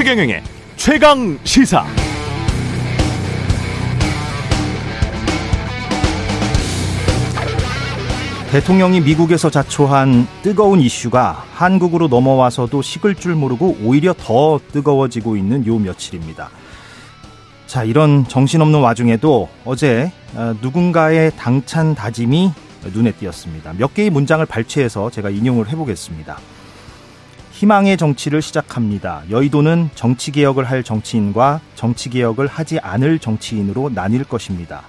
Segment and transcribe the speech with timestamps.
[0.00, 0.42] 최경영의
[0.76, 1.84] 최강 시사.
[8.50, 15.78] 대통령이 미국에서 자초한 뜨거운 이슈가 한국으로 넘어와서도 식을 줄 모르고 오히려 더 뜨거워지고 있는 요
[15.78, 16.48] 며칠입니다.
[17.66, 22.52] 자, 이런 정신없는 와중에도 어제 어, 누군가의 당찬 다짐이
[22.94, 23.74] 눈에 띄었습니다.
[23.76, 26.38] 몇 개의 문장을 발췌해서 제가 인용을 해보겠습니다.
[27.60, 29.22] 희망의 정치를 시작합니다.
[29.28, 34.80] 여의도는 정치개혁을 할 정치인과 정치개혁을 하지 않을 정치인으로 나뉠 것입니다.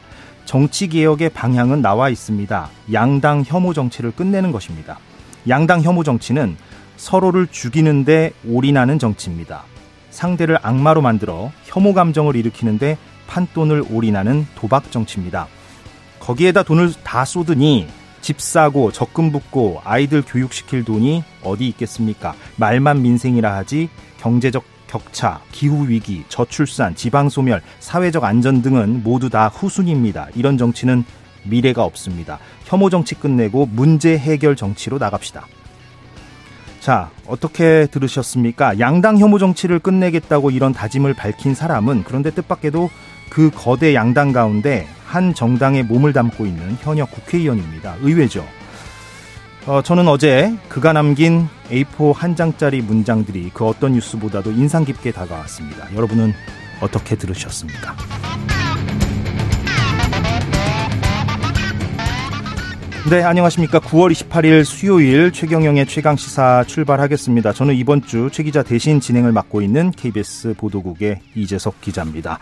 [0.45, 2.69] 정치개혁의 방향은 나와 있습니다.
[2.93, 4.99] 양당 혐오 정치를 끝내는 것입니다.
[5.49, 6.55] 양당 혐오 정치는
[6.95, 9.63] 서로를 죽이는데 올인하는 정치입니다.
[10.09, 15.47] 상대를 악마로 만들어 혐오 감정을 일으키는데 판돈을 올인하는 도박 정치입니다.
[16.21, 17.89] 거기에다 돈을 다 쏟으니
[18.21, 22.35] 집 사고 적금 붓고 아이들 교육시킬 돈이 어디 있겠습니까?
[22.55, 30.27] 말만 민생이라 하지 경제적 격차, 기후위기, 저출산, 지방소멸, 사회적 안전 등은 모두 다 후순위입니다.
[30.35, 31.05] 이런 정치는
[31.43, 32.39] 미래가 없습니다.
[32.65, 35.47] 혐오 정치 끝내고 문제 해결 정치로 나갑시다.
[36.81, 38.79] 자, 어떻게 들으셨습니까?
[38.79, 42.89] 양당 혐오 정치를 끝내겠다고 이런 다짐을 밝힌 사람은 그런데 뜻밖에도
[43.29, 47.97] 그 거대 양당 가운데 한 정당에 몸을 담고 있는 현역 국회의원입니다.
[48.01, 48.45] 의외죠.
[49.67, 55.93] 어, 저는 어제 그가 남긴 A4 한 장짜리 문장들이 그 어떤 뉴스보다도 인상 깊게 다가왔습니다.
[55.93, 56.33] 여러분은
[56.79, 57.93] 어떻게 들으셨습니까?
[63.09, 63.79] 네, 안녕하십니까.
[63.79, 67.51] 9월 28일 수요일 최경영의 최강시사 출발하겠습니다.
[67.51, 72.39] 저는 이번 주 최 기자 대신 진행을 맡고 있는 KBS 보도국의 이재석 기자입니다.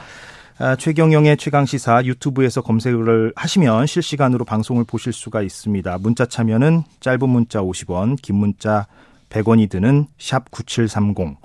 [0.61, 5.97] 아, 최경영의 최강 시사 유튜브에서 검색을 하시면 실시간으로 방송을 보실 수가 있습니다.
[5.99, 8.85] 문자 참여는 짧은 문자 50원, 긴 문자
[9.29, 11.37] 100원이 드는 샵 9730.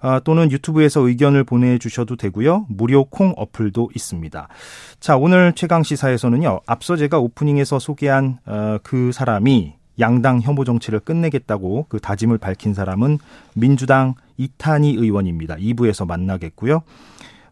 [0.00, 2.64] 아, 또는 유튜브에서 의견을 보내주셔도 되고요.
[2.70, 4.48] 무료 콩 어플도 있습니다.
[5.00, 6.62] 자, 오늘 최강 시사에서는요.
[6.64, 13.18] 앞서 제가 오프닝에서 소개한 어, 그 사람이 양당 혐오 정치를 끝내겠다고 그 다짐을 밝힌 사람은
[13.54, 15.56] 민주당 이탄희 의원입니다.
[15.56, 16.82] 2부에서 만나겠고요.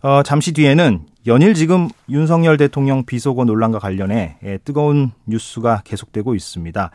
[0.05, 6.91] 어, 잠시 뒤에는 연일 지금 윤석열 대통령 비속어 논란과 관련해 예, 뜨거운 뉴스가 계속되고 있습니다.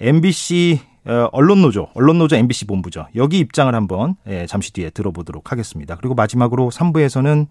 [0.00, 3.06] MBC 어, 언론노조, 언론노조 MBC 본부죠.
[3.16, 5.96] 여기 입장을 한번 예, 잠시 뒤에 들어보도록 하겠습니다.
[5.96, 7.48] 그리고 마지막으로 3부에서는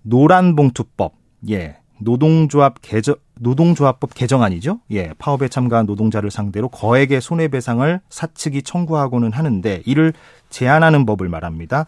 [0.00, 1.12] 노란봉투법,
[1.50, 4.80] 예, 노동조합 개정, 노동조합법 개정안이죠.
[4.92, 10.14] 예, 파업에 참가한 노동자를 상대로 거액의 손해배상을 사측이 청구하고는 하는데 이를
[10.48, 11.84] 제한하는 법을 말합니다.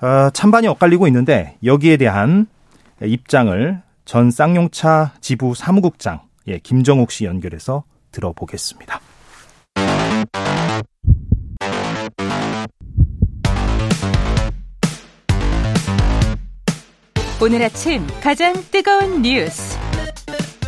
[0.00, 2.46] 어, 찬반이 엇갈리고 있는데 여기에 대한
[3.02, 9.00] 입장을 전 쌍용차 지부 사무국장 예, 김정욱 씨 연결해서 들어보겠습니다.
[17.40, 19.78] 오늘 아침 가장 뜨거운 뉴스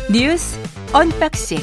[0.09, 0.57] 뉴스
[0.93, 1.57] unboxing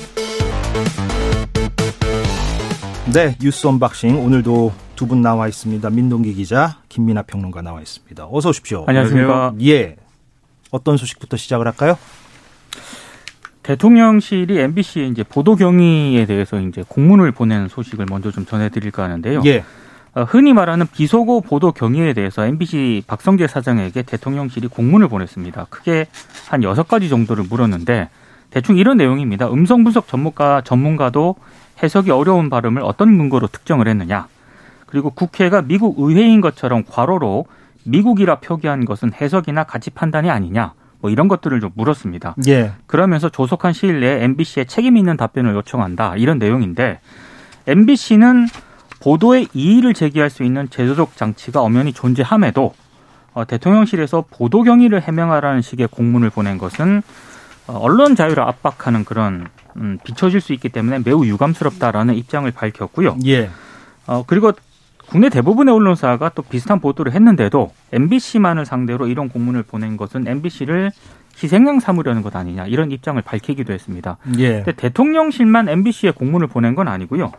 [3.14, 8.48] 네 뉴스 unboxing 오늘도 두 분 나와 있습니다 민동기 기자 김민아 평론가 나와 있습니다 어서
[8.48, 9.94] 오십시오 안녕하십니까 예
[10.72, 11.96] 어떤 소식부터 시작을 할까요?
[13.62, 19.42] 대통령실이 MBC에 이제 보도 경위에 대해서 이제 공문을 보낸 소식을 먼저 좀 전해드릴까 하는데요.
[19.44, 19.62] 예.
[20.14, 25.66] 어, 흔히 말하는 비속어 보도 경위에 대해서 MBC 박성제 사장에게 대통령실이 공문을 보냈습니다.
[25.68, 26.06] 크게
[26.48, 28.08] 한 여섯 가지 정도를 물었는데
[28.50, 29.50] 대충 이런 내용입니다.
[29.52, 31.36] 음성 분석 전문가 전문가도
[31.82, 34.28] 해석이 어려운 발음을 어떤 근거로 특정을 했느냐.
[34.88, 37.44] 그리고 국회가 미국 의회인 것처럼 괄호로
[37.84, 40.72] 미국이라 표기한 것은 해석이나 가치 판단이 아니냐.
[41.00, 42.34] 뭐 이런 것들을 좀 물었습니다.
[42.48, 42.72] 예.
[42.86, 46.16] 그러면서 조속한 시일 내에 MBC에 책임 있는 답변을 요청한다.
[46.16, 47.00] 이런 내용인데
[47.66, 48.48] MBC는
[49.00, 52.74] 보도에 이의를 제기할 수 있는 제도적 장치가 엄연히 존재함에도
[53.34, 57.02] 어, 대통령실에서 보도 경위를 해명하라는 식의 공문을 보낸 것은
[57.68, 63.18] 어, 언론 자유를 압박하는 그런 음, 비춰질 수 있기 때문에 매우 유감스럽다라는 입장을 밝혔고요.
[63.26, 63.50] 예.
[64.06, 64.52] 어, 그리고
[65.10, 70.90] 국내 대부분의 언론사가 또 비슷한 보도를 했는데도 MBC만을 상대로 이런 공문을 보낸 것은 MBC를
[71.42, 74.18] 희생양 삼으려는 것 아니냐 이런 입장을 밝히기도 했습니다.
[74.38, 74.64] 예.
[74.64, 77.32] 대통령실만 MBC에 공문을 보낸 건 아니고요.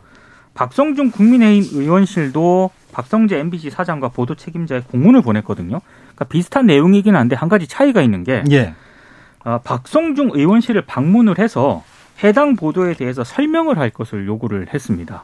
[0.53, 5.79] 박성중 국민의힘 의원실도 박성재 MBC 사장과 보도 책임자의 공문을 보냈거든요.
[5.79, 8.73] 그러니까 비슷한 내용이긴 한데 한 가지 차이가 있는 게 예.
[9.43, 11.83] 어, 박성중 의원실을 방문을 해서
[12.23, 15.23] 해당 보도에 대해서 설명을 할 것을 요구를 했습니다.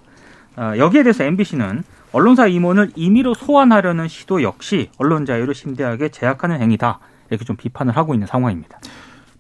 [0.58, 1.84] 어, 여기에 대해서 MBC는
[2.16, 7.00] 언론사 임원을 임의로 소환하려는 시도 역시 언론 자유를 심대하게 제약하는 행위다.
[7.30, 8.80] 이렇게 좀 비판을 하고 있는 상황입니다.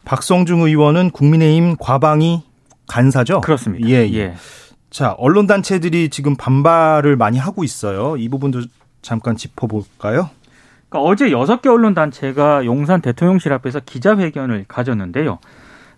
[0.04, 2.44] 박성중 의원은 국민의힘 과방위
[2.86, 3.40] 간사죠?
[3.40, 3.88] 그렇습니다.
[3.88, 4.36] 예, 예.
[4.90, 8.18] 자, 언론 단체들이 지금 반발을 많이 하고 있어요.
[8.18, 8.64] 이 부분도
[9.02, 10.30] 잠깐 짚어볼까요?
[10.90, 15.40] 그러니까 어제 여섯 개 언론 단체가 용산 대통령실 앞에서 기자회견을 가졌는데요.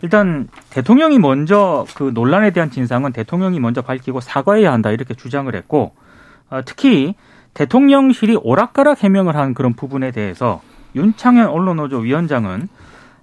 [0.04, 5.86] 일단 대통령이 먼저 그 논란에 대한 진상은 대통령이 먼저 밝히고 사과해야 한다 이렇게 주장을 했고
[5.86, 6.07] 어,
[6.66, 7.16] 특히
[7.54, 10.62] 대통령실이 오락가락 해명을 한 그런 부분에 대해서
[10.96, 12.70] 윤창현 언론노조 위원장은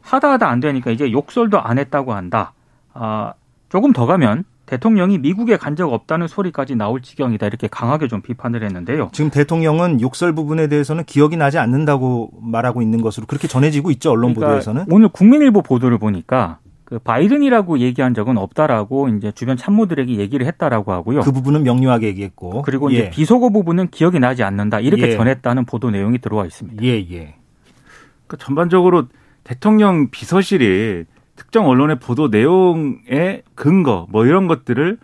[0.03, 2.53] 하다 하다 안 되니까 이제 욕설도 안 했다고 한다.
[2.93, 3.32] 아,
[3.69, 8.62] 조금 더 가면 대통령이 미국에 간 적 없다는 소리까지 나올 지경이다 이렇게 강하게 좀 비판을
[8.62, 9.11] 했는데요.
[9.12, 14.35] 지금 대통령은 욕설 부분에 대해서는 기억이 나지 않는다고 말하고 있는 것으로 그렇게 전해지고 있죠 언론
[14.35, 14.87] 그러니까 보도에서는.
[14.91, 21.20] 오늘 국민일보 보도를 보니까 그 바이든이라고 얘기한 적은 없다라고 이제 주변 참모들에게 얘기를 했다라고 하고요.
[21.20, 22.62] 그 부분은 명료하게 얘기했고.
[22.62, 22.96] 그리고 예.
[22.96, 25.16] 이제 비속어 부분은 기억이 나지 않는다 이렇게 예.
[25.16, 26.82] 전했다는 보도 내용이 들어와 있습니다.
[26.84, 27.36] 예 예.
[28.26, 29.06] 그 전반적으로
[29.44, 31.04] 대통령 비서실이
[31.36, 34.98] 특정 언론의 보도 내용의 근거 뭐 이런 것들을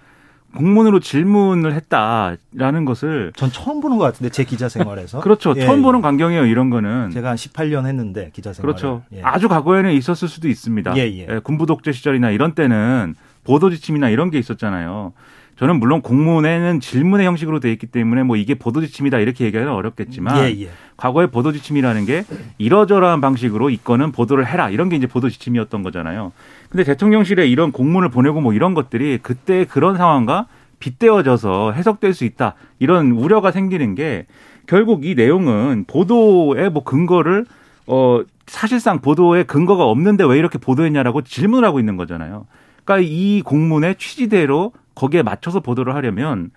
[0.54, 5.20] 공문으로 질문을 했다라는 것을 전 처음 보는 것 같은데 제 기자 생활에서.
[5.22, 5.82] 그렇죠 예, 처음 예.
[5.82, 8.66] 보는 광경이에요 이런 거는 제가 한 18년 했는데 기자 생활.
[8.74, 9.22] 그렇죠 예.
[9.22, 11.40] 아주 과거에는 있었을 수도 있습니다 예, 예.
[11.42, 13.14] 군부 독재 시절이나 이런 때는
[13.44, 15.12] 보도 지침이나 이런 게 있었잖아요
[15.60, 20.38] 저는 물론 공문에는 질문의 형식으로 돼 있기 때문에 뭐 이게 보도 지침이다 이렇게 얘기하기는 어렵겠지만
[20.38, 20.70] 예, 예.
[20.96, 22.24] 과거의 보도 지침이라는 게
[22.56, 26.32] 이러저러한 방식으로 이 건은 보도를 해라 이런 게 이제 보도 지침이었던 거잖아요.
[26.70, 30.46] 근데 대통령실에 이런 공문을 보내고 뭐 이런 것들이 그때 그런 상황과
[30.78, 34.26] 빗대어져서 해석될 수 있다 이런 우려가 생기는 게
[34.66, 37.44] 결국 이 내용은 보도의 뭐 근거를
[37.86, 42.46] 어 사실상 보도에 근거가 없는데 왜 이렇게 보도했냐라고 질문하고 있는 거잖아요.
[42.84, 46.50] 그러니까 이 공문의 취지대로 거기에 맞춰서 보도를 하려면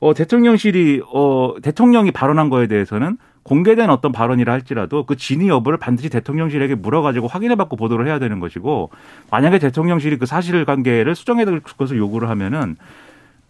[0.00, 6.08] 어 대통령실이 어 대통령이 발언한 거에 대해서는 공개된 어떤 발언이라 할지라도 그 진위 여부를 반드시
[6.10, 8.90] 대통령실에게 물어가지고 확인해받고 보도를 해야 되는 것이고
[9.30, 12.76] 만약에 대통령실이 그 사실관계를 수정해 줄 것을 요구를 하면은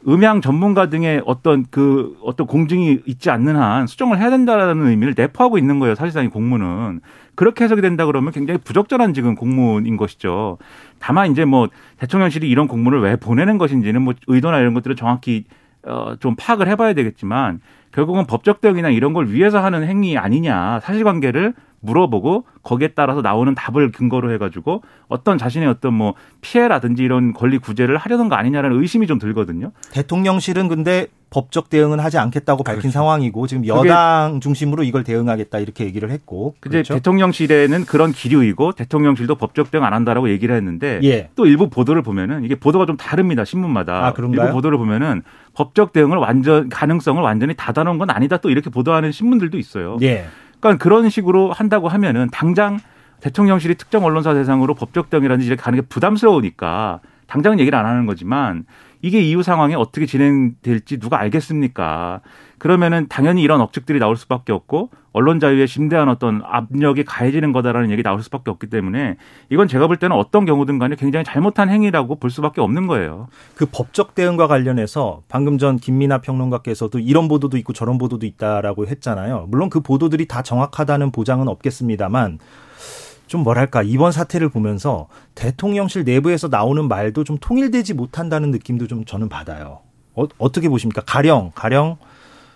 [0.08, 5.58] 음향 전문가 등의 어떤 그 어떤 공증이 있지 않는 한 수정을 해야 된다라는 의미를 내포하고
[5.58, 5.94] 있는 거예요.
[5.94, 7.00] 사실상 이 공문은
[7.34, 10.56] 그렇게 해석이 된다 그러면 굉장히 부적절한 지금 공문인 것이죠.
[10.98, 15.44] 다만 이제 뭐 대통령실이 이런 공문을 왜 보내는 것인지는 뭐 의도나 이런 것들을 정확히
[15.82, 17.60] 어좀 파악을 해봐야 되겠지만
[17.92, 23.92] 결국은 법적 대응이나 이런 걸 위해서 하는 행위 아니냐 사실관계를 물어보고 거기에 따라서 나오는 답을
[23.92, 29.18] 근거로 해가지고 어떤 자신의 어떤 뭐 피해라든지 이런 권리 구제를 하려는 거 아니냐라는 의심이 좀
[29.18, 29.72] 들거든요.
[29.92, 32.92] 대통령실은 근데 법적 대응은 하지 않겠다고 밝힌 그렇죠.
[32.92, 36.94] 상황이고 지금 여당 중심으로 이걸 대응하겠다 이렇게 얘기를 했고 그렇죠?
[36.94, 41.30] 대통령실에는 그런 기류이고 대통령실도 법적 대응 안 한다라고 얘기를 했는데 예.
[41.36, 44.46] 또 일부 보도를 보면은 이게 보도가 좀 다릅니다 신문마다 아, 그런가요?
[44.46, 45.22] 일부 보도를 보면은
[45.54, 49.98] 법적 대응을 완전 가능성을 완전히 닫아놓은 건 아니다 또 이렇게 보도하는 신문들도 있어요.
[50.02, 50.26] 예.
[50.60, 52.78] 그러니까 그런 식으로 한다고 하면은 당장
[53.20, 58.64] 대통령실이 특정 언론사 대상으로 법적 대응이라든지 이렇게 가는 게 부담스러우니까 당장은 얘기를 안 하는 거지만
[59.02, 62.20] 이게 이후 상황이 어떻게 진행될지 누가 알겠습니까?
[62.60, 68.02] 그러면은 당연히 이런 억측들이 나올 수밖에 없고 언론 자유에 심대한 어떤 압력이 가해지는 거다라는 얘기
[68.02, 69.16] 나올 수밖에 없기 때문에
[69.48, 73.28] 이건 제가 볼 때는 어떤 경우든 간에 굉장히 잘못한 행위라고 볼 수밖에 없는 거예요.
[73.54, 79.46] 그 법적 대응과 관련해서 방금 전 김민아 평론가께서도 이런 보도도 있고 저런 보도도 있다라고 했잖아요.
[79.48, 82.40] 물론 그 보도들이 다 정확하다는 보장은 없겠습니다만
[83.26, 89.30] 좀 뭐랄까 이번 사태를 보면서 대통령실 내부에서 나오는 말도 좀 통일되지 못한다는 느낌도 좀 저는
[89.30, 89.78] 받아요.
[90.14, 91.00] 어, 어떻게 보십니까?
[91.06, 91.96] 가령 가령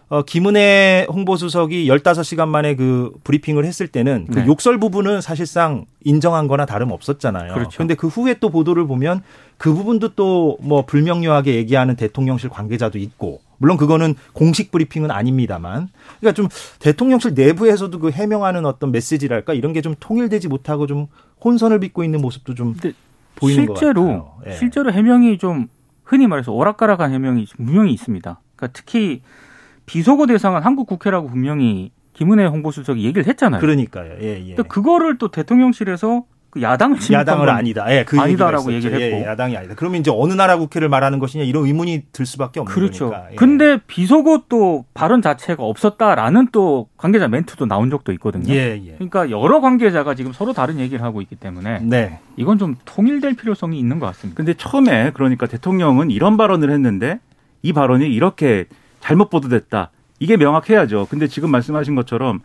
[0.08, 4.46] 어, 김은혜 홍보수석이 15시간 만에 그 브리핑을 했을 때는 그 네.
[4.46, 7.54] 욕설 부분은 사실상 인정한 거나 다름 없었잖아요.
[7.54, 7.78] 그렇죠.
[7.78, 9.22] 근데 그 후에 또 보도를 보면
[9.56, 15.88] 그 부분도 또 뭐 불명료하게 얘기하는 대통령실 관계자도 있고 물론 그거는 공식 브리핑은 아닙니다만
[16.20, 16.48] 그러니까 좀
[16.80, 21.06] 대통령실 내부에서도 그 해명하는 어떤 메시지랄까 이런 게 좀 통일되지 못하고 좀
[21.44, 22.74] 혼선을 빚고 있는 모습도 좀
[23.36, 24.32] 보이는 것 실제로 같아요.
[24.46, 24.52] 예.
[24.52, 25.66] 실제로 해명이 좀
[26.04, 28.40] 흔히 말해서 오락가락한 해명이 분명히 있습니다.
[28.56, 29.22] 그러니까 특히
[29.86, 33.60] 비속어 대상은 한국 국회라고 분명히 김은혜 홍보수석이 얘기를 했잖아요.
[33.60, 34.12] 그러니까요.
[34.20, 34.54] 예, 예.
[34.54, 36.24] 근데 그거를 또 대통령실에서
[36.54, 37.84] 그 야당을 건 아니다.
[37.92, 38.72] 예, 그 아니다라고.
[38.72, 39.18] 얘기를 했고.
[39.18, 39.74] 예, 야당이 아니다.
[39.74, 43.10] 그러면 이제 어느 나라 국회를 말하는 것이냐 이런 의문이 들 수밖에 없는 그렇죠.
[43.10, 43.32] 거니까.
[43.32, 43.34] 예.
[43.34, 48.54] 근데 비속어 또 발언 자체가 없었다라는 또 관계자 멘트도 나온 적도 있거든요.
[48.54, 48.92] 예, 예.
[48.92, 52.20] 그러니까 여러 관계자가 지금 서로 다른 얘기를 하고 있기 때문에 네.
[52.36, 54.36] 이건 좀 통일될 필요성이 있는 것 같습니다.
[54.36, 57.18] 근데 처음에 그러니까 대통령은 이런 발언을 했는데
[57.62, 58.66] 이 발언이 이렇게
[59.04, 59.90] 잘못 보도됐다.
[60.18, 61.08] 이게 명확해야죠.
[61.10, 62.40] 근데 지금 말씀하신 것처럼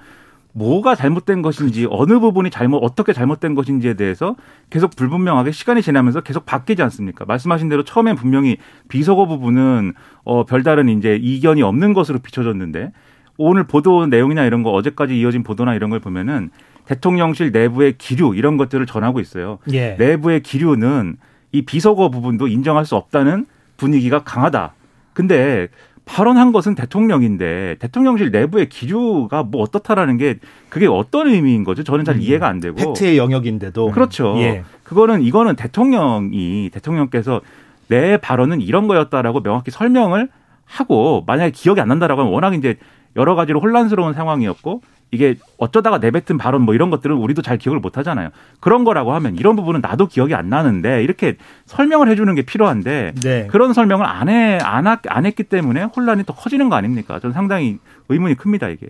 [0.51, 4.35] 뭐가 잘못된 것인지 어느 부분이 잘못 어떻게 잘못된 것인지에 대해서
[4.69, 7.23] 계속 불분명하게 시간이 지나면서 계속 바뀌지 않습니까?
[7.23, 8.57] 말씀하신 대로 처음엔 분명히
[8.89, 9.93] 비속어 부분은
[10.25, 12.91] 어 별다른 이제 이견이 없는 것으로 비춰졌는데
[13.37, 16.49] 오늘 보도 내용이나 이런 거 어제까지 이어진 보도나 이런 걸 보면은
[16.87, 19.59] 대통령실 내부의 기류 이런 것들을 전하고 있어요.
[19.71, 19.95] 예.
[19.97, 21.15] 내부의 기류는
[21.53, 23.45] 이 비속어 부분도 인정할 수 없다는
[23.77, 24.73] 분위기가 강하다.
[25.19, 25.67] 근데
[26.09, 30.39] 발언한 것은 대통령인데 대통령실 내부의 기류가 뭐 어떻다라는 게
[30.69, 31.83] 그게 어떤 의미인 거죠?
[31.83, 32.75] 저는 잘 이해가 안 되고.
[32.75, 34.35] 팩트의 영역인데도 그렇죠.
[34.37, 34.63] 예.
[34.83, 37.41] 그거는 이거는 대통령이 대통령께서
[37.87, 40.29] 내 발언은 이런 거였다라고 명확히 설명을
[40.65, 42.77] 하고 만약에 기억이 안 난다라고 하면 워낙 이제
[43.15, 47.97] 여러 가지로 혼란스러운 상황이었고 이게 어쩌다가 내뱉은 발언 뭐 이런 것들은 우리도 잘 기억을 못
[47.97, 48.29] 하잖아요.
[48.59, 53.47] 그런 거라고 하면 이런 부분은 나도 기억이 안 나는데 이렇게 설명을 해주는 게 필요한데 네.
[53.47, 57.19] 그런 설명을 안 해, 안, 하, 안 했기 때문에 혼란이 더 커지는 거 아닙니까?
[57.19, 58.87] 저는 상당히 의문이 큽니다, 이게.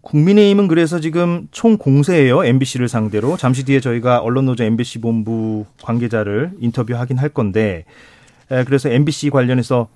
[0.00, 2.44] 국민의힘은 그래서 지금 총 공세예요.
[2.44, 3.36] MBC를 상대로.
[3.36, 7.84] 잠시 뒤에 저희가 언론노조 MBC 본부 관계자를 인터뷰하긴 할 건데
[8.50, 9.88] 에, 그래서 MBC 관련해서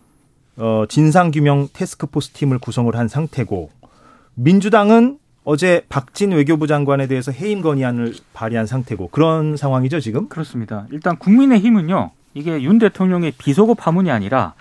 [0.56, 3.70] 어, 진상규명 테스크포스 팀을 구성을 한 상태고
[4.34, 10.28] 민주당은 어제 박진 외교부 장관에 대해서 해임 건의안을 발의한 상태고 그런 상황이죠 지금?
[10.28, 10.86] 그렇습니다.
[10.90, 12.10] 일단 국민의힘은요.
[12.34, 14.54] 이게 윤 대통령의 비속어 파문이 아니라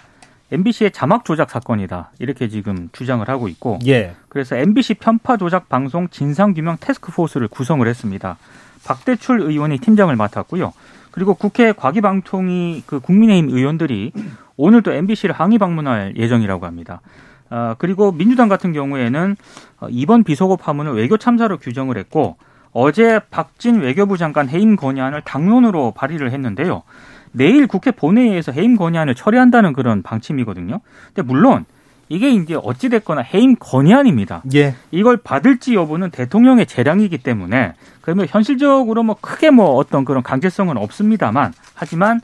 [0.51, 2.11] MBC의 자막 조작 사건이다.
[2.19, 4.15] 이렇게 지금 주장을 하고 있고 예.
[4.27, 8.37] 그래서 MBC 편파 조작 방송 진상규명 테스크포스를 구성을 했습니다.
[8.83, 10.73] 박대출 의원이 팀장을 맡았고요.
[11.11, 14.11] 그리고 국회 과기방통위 그 국민의힘 의원들이
[14.57, 17.01] 오늘 도 MBC를 항의 방문할 예정이라고 합니다.
[17.51, 19.35] 아, 그리고 민주당 같은 경우에는
[19.81, 22.37] 어, 이번 비속어 파문을 외교 참사로 규정을 했고
[22.71, 26.83] 어제 박진 외교부 장관 해임 건의안을 당론으로 발의를 했는데요.
[27.33, 30.79] 내일 국회 본회의에서 해임 건의안을 처리한다는 그런 방침이거든요.
[31.07, 31.65] 근데 물론
[32.07, 34.43] 이게 이제 어찌 됐거나 해임 건의안입니다.
[34.53, 34.75] 예.
[34.91, 41.53] 이걸 받을지 여부는 대통령의 재량이기 때문에 그러면 현실적으로 뭐 크게 뭐 어떤 그런 강제성은 없습니다만
[41.73, 42.21] 하지만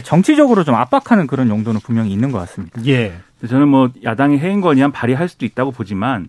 [0.00, 2.80] 정치적으로 좀 압박하는 그런 용도는 분명히 있는 것 같습니다.
[2.86, 3.14] 예.
[3.46, 6.28] 저는 뭐 야당이 해임 건의안 발의할 수도 있다고 보지만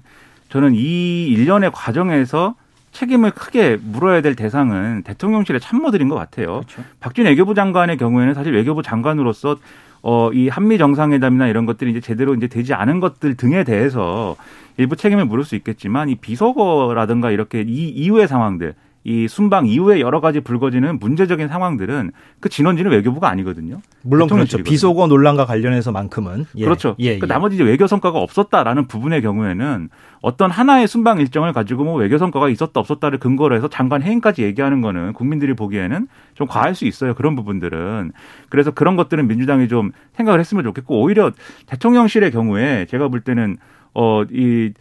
[0.49, 2.55] 저는 이 일련의 과정에서
[2.91, 6.61] 책임을 크게 물어야 될 대상은 대통령실의 참모들인 것 같아요.
[6.61, 6.83] 그렇죠.
[7.01, 9.57] 박준 외교부 장관의 경우에는 사실 외교부 장관으로서
[10.01, 14.35] 어, 이 한미 정상회담이나 이런 것들이 이제 제대로 이제 되지 않은 것들 등에 대해서
[14.77, 18.75] 일부 책임을 물을 수 있겠지만 이 비속어라든가 이렇게 이 이후의 상황들
[19.07, 23.79] 이 순방 이후에 여러 가지 불거지는 문제적인 상황들은 그 진원지는 외교부가 아니거든요.
[24.01, 24.57] 물론 그렇죠.
[24.57, 26.63] 비속어 논란과 관련해서만큼은 예.
[26.65, 26.95] 그렇죠.
[26.97, 27.27] 예, 그 예.
[27.27, 29.89] 나머지 이제 외교 성과가 없었다라는 부분의 경우에는
[30.21, 34.81] 어떤 하나의 순방 일정을 가지고 뭐 외교 성과가 있었다 없었다를 근거로 해서 장관 해임까지 얘기하는
[34.81, 37.13] 거는 국민들이 보기에는 좀 과할 수 있어요.
[37.13, 38.11] 그런 부분들은.
[38.49, 41.31] 그래서 그런 것들은 민주당이 좀 생각을 했으면 좋겠고 오히려
[41.67, 43.57] 대통령실의 경우에 제가 볼 때는
[43.93, 44.73] 어이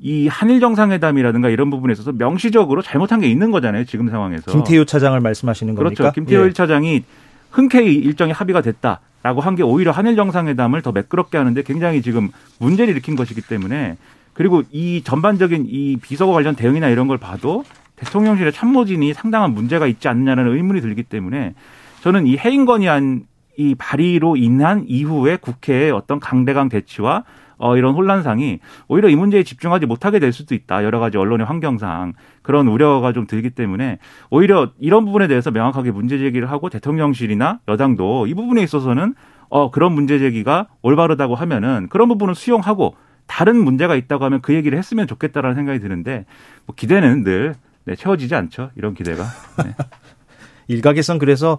[0.00, 3.84] 이 한일 정상회담이라든가 이런 부분에 있어서 명시적으로 잘못한 게 있는 거잖아요.
[3.84, 4.50] 지금 상황에서.
[4.52, 5.94] 김태효 차장을 말씀하시는 겁니까?
[5.96, 6.12] 그렇죠.
[6.14, 6.50] 김태호 예.
[6.50, 7.02] 1차장이
[7.50, 12.30] 흔쾌히 일정이 합의가 됐다 라고 한 게 오히려 한일 정상회담을 더 매끄럽게 하는데 굉장히 지금
[12.60, 13.96] 문제를 일으킨 것이기 때문에
[14.32, 17.64] 그리고 이 전반적인 이 비서고 관련 대응이나 이런 걸 봐도
[17.96, 21.54] 대통령실의 참모진이 상당한 문제가 있지 않느냐는 의문이 들기 때문에
[22.02, 23.24] 저는 이 해임 건의안
[23.56, 27.24] 이 발의로 인한 이후에 국회의 어떤 강대강 대치와
[27.58, 30.84] 어, 이런 혼란상이 오히려 이 문제에 집중하지 못하게 될 수도 있다.
[30.84, 33.98] 여러 가지 언론의 환경상 그런 우려가 좀 들기 때문에
[34.30, 39.14] 오히려 이런 부분에 대해서 명확하게 문제 제기를 하고 대통령실이나 여당도 이 부분에 있어서는
[39.50, 42.96] 어, 그런 문제 제기가 올바르다고 하면은 그런 부분은 수용하고
[43.26, 46.24] 다른 문제가 있다고 하면 그 얘기를 했으면 좋겠다라는 생각이 드는데
[46.66, 48.70] 뭐 기대는 늘 네, 채워지지 않죠.
[48.76, 49.24] 이런 기대가.
[49.64, 49.74] 네.
[50.68, 51.58] 일각에선 그래서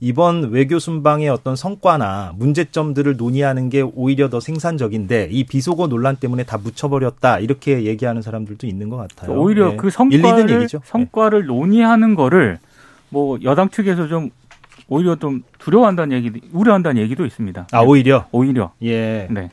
[0.00, 6.44] 이번 외교 순방의 어떤 성과나 문제점들을 논의하는 게 오히려 더 생산적인데 이 비속어 논란 때문에
[6.44, 9.38] 다 묻혀버렸다 이렇게 얘기하는 사람들도 있는 것 같아요.
[9.38, 9.76] 오히려 예.
[9.76, 10.62] 그 성과를.
[10.62, 10.66] 예.
[10.84, 12.58] 성과를 논의하는 거를
[13.08, 14.30] 뭐 여당 측에서 좀
[14.88, 17.68] 오히려 좀 두려워한다는 얘기, 우려한다는 얘기도 있습니다.
[17.72, 19.28] 아 오히려 오히려 예.
[19.30, 19.50] 네.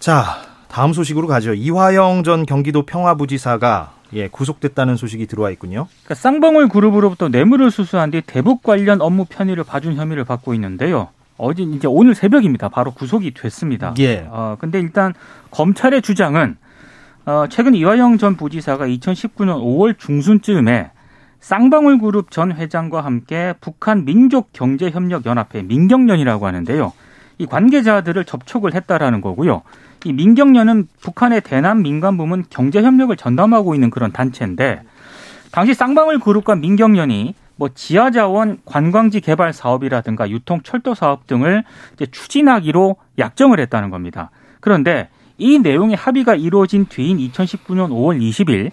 [0.00, 0.24] 자
[0.68, 1.54] 다음 소식으로 가죠.
[1.54, 5.88] 이화영 전 경기도 평화부지사가 예 구속됐다는 소식이 들어와 있군요.
[6.04, 11.08] 그러니까 쌍방울 그룹으로부터 뇌물을 수수한 뒤 대북 관련 업무 편의를 봐준 혐의를 받고 있는데요.
[11.38, 12.68] 어제 이제 오늘 새벽입니다.
[12.68, 13.94] 바로 구속이 됐습니다.
[13.98, 14.26] 예.
[14.30, 15.12] 어 근데 일단
[15.50, 16.56] 검찰의 주장은
[17.26, 20.92] 어 최근 이화영 전 부지사가 2019년 5월 중순쯤에
[21.40, 26.92] 쌍방울 그룹 전 회장과 함께 북한 민족경제협력연합회 민경련이라고 하는데요.
[27.38, 29.62] 이 관계자들을 접촉을 했다라는 거고요.
[30.06, 34.82] 이 민경련은 북한의 대남 민간 부문 경제 협력을 전담하고 있는 그런 단체인데
[35.50, 41.64] 당시 쌍방울 그룹과 민경련이 뭐 지하자원 관광지 개발 사업이라든가 유통 철도 사업 등을
[42.12, 44.30] 추진하기로 약정을 했다는 겁니다.
[44.60, 45.08] 그런데
[45.38, 48.70] 이 내용의 합의가 이루어진 뒤인 2019년 5월 20일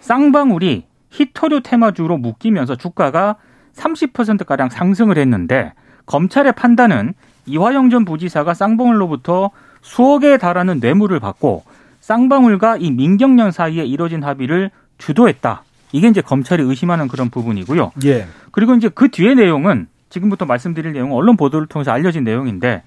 [0.00, 3.36] 쌍방울이 히토류 테마주로 묶이면서 주가가
[3.74, 5.72] 30%가량 상승을 했는데
[6.04, 7.14] 검찰의 판단은
[7.46, 9.50] 이화영 전 부지사가 쌍방울로부터
[9.84, 11.62] 수억에 달하는 뇌물을 받고
[12.00, 15.62] 쌍방울과 이 민경련 사이에 이뤄진 합의를 주도했다.
[15.92, 17.92] 이게 이제 검찰이 의심하는 그런 부분이고요.
[18.06, 18.26] 예.
[18.50, 22.82] 그리고 이제 그 뒤에 내용은 지금부터 말씀드릴 내용은 언론 보도를 통해서 알려진 내용인데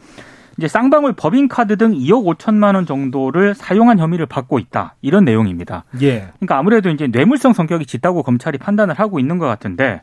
[0.57, 4.95] 이제 쌍방울 법인카드 등 2억 5천만 원 정도를 사용한 혐의를 받고 있다.
[5.01, 5.83] 이런 내용입니다.
[6.01, 6.29] 예.
[6.39, 10.01] 그러니까 아무래도 이제 뇌물성 성격이 짙다고 검찰이 판단을 하고 있는 것 같은데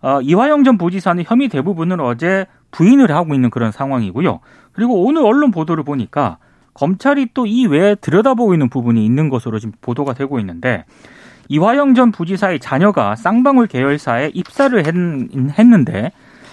[0.00, 4.40] 어, 이화영 전 부지사는 혐의 대부분을 어제 부인을 하고 있는 그런 상황이고요.
[4.72, 6.38] 그리고 오늘 언론 보도를 보니까
[6.74, 10.84] 검찰이 또 이 외에 들여다보고 있는 부분이 있는 것으로 지금 보도가 되고 있는데
[11.48, 14.94] 이화영 전 부지사의 자녀가 쌍방울 계열사에 입사를 했,
[15.58, 16.12] 했는데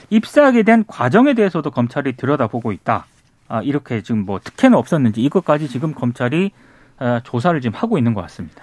[0.10, 3.06] 입사하게 된 과정에 대해서도 검찰이 들여다보고 있다.
[3.48, 6.52] 아, 이렇게 지금 뭐 특혜는 없었는지 이것까지 지금 검찰이
[6.98, 8.62] 아, 조사를 지금 하고 있는 것 같습니다.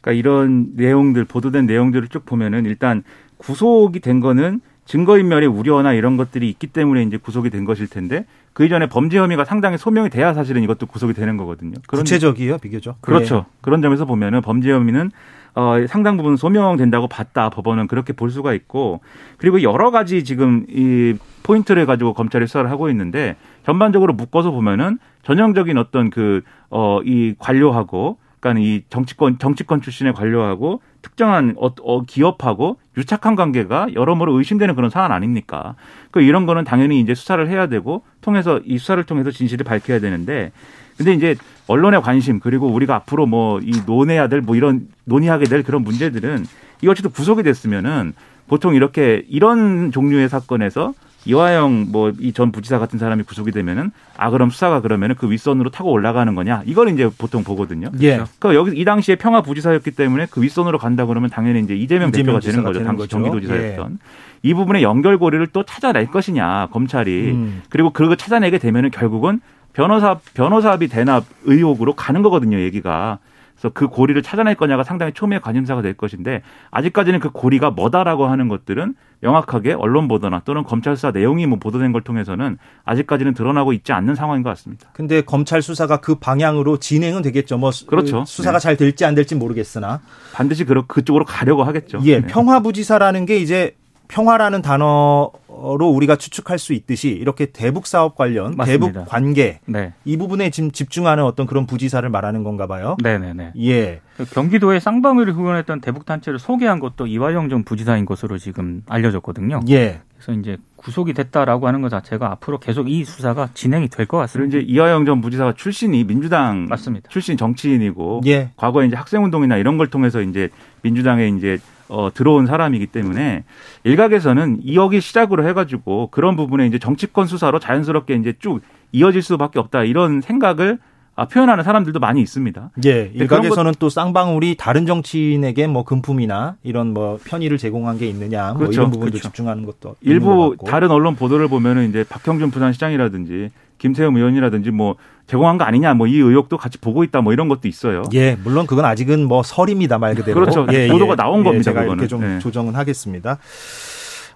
[0.00, 3.04] 그러니까 이런 내용들 보도된 내용들을 쭉 보면은 일단
[3.36, 8.24] 구속이 된 거는 증거인멸의 우려나 이런 것들이 있기 때문에 이제 구속이 된 것일 텐데
[8.56, 11.74] 그 이전에 범죄 혐의가 상당히 소명이 돼야 사실은 이것도 구속이 되는 거거든요.
[11.86, 13.02] 그런 구체적이요, 비교적.
[13.02, 13.44] 그렇죠.
[13.46, 13.56] 예.
[13.60, 15.10] 그런 점에서 보면은 범죄 혐의는
[15.54, 17.50] 어, 상당 부분 소명된다고 봤다.
[17.50, 19.02] 법원은 그렇게 볼 수가 있고
[19.36, 23.36] 그리고 여러 가지 지금 이 포인트를 가지고 검찰이 수사를 하고 있는데
[23.66, 30.80] 전반적으로 묶어서 보면은 전형적인 어떤 그, 어, 이 관료하고 그러니까 이 정치권, 정치권 출신의 관료하고
[31.02, 35.74] 특정한 어, 어, 기업하고 유착한 관계가 여러모로 의심되는 그런 사안 아닙니까?
[36.10, 40.52] 그 이런 거는 당연히 이제 수사를 해야 되고 통해서 이 수사를 통해서 진실을 밝혀야 되는데
[40.96, 45.62] 근데 이제 언론의 관심 그리고 우리가 앞으로 뭐 이 논해야 될 뭐 이런 논의하게 될
[45.62, 46.44] 그런 문제들은
[46.82, 48.12] 이 어쨌든 구속이 됐으면은
[48.48, 50.94] 보통 이렇게 이런 종류의 사건에서
[51.26, 55.70] 이화영 뭐 이 전 부지사 같은 사람이 구속이 되면은 아 그럼 수사가 그러면은 그 윗선으로
[55.70, 57.88] 타고 올라가는 거냐 이걸 이제 보통 보거든요.
[58.00, 58.16] 예.
[58.38, 62.26] 그러니까 여기 이 당시에 평화 부지사였기 때문에 그 윗선으로 간다 그러면 당연히 이제 이재명, 이재명
[62.38, 62.78] 대표가 되는 거죠.
[62.78, 63.08] 되는 당시.
[63.08, 63.98] 경기도지사였던
[64.42, 67.62] 이 부분의 연결고리를 또 찾아낼 것이냐 검찰이 음.
[67.70, 69.40] 그리고 그거 찾아내게 되면은 결국은
[69.72, 73.18] 변호사 변호사비 대납 의혹으로 가는 거거든요 얘기가.
[73.58, 78.48] 그래서 그 고리를 찾아낼 거냐가 상당히 초미의 관심사가 될 것인데 아직까지는 그 고리가 뭐다라고 하는
[78.48, 83.92] 것들은 명확하게 언론 보도나 또는 검찰 수사 내용이 뭐 보도된 걸 통해서는 아직까지는 드러나고 있지
[83.92, 84.88] 않는 상황인 것 같습니다.
[84.92, 87.56] 근데 검찰 수사가 그 방향으로 진행은 되겠죠.
[87.56, 88.24] 뭐 수- 그렇죠.
[88.26, 88.62] 수사가 네.
[88.62, 90.00] 잘 될지 안 될지 모르겠으나
[90.34, 92.00] 반드시 그 그쪽으로 가려고 하겠죠.
[92.04, 92.26] 예, 네.
[92.26, 93.74] 평화부지사라는 게 이제
[94.08, 95.30] 평화라는 단어
[95.78, 98.86] 로 우리가 추측할 수 있듯이 이렇게 대북 사업 관련, 맞습니다.
[98.92, 99.94] 대북 관계 네.
[100.04, 102.96] 이 부분에 지금 집중하는 어떤 그런 부지사를 말하는 건가 봐요.
[103.02, 103.52] 네네네.
[103.64, 104.00] 예.
[104.18, 109.60] 그 경기도에 쌍방울을 후원했던 대북 단체를 소개한 것도 이화영 전 부지사인 것으로 지금 알려졌거든요.
[109.70, 110.00] 예.
[110.16, 114.58] 그래서 이제 구속이 됐다라고 하는 것 자체가 앞으로 계속 이 수사가 진행이 될 것 같습니다.
[114.58, 117.08] 이제 이화영 전 부지사가 출신이 민주당 맞습니다.
[117.10, 118.50] 출신 정치인이고 예.
[118.56, 120.48] 과거에 이제 학생운동이나 이런 걸 통해서 이제
[120.82, 121.58] 민주당에 이제
[121.88, 123.44] 어, 들어온 사람이기 때문에
[123.84, 128.60] 일각에서는 2억이 시작으로 해가지고 그런 부분에 이제 정치권 수사로 자연스럽게 이제 쭉
[128.92, 130.78] 이어질 수밖에 없다 이런 생각을
[131.18, 132.72] 아, 표현하는 사람들도 많이 있습니다.
[132.84, 133.10] 예.
[133.14, 138.72] 일각에서는 또 쌍방울이 다른 정치인에게 뭐 금품이나 이런 뭐 편의를 제공한 게 있느냐 뭐 그렇죠.
[138.74, 139.28] 이런 부분도 그렇죠.
[139.28, 140.56] 집중하는 것도 것 일부.
[140.66, 146.16] 다른 언론 보도를 보면은 이제 박형준 부산시장이라든지 김태흠 의원이라든지 뭐 제공한 거 아니냐 뭐 이
[146.16, 148.02] 의혹도 같이 보고 있다 뭐 이런 것도 있어요.
[148.14, 150.38] 예, 물론 그건 아직은 뭐 설입니다 말 그대로.
[150.40, 150.66] 그렇죠.
[150.72, 152.08] 예, 보도가 나온 겁니다, 제가 이렇게 그거는.
[152.08, 152.38] 좀 네.
[152.38, 153.38] 조정은 하겠습니다.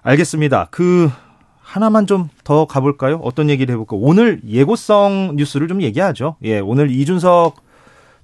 [0.03, 0.67] 알겠습니다.
[0.71, 1.09] 그
[1.61, 3.17] 하나만 좀 더 가볼까요?
[3.23, 3.95] 어떤 얘기를 해볼까?
[3.97, 6.35] 오늘 예고성 뉴스를 좀 얘기하죠.
[6.43, 7.55] 예, 오늘 이준석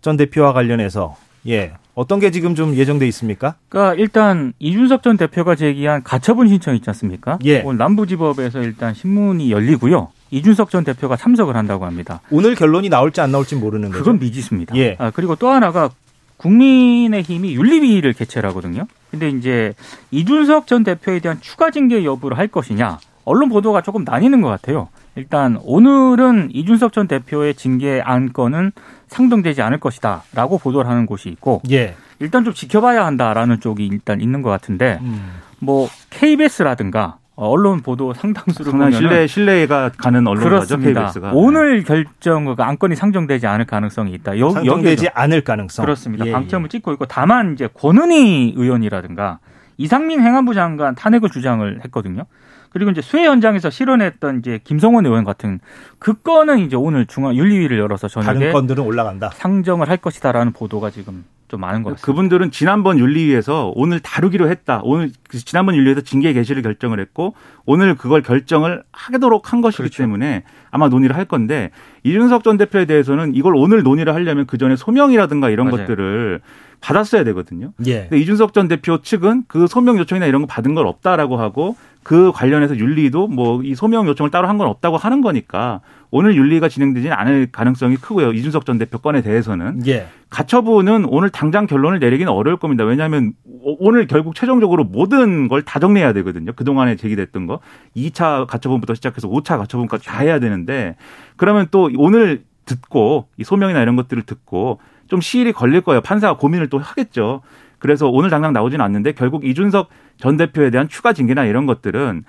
[0.02, 1.16] 전 대표와 관련해서
[1.48, 3.56] 예 어떤 게 지금 좀 예정돼 있습니까?
[3.70, 7.40] 그러니까 일단 이준석 전 대표가 제기한 가처분 신청 있지 않습니까?
[7.46, 7.62] 예.
[7.62, 10.10] 오늘 남부지법에서 일단 신문이 열리고요.
[10.32, 12.22] 이준석 전 대표가 참석을 한다고 합니다.
[12.32, 14.04] 오늘 결론이 나올지 안 나올지 모르는 거죠.
[14.04, 14.76] 그건 미지수입니다.
[14.78, 14.96] 예.
[15.00, 15.90] 아, 그리고 또 하나가
[16.38, 18.88] 국민의힘이 윤리위를 개최를 하거든요.
[19.12, 19.74] 근데 이제
[20.12, 24.90] 이준석 전 대표에 대한 추가 징계 여부를 할 것이냐 언론 보도가 조금 나뉘는 것 같아요.
[25.16, 28.72] 일단 오늘은 이준석 전 대표의 징계 안건은
[29.08, 31.96] 상정되지 않을 것이다라고 보도를 하는 곳이 있고 예.
[32.20, 35.32] 일단 좀 지켜봐야 한다라는 쪽이 일단 있는 것 같은데 음.
[35.60, 41.02] 뭐 KBS라든가 언론 보도 상당수를 보면은 신뢰 신뢰가 가는 언론이죠 그렇습니다.
[41.02, 41.32] KBS가.
[41.34, 44.40] 오늘 결정 그 안건이 상정되지 않을 가능성이 있다.
[44.40, 45.86] 여, 상정되지 여기에도 않을 가능성.
[45.86, 46.26] 그렇습니다.
[46.26, 49.38] 예, 방점을 찍고 있고 다만 이제 권은희 의원이라든가
[49.78, 52.24] 이상민 행안부 장관 탄핵을 주장을 했거든요.
[52.72, 55.60] 그리고 이제 수해 현장에서 실현했던 이제 김성원 의원 같은
[56.00, 58.22] 그 건은 이제 오늘 중앙 윤리위를 열어서 예.
[58.26, 59.30] 다른 저녁에 건들은 올라간다.
[59.36, 62.06] 상정을 할 것이다라는 보도가 지금 좀 많은 것 같습니다.
[62.06, 64.82] 그분들은 지난번 윤리위에서 오늘 다루기로 했다.
[64.84, 70.04] 오늘 그 지난번 윤리위에서 징계 개시를 결정을 했고 오늘 그걸 결정을 하도록 한 것이기 그렇죠.
[70.04, 71.72] 때문에 아마 논의를 할 건데
[72.04, 75.78] 이준석 전 대표에 대해서는 이걸 오늘 논의를 하려면 그 전에 소명이라든가 이런 맞아요.
[75.86, 76.42] 것들을
[76.82, 77.72] 받았어야 되거든요.
[77.88, 78.02] 예.
[78.04, 82.32] 근데 이준석 전 대표 측은 그 소명 요청이나 이런 거 받은 걸 없다라고 하고 그
[82.34, 87.16] 관련해서 윤리도 뭐 이 소명 요청을 따로 한 건 없다고 하는 거니까 오늘 윤리가 진행되지는
[87.16, 88.32] 않을 가능성이 크고요.
[88.32, 90.08] 이준석 전 대표 건에 대해서는 예.
[90.30, 92.84] 가처분은 오늘 당장 결론을 내리기는 어려울 겁니다.
[92.86, 93.34] 왜냐하면
[93.80, 96.54] 오늘 결국 최종적으로 모든 걸 다 정리해야 되거든요.
[96.54, 97.60] 그동안에 제기됐던 거
[97.96, 100.96] 2차 가처분부터 시작해서 5차 가처분까지 다 해야 되는데
[101.36, 106.02] 그러면 또 오늘 듣고 이 소명이나 이런 것들을 듣고 좀 시일이 걸릴 거예요.
[106.02, 107.42] 판사가 고민을 또 하겠죠.
[107.80, 112.24] 그래서 오늘 당장 나오지는 않는데 결국 이준석 전 대표에 대한 추가 징계나 이런 것들은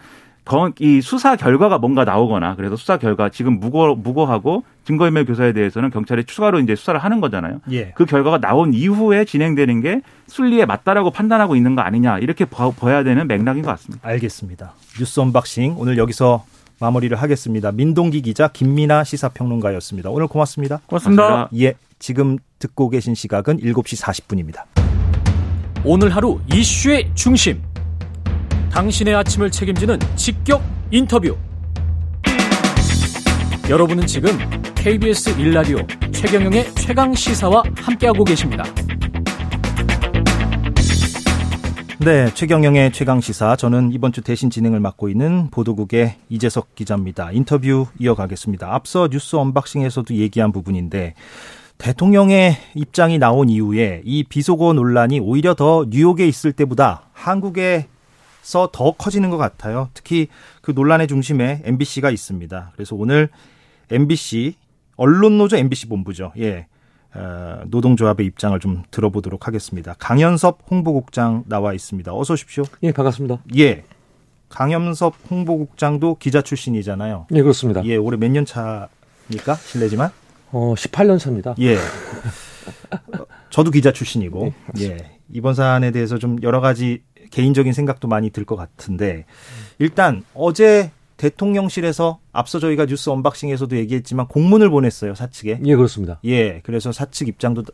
[0.79, 6.25] 이 수사 결과가 뭔가 나오거나 그래서 수사 결과 지금 무고 무고하고 증거인멸 교사에 대해서는 경찰이
[6.25, 7.61] 추가로 이제 수사를 하는 거잖아요.
[7.71, 7.93] 예.
[7.95, 13.27] 그 결과가 나온 이후에 진행되는 게 순리에 맞다라고 판단하고 있는 거 아니냐 이렇게 봐야 되는
[13.27, 14.09] 맥락인 것 같습니다.
[14.09, 14.73] 알겠습니다.
[14.99, 16.45] 뉴스 unboxing 오늘 여기서
[16.81, 17.73] 마무리를 하겠습니다.
[17.73, 20.11] 민동기 기자 김민아 시사평론가였습니다.
[20.11, 20.81] 오늘 고맙습니다.
[20.87, 21.27] 고맙습니다.
[21.27, 21.67] 고맙습니다.
[21.67, 24.65] 예, 지금 듣고 계신 시각은 7시 40분입니다.
[25.85, 27.61] 오늘 하루 이슈의 중심.
[28.71, 31.37] 당신의 아침을 책임지는 직격 인터뷰.
[33.69, 34.31] 여러분은 지금
[34.75, 38.65] KBS 1라디오 최경영의 최강 시사와 함께하고 계십니다.
[42.01, 43.57] 네, 최경영의 최강 시사.
[43.57, 47.33] 저는 이번 주 대신 진행을 맡고 있는 보도국의 이재석 기자입니다.
[47.33, 48.73] 인터뷰 이어가겠습니다.
[48.73, 51.15] 앞서 뉴스 언박싱에서도 얘기한 부분인데
[51.77, 57.98] 대통령의 입장이 나온 이후에 이 비속어 논란이 오히려 더 뉴욕에 있을 때보다 한국에서
[58.73, 59.89] 더 커지는 것 같아요.
[59.95, 60.29] 특히
[60.63, 62.73] 그 논란의 중심에 MBC가 있습니다.
[62.75, 63.29] 그래서 오늘
[63.91, 64.55] MBC
[64.97, 66.33] 언론노조 MBC 본부죠.
[66.39, 66.67] 예.
[67.15, 69.95] 어, 노동조합의 입장을 좀 들어보도록 하겠습니다.
[69.99, 72.15] 강현섭 홍보국장 나와 있습니다.
[72.15, 72.65] 어서 오십시오.
[72.83, 73.43] 예, 반갑습니다.
[73.57, 73.85] 예.
[74.51, 77.27] 강현섭 홍보국장도 기자 출신이잖아요.
[77.33, 77.83] 예, 그렇습니다.
[77.85, 79.55] 예, 올해 몇 년 차입니까?
[79.63, 80.11] 실례지만.
[80.53, 81.55] 어, 18년 차입니다.
[81.61, 81.77] 예.
[81.77, 85.19] 어, 저도 기자 출신이고, 예.
[85.33, 89.25] 이번 사안에 대해서 좀 여러 가지 개인적인 생각도 많이 들 것 같은데,
[89.79, 95.61] 일단 어제 대통령실에서 앞서 저희가 뉴스 언박싱에서도 얘기했지만 공문을 보냈어요, 사측에.
[95.65, 96.21] 예, 그렇습니다.
[96.25, 97.65] 예, 그래서 사측 입장도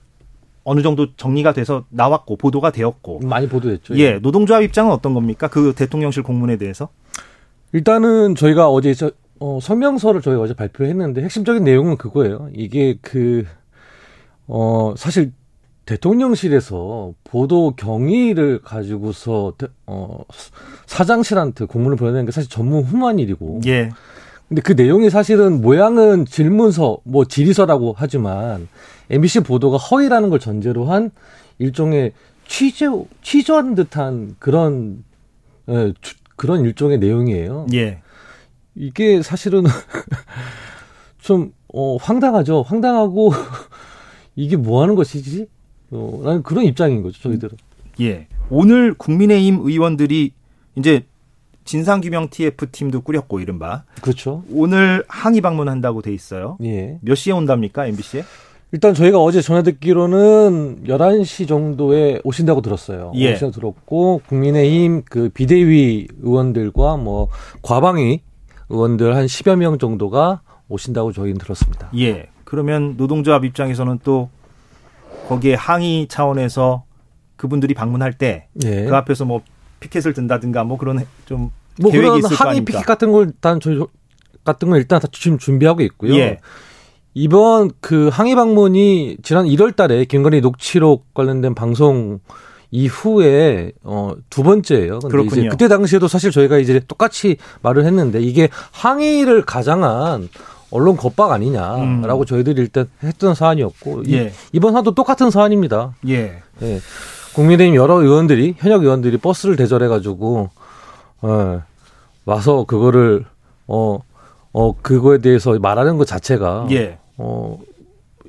[0.64, 3.20] 어느 정도 정리가 돼서 나왔고, 보도가 되었고.
[3.20, 3.98] 많이 보도됐죠.
[3.98, 5.48] 예, 노동조합 입장은 어떤 겁니까?
[5.48, 6.88] 그 대통령실 공문에 대해서?
[7.72, 12.48] 일단은 저희가 어제 저, 어, 성명서를 저희가 어제 발표했는데 핵심적인 내용은 그거예요.
[12.54, 13.44] 이게 그,
[14.46, 15.32] 어, 사실
[15.86, 19.52] 대통령실에서 보도 경위를 가지고서
[19.86, 20.18] 어,
[20.86, 23.60] 사장실한테 공문을 보내는 게 사실 전무후무한 일이고.
[23.66, 23.90] 예.
[24.48, 28.68] 근데 그 내용이 사실은 모양은 질문서, 뭐 질의서라고 하지만
[29.10, 31.10] MBC 보도가 허위라는 걸 전제로 한
[31.58, 32.12] 일종의
[32.46, 32.86] 취재
[33.22, 35.04] 취조한 듯한 그런
[35.68, 37.66] 예, 주, 그런 일종의 내용이에요.
[37.74, 38.00] 예.
[38.74, 39.64] 이게 사실은
[41.18, 42.62] 좀 어, 황당하죠.
[42.62, 43.32] 황당하고
[44.36, 45.48] 이게 뭐 하는 것이지?
[45.94, 47.56] 어, 나는 그런 입장인 거죠, 저희들은.
[48.00, 48.26] 예.
[48.50, 50.32] 오늘 국민의힘 의원들이
[50.76, 51.04] 이제
[51.64, 54.42] 진상규명 TF 팀도 꾸렸고 이른바 그렇죠.
[54.50, 56.58] 오늘 항의 방문한다고 돼 있어요.
[56.62, 56.98] 예.
[57.00, 58.24] 몇 시에 온답니까 MBC에?
[58.72, 63.12] 일단 저희가 어제 전해 듣기로는 11시 정도에 오신다고 들었어요.
[63.14, 63.32] 예.
[63.32, 67.28] 오신다고 들었고 국민의힘 그 비대위 의원들과 뭐
[67.62, 68.20] 과방위
[68.68, 71.88] 의원들 한 10여 명 정도가 오신다고 저희는 들었습니다.
[71.96, 72.26] 예.
[72.44, 74.28] 그러면 노동조합 입장에서는 또
[75.28, 76.84] 거기에 항의 차원에서
[77.36, 78.88] 그분들이 방문할 때그 예.
[78.88, 79.42] 앞에서 뭐
[79.80, 82.64] 피켓을 든다든가 뭐 그런 좀뭐 계획이 그런 항의?
[82.64, 83.80] 피켓 같은 걸 일단 저희
[84.44, 86.14] 같은 걸 일단 다 지금 준비하고 있고요.
[86.16, 86.38] 예.
[87.14, 92.18] 이번 그 항의 방문이 지난 1월 달에 김건희 녹취록 관련된 방송
[92.70, 94.98] 이후에 어두 번째예요.
[94.98, 95.40] 근데 그렇군요.
[95.42, 100.28] 이제 그때 당시에도 사실 저희가 이제 똑같이 말을 했는데 이게 항의를 가장한
[100.74, 102.26] 언론 겁박 아니냐라고 음.
[102.26, 104.32] 저희들이 일단 했던 사안이었고 이- 예.
[104.52, 105.94] 이 번 사안도 똑같은 사안입니다.
[106.08, 106.42] 예.
[106.62, 106.80] 예.
[107.34, 110.50] 국민의힘 여러 의원들이 현역 의원들이 버스를 대절해 가지고
[111.22, 111.62] 어,
[112.24, 113.24] 와서 그거를
[113.68, 114.00] 어,
[114.52, 116.98] 어 그거에 대해서 말하는 것 자체가 예.
[117.18, 117.58] 어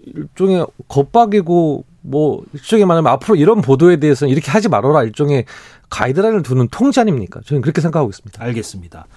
[0.06, 5.46] 일종의 겁박이고 뭐 일종의 말하면 앞으로 이런 보도에 대해서는 이렇게 하지 말아라 일종의
[5.90, 7.42] 가이드라인을 두는 통지 아닙니까?
[7.44, 8.44] 저는 그렇게 생각하고 있습니다.
[8.44, 9.08] 알겠습니다.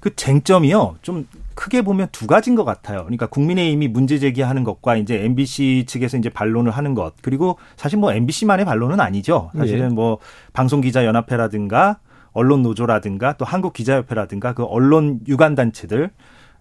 [0.00, 0.96] 그 쟁점이요.
[1.00, 3.00] 좀 크게 보면 두 가지인 것 같아요.
[3.04, 7.14] 그러니까 국민의힘이 문제 제기하는 것과 이제 MBC 측에서 이제 반론을 하는 것.
[7.22, 9.50] 그리고 사실 뭐 MBC만의 반론은 아니죠.
[9.56, 9.94] 사실은 예.
[9.94, 10.18] 뭐
[10.52, 11.98] 방송기자연합회라든가
[12.32, 16.10] 언론 노조라든가 또 한국 기자협회라든가 그 언론 유관 단체들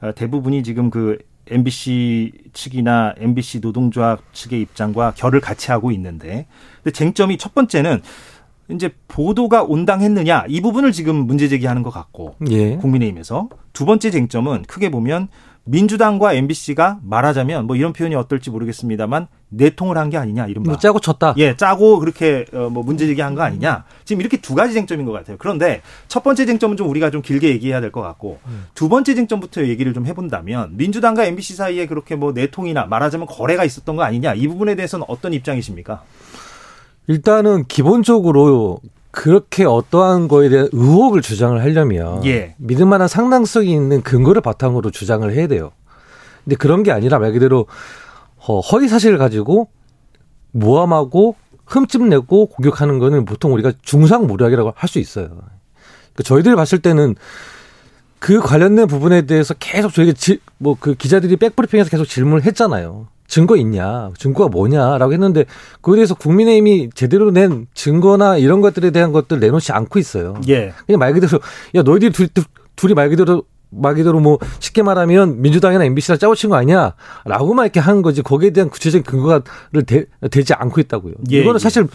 [0.01, 6.91] 어, 대부분이 지금 그 MBC 측이나 MBC 노동조합 측의 입장과 결을 같이 하고 있는데 근데
[6.91, 8.01] 쟁점이 첫 번째는
[8.73, 12.75] 이제 보도가 온당했느냐 이 부분을 지금 문제 제기하는 것 같고 예.
[12.77, 15.27] 국민의힘에서 두 번째 쟁점은 크게 보면
[15.65, 20.71] 민주당과 MBC가 말하자면 뭐 이런 표현이 어떨지 모르겠습니다만 내통을 한 게 아니냐 이른바.
[20.71, 21.33] 뭐 짜고 쳤다.
[21.37, 23.85] 예, 짜고 그렇게 어, 뭐 문제 제기한 거 아니냐.
[24.03, 25.37] 지금 이렇게 두 가지 쟁점인 것 같아요.
[25.39, 28.39] 그런데 첫 번째 쟁점은 좀 우리가 좀 길게 얘기해야 될 것 같고
[28.73, 33.95] 두 번째 쟁점부터 얘기를 좀 해본다면 민주당과 MBC 사이에 그렇게 뭐 내통이나 말하자면 거래가 있었던
[33.95, 36.03] 거 아니냐 이 부분에 대해서는 어떤 입장이십니까?
[37.07, 38.79] 일단은 기본적으로
[39.11, 42.55] 그렇게 어떠한 거에 대한 의혹을 주장을 하려면 예.
[42.57, 45.71] 믿을 만한 상당성이 있는 근거를 바탕으로 주장을 해야 돼요.
[46.43, 47.67] 근데 그런 게 아니라 말 그대로
[48.47, 49.69] 허- 허위 사실을 가지고
[50.51, 51.35] 모함하고
[51.65, 55.27] 흠집 내고 공격하는 거는 보통 우리가 중상모략이라고 할 수 있어요.
[55.27, 57.15] 그러니까 저희들이 봤을 때는
[58.19, 60.13] 그 관련된 부분에 대해서 계속 저희가
[60.57, 63.07] 뭐 그 기자들이 백브리핑에서 계속 질문을 했잖아요.
[63.27, 64.11] 증거 있냐?
[64.17, 65.45] 증거가 뭐냐라고 했는데
[65.81, 70.39] 그에 대해서 국민의힘이 제대로 낸 증거나 이런 것들에 대한 것들 내놓지 않고 있어요.
[70.49, 70.73] 예.
[70.85, 71.39] 그냥 말 그대로
[71.75, 72.43] 야 너희들이 둘, 둘-
[72.75, 77.79] 둘이 말 그대로 말 그대로 뭐 쉽게 말하면 민주당이나 MBC랑 짜고 친 거 아니야라고만 이렇게
[77.79, 79.41] 하는 거지 거기에 대한 구체적인 근거를
[79.87, 81.13] 대, 되지 않고 있다고요.
[81.31, 81.59] 예, 이거는 예.
[81.59, 81.87] 사실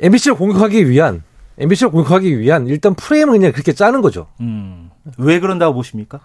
[0.00, 1.22] MBC를 공격하기 위한
[1.58, 4.28] MBC를 공격하기 위한 일단 프레임을 그냥 그렇게 짜는 거죠.
[4.40, 4.90] 음.
[5.18, 6.20] 왜 그런다고 보십니까?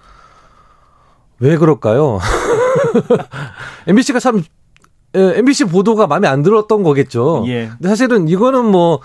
[1.40, 2.20] 왜 그럴까요?
[3.88, 4.44] MBC가 참
[5.16, 7.44] 에, MBC 보도가 마음에 안 들었던 거겠죠.
[7.48, 7.70] 예.
[7.70, 9.00] 근데 사실은 이거는 뭐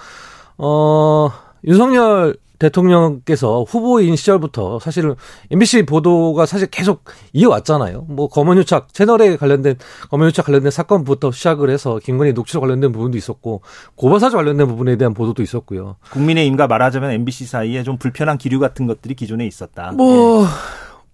[0.57, 1.31] 어,
[1.65, 5.15] 윤석열 대통령께서 후보인 시절부터 사실은
[5.51, 8.07] MBC 보도가 사실 계속 이어왔잖아요.
[8.09, 9.77] 뭐 검언유착 채널에 관련된
[10.11, 13.63] 검언유착 관련된 사건부터 시작을 해서 김건희 녹취록 관련된 부분도 있었고
[13.95, 15.97] 고발사주 관련된 부분에 대한 보도도 있었고요.
[16.11, 19.93] 국민의힘과 말하자면 MBC 사이에 좀 불편한 기류 같은 것들이 기존에 있었다.
[19.93, 20.45] 뭐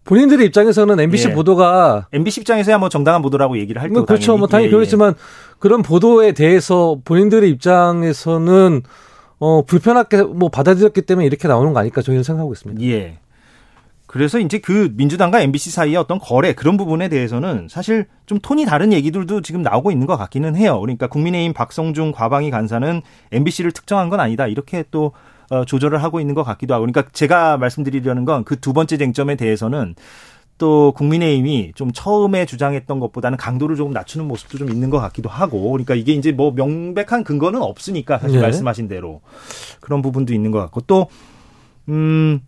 [0.04, 1.32] 본인들의 입장에서는 MBC 예.
[1.32, 4.36] 보도가 MBC 입장에서야 뭐 정당한 보도라고 얘기를 할뭐 거고 그렇죠.
[4.36, 4.76] 뭐 당연히 예, 예.
[4.76, 5.14] 그렇지만
[5.58, 8.82] 그런 보도에 대해서 본인들의 입장에서는
[9.38, 12.82] 어 불편하게 뭐 받아들였기 때문에 이렇게 나오는 거 아닐까 저희는 생각하고 있습니다.
[12.82, 13.18] 예.
[14.06, 18.92] 그래서 이제 그 민주당과 MBC 사이의 어떤 거래 그런 부분에 대해서는 사실 좀 톤이 다른
[18.92, 20.78] 얘기들도 지금 나오고 있는 것 같기는 해요.
[20.80, 24.46] 그러니까 국민의힘 박성중 과방위 간사는 MBC를 특정한 건 아니다.
[24.46, 25.12] 이렇게 또
[25.50, 26.82] 어, 조절을 하고 있는 것 같기도 하고.
[26.86, 29.94] 그러니까 제가 말씀드리려는 건 그 두 번째 쟁점에 대해서는
[30.56, 35.70] 또 국민의힘이 좀 처음에 주장했던 것보다는 강도를 조금 낮추는 모습도 좀 있는 것 같기도 하고.
[35.72, 38.42] 그러니까 이게 이제 뭐 명백한 근거는 없으니까 사실 네.
[38.42, 39.20] 말씀하신 대로
[39.80, 41.08] 그런 부분도 있는 것 같고 또
[41.88, 42.40] 음,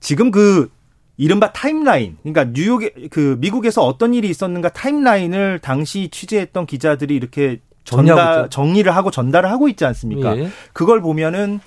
[0.00, 0.70] 지금 그
[1.16, 8.48] 이른바 타임라인, 그러니까 뉴욕에 그 미국에서 어떤 일이 있었는가 타임라인을 당시 취재했던 기자들이 이렇게 전달.
[8.50, 10.36] 정리를 하고 전달을 하고 있지 않습니까?
[10.36, 10.50] 예.
[10.74, 11.60] 그걸 보면은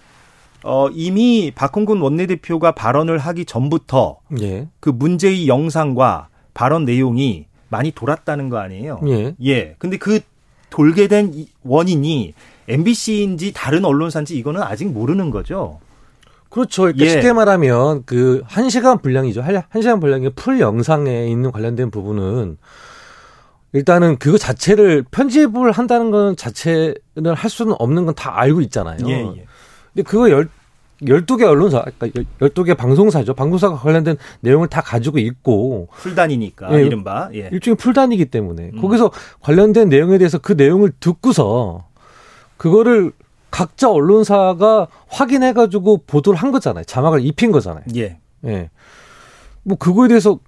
[0.63, 4.67] 어 이미 박홍근 원내대표가 발언을 하기 전부터 예.
[4.79, 8.99] 그 문제의 영상과 발언 내용이 많이 돌았다는 거 아니에요?
[9.07, 9.35] 예.
[9.45, 9.75] 예.
[9.79, 10.19] 근데 그
[10.69, 12.33] 돌게 된 이- 원인이
[12.67, 15.79] MBC인지 다른 언론사인지 이거는 아직 모르는 거죠.
[16.49, 16.83] 그렇죠.
[16.83, 17.09] 그러니까 예.
[17.09, 19.41] 쉽게 말하면 그 1시간 분량이죠.
[19.43, 22.57] 1시간 분량의 풀 영상에 있는 관련된 부분은
[23.71, 26.95] 일단은 그거 자체를 편집을 한다는 건 자체를
[27.35, 28.97] 할 수는 없는 건 다 알고 있잖아요.
[29.07, 29.45] 예, 예.
[29.93, 30.49] 근데 그거 열
[31.01, 33.33] 12개 언론사, 그러니까 12개 방송사죠.
[33.33, 36.85] 방송사가 관련된 내용을 다 가지고 있고 풀단이니까 예.
[36.85, 37.49] 이른바 예.
[37.51, 38.81] 일종의 풀단이기 때문에 음.
[38.81, 41.85] 거기서 관련된 내용에 대해서 그 내용을 듣고서
[42.57, 43.13] 그거를
[43.49, 46.83] 각자 언론사가 확인해가지고 보도를 한 거잖아요.
[46.83, 47.85] 자막을 입힌 거잖아요.
[47.95, 48.19] 예.
[48.45, 48.69] 예.
[49.63, 50.39] 뭐 그거에 대해서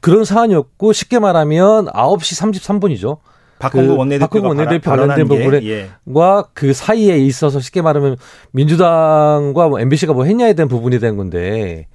[0.00, 3.18] 그런 사안이었고 쉽게 말하면 9시 33분이죠.
[3.60, 5.90] 박홍근 그 원내대표가 원내대표 관련된 예.
[6.12, 8.16] 과그 사이에 있어서 쉽게 말하면
[8.52, 11.86] 민주당과 뭐 MBC가 뭐 했냐에 대한 부분이 된 건데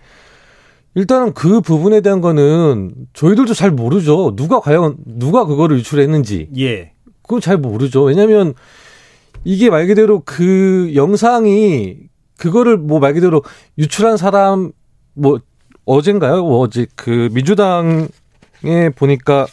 [0.93, 4.36] 일단은 그 부분에 대한 거는 저희들도 잘 모르죠.
[4.36, 6.93] 누가 과연 누가 그거를 유출했는지 예.
[7.23, 8.04] 그건 잘 모르죠.
[8.04, 8.54] 왜냐하면
[9.43, 11.97] 이게 말 그대로 그 영상이
[12.38, 13.43] 그거를 뭐 말 그대로
[13.78, 14.71] 유출한 사람
[15.13, 15.39] 뭐
[15.86, 16.43] 어젠가요?
[16.43, 18.08] 뭐 어제 그 민주당에
[18.95, 19.47] 보니까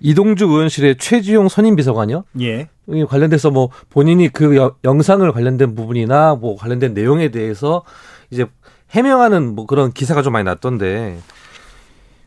[0.00, 2.24] 이동주 의원실의 최지용 선임 비서관이요.
[2.40, 2.68] 예.
[2.88, 7.82] 이 관련돼서 뭐 본인이 그 여- 영상을 관련된 부분이나 뭐 관련된 내용에 대해서
[8.30, 8.46] 이제
[8.90, 11.18] 해명하는 뭐 그런 기사가 좀 많이 났던데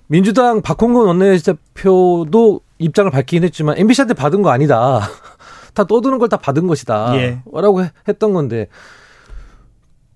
[0.07, 4.99] 민주당 박홍근 원내대표도 입장을 밝히긴 했지만 MBC한테 받은 거 아니다.
[5.73, 7.15] 다 떠드는 걸 다 받은 것이다.
[7.15, 7.41] 예.
[7.53, 8.67] 라고 해- 했던 건데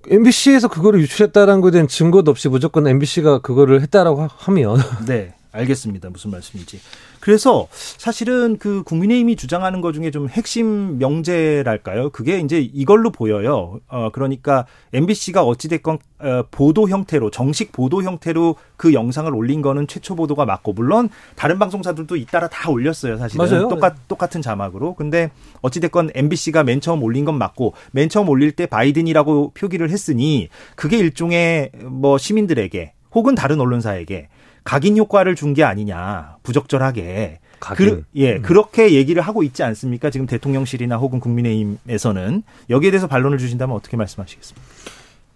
[0.07, 5.33] MBC에서 그거를 유출했다라는 거에 대한 증거도 없이 무조건 MBC가 그거를 했다라고 하- 하면 네.
[5.55, 6.09] 알겠습니다.
[6.09, 6.79] 무슨 말씀인지.
[7.19, 12.11] 그래서 사실은 그 국민의힘이 주장하는 것 중에 좀 핵심 명제랄까요?
[12.11, 13.79] 그게 이제 이걸로 보여요.
[13.87, 20.15] 어, 그러니까 MBC가 어찌됐건 어, 보도 형태로, 정식 보도 형태로 그 영상을 올린 거는 최초
[20.15, 23.45] 보도가 맞고, 물론 다른 방송사들도 잇따라 다 올렸어요, 사실은.
[23.45, 23.67] 맞아요.
[23.67, 24.95] 똑같, 똑같은 자막으로.
[24.95, 30.49] 근데 어찌됐건 MBC가 맨 처음 올린 건 맞고, 맨 처음 올릴 때 바이든이라고 표기를 했으니,
[30.75, 34.27] 그게 일종의 뭐 시민들에게 혹은 다른 언론사에게
[34.65, 37.89] 각인 효과를 준 게 아니냐 부적절하게 각인.
[37.89, 40.09] 그, 예, 그렇게 얘기를 하고 있지 않습니까?
[40.09, 44.67] 지금 대통령실이나 혹은 국민의힘에서는 여기에 대해서 반론을 주신다면 어떻게 말씀하시겠습니까?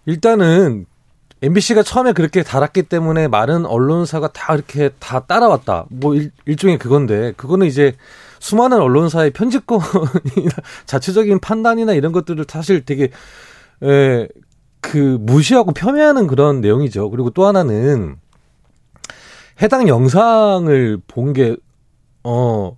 [0.06, 0.86] 일단은
[1.42, 5.86] MBC가 처음에 그렇게 달았기 때문에 많은 언론사가 다 이렇게 다 따라왔다.
[5.90, 7.94] 뭐 일, 일종의 그건데 그거는 이제
[8.40, 10.52] 수많은 언론사의 편집권이나
[10.86, 13.10] 자체적인 판단이나 이런 것들을 사실 되게
[13.84, 14.28] 에,
[14.82, 17.10] 그 무시하고 폄훼하는 그런 내용이죠.
[17.10, 18.18] 그리고 또 하나는
[19.62, 21.56] 해당 영상을 본 게
[22.24, 22.76] 어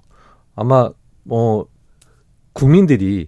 [0.56, 0.90] 아마
[1.24, 1.66] 뭐
[2.54, 3.28] 국민들이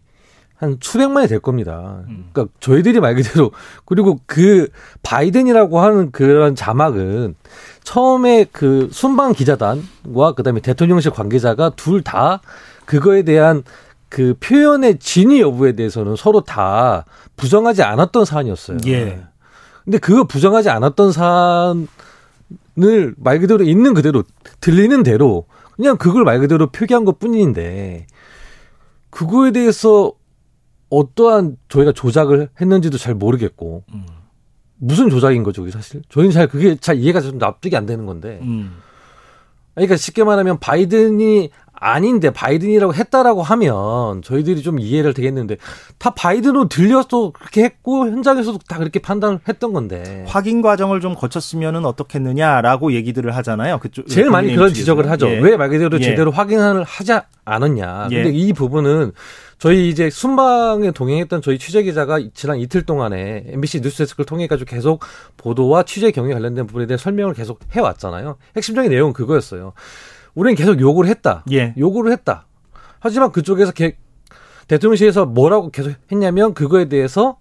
[0.55, 2.03] 한 수백만이 될 겁니다.
[2.31, 3.51] 그러니까 저희들이 말 그대로
[3.85, 4.67] 그리고 그
[5.01, 7.35] 바이든이라고 하는 그런 자막은
[7.83, 12.41] 처음에 그 순방 기자단과 그다음에 대통령실 관계자가 둘 다
[12.85, 13.63] 그거에 대한
[14.07, 18.77] 그 표현의 진위 여부에 대해서는 서로 다 부정하지 않았던 사안이었어요.
[18.87, 19.23] 예.
[19.83, 21.87] 근데 그거 부정하지 않았던 사안
[22.81, 24.23] 을말 그대로 있는 그대로
[24.59, 28.07] 들리는 대로 그냥 그걸 말 그대로 표기한 것 뿐인데
[29.09, 30.13] 그거에 대해서
[30.89, 34.05] 어떠한 저희가 조작을 했는지도 잘 모르겠고 음.
[34.77, 36.01] 무슨 조작인 거죠, 사실?
[36.09, 38.39] 저희는 잘 그게 잘 이해가 좀 납득이 안 되는 건데.
[38.41, 38.75] 음.
[39.75, 41.49] 그러니까 쉽게 말하면 바이든이
[41.83, 45.57] 아닌데 바이든이라고 했다라고 하면 저희들이 좀 이해를 되겠는데
[45.97, 51.85] 다 바이든으로 들려서 그렇게 했고 현장에서도 다 그렇게 판단을 했던 건데 확인 과정을 좀 거쳤으면은
[51.85, 53.79] 어떻겠느냐라고 얘기들을 하잖아요.
[53.79, 54.79] 그쪽 제일 많이 그런 측에서.
[54.79, 55.29] 지적을 하죠.
[55.29, 55.39] 예.
[55.39, 56.03] 왜말 그대로 예.
[56.03, 57.11] 제대로 확인을 하지
[57.43, 58.07] 않았냐.
[58.11, 58.23] 예.
[58.23, 59.11] 근데 이 부분은
[59.57, 65.01] 저희 이제 순방에 동행했던 저희 취재 기자가 지난 이틀 동안에 MBC 뉴스데스크를 통해 가지고 계속
[65.35, 68.37] 보도와 취재 경위 관련된 부분에 대한 설명을 계속 해왔잖아요.
[68.55, 69.73] 핵심적인 내용은 그거였어요.
[70.35, 71.43] 우리는 계속 요구를 했다.
[71.51, 71.73] 예.
[71.77, 72.45] 요구를 했다.
[72.99, 73.97] 하지만 그쪽에서 개-
[74.67, 77.37] 대통령실에서 뭐라고 계속 했냐면 그거에 대해서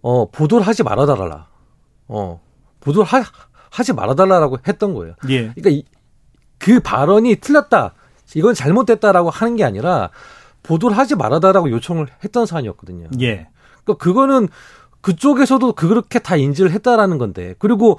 [0.00, 1.48] 어 보도를 하지 말아달라.
[2.08, 2.40] 어
[2.80, 3.22] 보도를 하,
[3.70, 5.14] 하지 말아달라라고 했던 거예요.
[5.28, 5.48] 예.
[5.54, 5.84] 그러니까 이,
[6.58, 7.94] 그 발언이 틀렸다.
[8.36, 10.10] 이건 잘못됐다라고 하는 게 아니라
[10.62, 13.08] 보도를 하지 말아달라고 요청을 했던 사안이었거든요.
[13.20, 13.48] 예.
[13.84, 14.48] 그러니까 그거는
[15.00, 17.98] 그쪽에서도 그렇게 다 인지를 했다라는 건데 그리고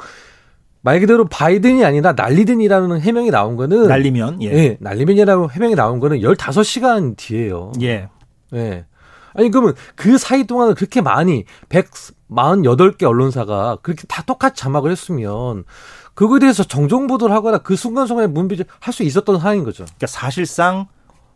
[0.81, 4.47] 말 그대로 바이든이 아니라 난리든이라는 해명이 나온 거는 날리면 예.
[4.47, 7.71] 예, 난리든이라고 해명이 나온 거는 15시간 뒤에요.
[7.81, 8.09] 예.
[8.53, 8.85] 예.
[9.33, 15.63] 아니 그러면 그 사이 동안은 그렇게 많이 148개 언론사가 그렇게 다 똑같이 자막을 했으면
[16.13, 19.85] 그거에 대해서 정정 보도를 하거나 그 순간순간에 문비를 할 수 있었던 상황인 거죠.
[19.85, 20.87] 그러니까 사실상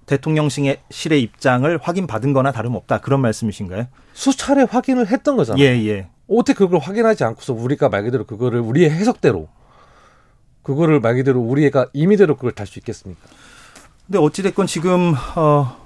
[0.07, 2.99] 대통령실의 실의 입장을 확인받은 거나 다름없다.
[2.99, 3.87] 그런 말씀이신가요?
[4.13, 5.63] 수차례 확인을 했던 거잖아요.
[5.63, 6.09] 예, 예.
[6.27, 9.47] 어떻게 그걸 확인하지 않고서 우리가 말 그대로 그거를 우리의 해석대로
[10.63, 13.21] 그거를 말 그대로 우리가 임의대로 그걸 달 수 있겠습니까?
[14.07, 15.77] 근데 어찌됐건 지금, 어,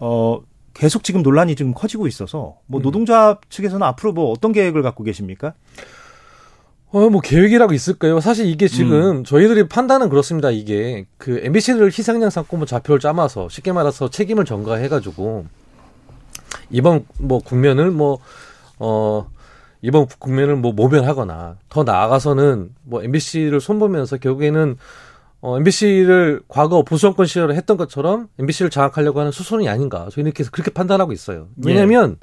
[0.00, 0.40] 어,
[0.74, 5.54] 계속 지금 논란이 지금 커지고 있어서, 뭐, 노동자 측에서는 앞으로 뭐 어떤 계획을 갖고 계십니까?
[6.90, 8.20] 어, 뭐 계획이라고 있을까요?
[8.20, 10.50] 사실 이게 지금 저희들이 판단은 그렇습니다.
[10.50, 15.46] 이게 그 MBC를 희생양 삼고 뭐 좌표를 짜마서 쉽게 말해서 책임을 전가해가지고
[16.70, 18.18] 이번 뭐 국면을 뭐
[18.78, 19.28] 어.
[19.82, 24.76] 이번 국면을 뭐 모면하거나 더 나아가서는 뭐 MBC를 손보면서 결국에는
[25.40, 30.70] 어, MBC를 과거 보수정권 시절에 했던 것처럼 MBC를 장악하려고 하는 수순이 아닌가 저희는 이렇게 그렇게
[30.72, 31.48] 판단하고 있어요.
[31.64, 32.16] 왜냐하면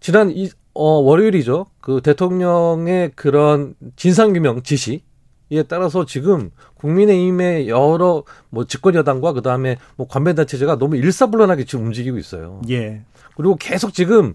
[0.00, 1.66] 지난 이, 어, 월요일이죠.
[1.80, 10.06] 그 대통령의 그런 진상규명 지시에 따라서 지금 국민의힘의 여러 뭐 집권 여당과 그 다음에 뭐
[10.06, 12.60] 관배단체제가 너무 일사불란하게 지금 움직이고 있어요.
[12.68, 13.02] 예.
[13.34, 14.34] 그리고 계속 지금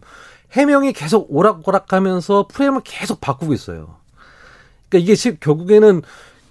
[0.51, 3.95] 해명이 계속 오락오락하면서 프레임을 계속 바꾸고 있어요.
[4.89, 6.01] 그러니까 이게 시- 결국에는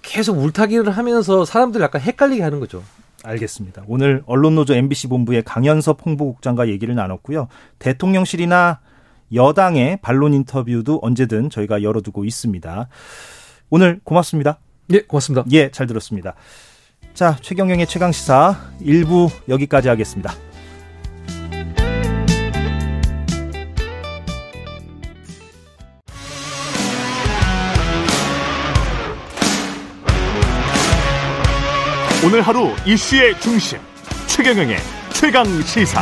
[0.01, 2.83] 계속 울타기를 하면서 사람들 약간 헷갈리게 하는 거죠.
[3.23, 3.83] 알겠습니다.
[3.87, 7.47] 오늘 언론노조 MBC 본부의 강현섭 홍보국장과 얘기를 나눴고요.
[7.79, 8.79] 대통령실이나
[9.33, 12.87] 여당의 반론 인터뷰도 언제든 저희가 열어두고 있습니다.
[13.71, 14.59] 오늘 고맙습니다.
[14.93, 15.43] 예, 고맙습니다.
[15.51, 16.35] 예, 잘 들었습니다.
[17.15, 20.31] 자, 최경영의 최강 시사 1부 여기까지 하겠습니다.
[32.25, 33.77] 오늘 하루 이슈의 중심
[34.25, 34.77] 최경영의
[35.13, 36.01] 최강 시사.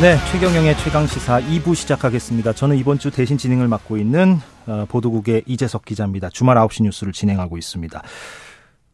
[0.00, 2.54] 네, 최경영의 최강 시사 2부 시작하겠습니다.
[2.54, 6.30] 저는 이번 주 대신 진행을 맡고 있는 어, 보도국의 이재석 기자입니다.
[6.30, 8.02] 주말 9시 뉴스를 진행하고 있습니다.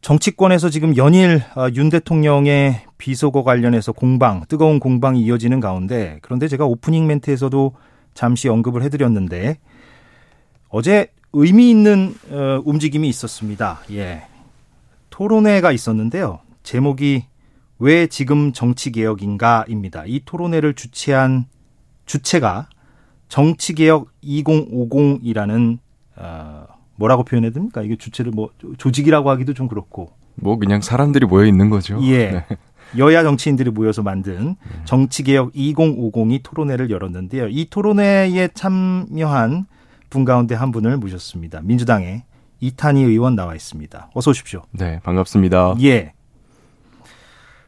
[0.01, 6.65] 정치권에서 지금 연일 어, 윤 대통령의 비속어 관련해서 공방, 뜨거운 공방이 이어지는 가운데 그런데 제가
[6.65, 7.73] 오프닝 멘트에서도
[8.15, 9.59] 잠시 언급을 해드렸는데
[10.67, 13.79] 어제 의미 있는 어, 움직임이 있었습니다.
[13.93, 14.23] 예.
[15.19, 16.39] 토론회가 있었는데요.
[16.63, 17.25] 제목이
[17.77, 20.05] 왜 지금 정치개혁인가입니다.
[20.07, 21.43] 이 토론회를 주최한
[22.05, 22.69] 주체가
[23.27, 25.79] 정치개혁 2050이라는
[26.15, 26.65] 어,
[26.95, 27.81] 뭐라고 표현해야 됩니까?
[27.81, 31.99] 이게 주체를 뭐 조직이라고 하기도 좀 그렇고 뭐 그냥 사람들이 모여 있는 거죠.
[32.03, 32.31] 예.
[32.31, 32.45] 네.
[32.97, 34.55] 여야 정치인들이 모여서 만든
[34.85, 37.49] 정치개혁 2050이 토론회를 열었는데요.
[37.49, 39.65] 이 토론회에 참여한
[40.09, 41.59] 분 가운데 한 분을 모셨습니다.
[41.61, 42.23] 민주당의
[42.59, 44.09] 이탄희 의원 나와 있습니다.
[44.13, 44.63] 어서 오십시오.
[44.71, 45.75] 네, 반갑습니다.
[45.83, 46.13] 예.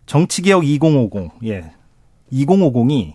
[0.05, 1.31] 정치개혁 2050.
[1.45, 1.71] 예.
[2.33, 3.13] 2050이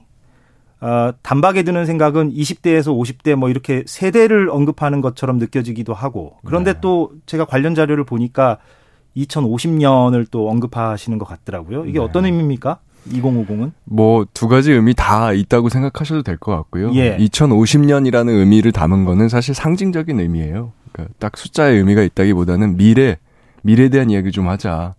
[0.80, 6.80] 어, 단박에 드는 생각은 20대에서 50대 뭐 이렇게 세대를 언급하는 것처럼 느껴지기도 하고 그런데 네.
[6.80, 8.58] 또 제가 관련 자료를 보니까
[9.16, 11.86] 2050년을 또 언급하시는 것 같더라고요.
[11.86, 12.04] 이게 네.
[12.04, 12.78] 어떤 의미입니까?
[13.10, 13.72] 2050은?
[13.84, 16.92] 뭐 두 가지 의미 다 있다고 생각하셔도 될 것 같고요.
[16.94, 17.16] 예.
[17.18, 20.72] 2050년이라는 의미를 담은 거는 사실 상징적인 의미예요.
[20.96, 23.18] 그러니까 딱 숫자의 의미가 있다기보다는 미래,
[23.62, 24.94] 미래에 대한 이야기 좀 하자.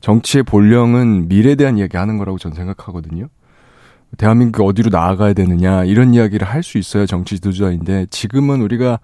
[0.00, 3.28] 정치의 본령은 미래에 대한 이야기 하는 거라고 저는 생각하거든요.
[4.18, 8.98] 대한민국 어디로 나아가야 되느냐 이런 이야기를 할 수 있어야 정치 지도자인데 지금은 우리가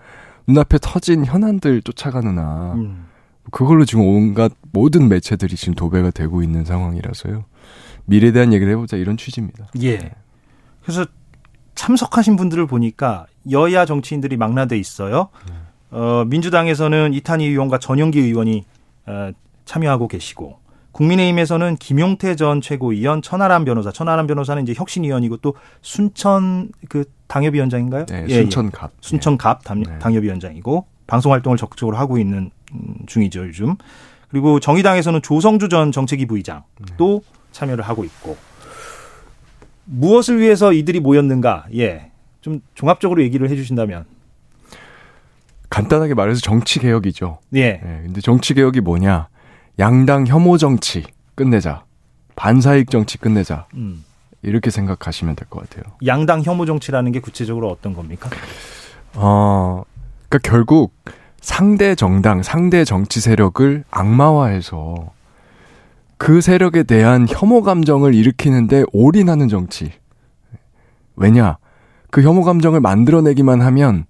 [0.49, 3.07] 눈앞에 터진 현안들 쫓아가느나 음.
[3.51, 7.45] 그걸로 지금 온갖 모든 매체들이 지금 도배가 되고 있는 상황이라서요.
[8.07, 9.68] 미래에 대한 얘기를 해보자 이런 취지입니다.
[9.82, 10.12] 예.
[10.82, 11.07] 그래서
[11.76, 15.28] 참석하신 분들을 보니까 여야 정치인들이 망라돼 있어요.
[15.91, 18.64] 어, 민주당에서는 이탄희 의원과 전용기 의원이
[19.07, 19.30] 어,
[19.64, 20.59] 참여하고 계시고
[20.93, 28.07] 국민의힘에서는 김용태 전 최고위원, 천하람 변호사, 천하람 변호사는 이제 혁신위원이고 또 순천 그 당협위원장인가요?
[28.07, 28.41] 네, 예, 예.
[28.41, 28.93] 순천갑.
[29.01, 29.99] 순천갑 당, 네.
[29.99, 33.76] 당협위원장이고 방송 활동을 적극적으로 하고 있는 음, 중이죠 요즘.
[34.28, 37.22] 그리고 정의당에서는 조성주 전 정책위 부의장도
[37.53, 38.37] 참여를 하고 있고
[39.84, 41.66] 무엇을 위해서 이들이 모였는가?
[41.76, 42.11] 예,
[42.41, 44.05] 좀 종합적으로 얘기를 해주신다면,
[45.71, 47.39] 간단하게 말해서 정치 개혁이죠.
[47.55, 49.29] 예, 예, 근데 정치 개혁이 뭐냐?
[49.79, 51.05] 양당 혐오 정치
[51.35, 51.85] 끝내자.
[52.37, 53.67] 반사익 정치 끝내자.
[53.75, 54.05] 음,
[54.43, 55.93] 이렇게 생각하시면 될 것 같아요.
[56.07, 58.31] 양당 혐오 정치라는 게 구체적으로 어떤 겁니까?
[59.14, 59.83] 어,
[60.29, 60.95] 그러니까 결국
[61.41, 65.12] 상대 정당, 상대 정치 세력을 악마화해서
[66.19, 69.93] 그 세력에 대한 혐오 감정을 일으키는데 올인하는 정치.
[71.17, 71.59] 왜냐?
[72.11, 74.07] 그 혐오 감정을 만들어내기만 하면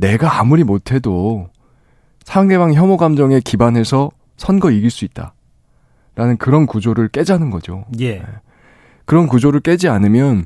[0.00, 1.48] 내가 아무리 못해도
[2.24, 5.34] 상대방 혐오 감정에 기반해서 선거 이길 수 있다.
[6.16, 7.84] 라는 그런 구조를 깨자는 거죠.
[8.00, 8.22] 예,
[9.04, 10.44] 그런 구조를 깨지 않으면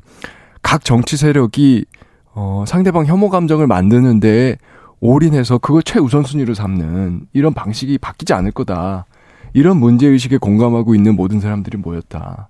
[0.61, 1.85] 각 정치 세력이
[2.33, 4.57] 어, 상대방 혐오 감정을 만드는 데에
[4.99, 9.05] 올인해서 그걸 최우선순위로 삼는 이런 방식이 바뀌지 않을 거다.
[9.53, 12.49] 이런 문제의식에 공감하고 있는 모든 사람들이 모였다.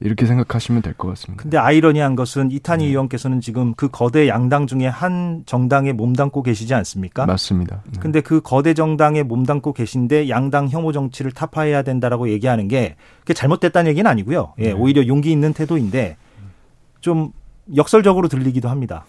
[0.00, 1.42] 이렇게 생각하시면 될 것 같습니다.
[1.42, 2.90] 근데 아이러니한 것은 이탄희 네.
[2.90, 7.24] 의원께서는 지금 그 거대 양당 중에 한 정당에 몸담고 계시지 않습니까?
[7.24, 7.82] 맞습니다.
[7.86, 7.98] 네.
[8.00, 13.90] 근데 그 거대 정당에 몸담고 계신데 양당 혐오 정치를 타파해야 된다라고 얘기하는 게 그게 잘못됐다는
[13.90, 14.52] 얘기는 아니고요.
[14.58, 14.72] 예, 네.
[14.72, 16.16] 오히려 용기 있는 태도인데
[17.00, 17.32] 좀
[17.74, 19.04] 역설적으로 들리기도 합니다.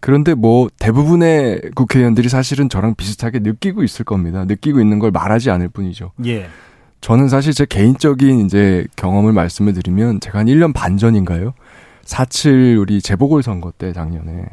[0.00, 4.44] 그런데 뭐 대부분의 국회의원들이 사실은 저랑 비슷하게 느끼고 있을 겁니다.
[4.44, 6.12] 느끼고 있는 걸 말하지 않을 뿐이죠.
[6.26, 6.48] 예.
[7.00, 11.54] 저는 사실 제 개인적인 이제 경험을 말씀을 드리면 제가 한 1년 반 전인가요?
[12.04, 14.46] 4.7 우리 재보궐 선거 때 작년에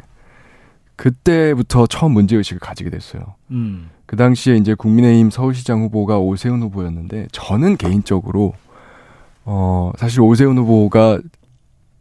[0.95, 3.35] 그때부터 처음 문제의식을 가지게 됐어요.
[3.51, 3.89] 음.
[4.05, 8.53] 그 당시에 이제 국민의힘 서울시장 후보가 오세훈 후보였는데 저는 개인적으로
[9.45, 11.19] 어 사실 오세훈 후보가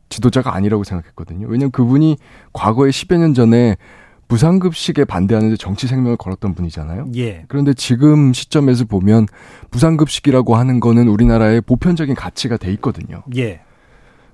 [0.09, 1.47] 지도자가 아니라고 생각했거든요.
[1.49, 2.19] 왜냐면 그분이
[2.53, 3.77] 과거에 10여 년 전에
[4.29, 7.07] 무상급식에 반대하는데 정치 생명을 걸었던 분이잖아요.
[7.17, 7.45] 예.
[7.49, 9.27] 그런데 지금 시점에서 보면
[9.71, 13.23] 무상급식이라고 하는 거는 우리나라의 보편적인 가치가 돼 있거든요.
[13.37, 13.61] 예.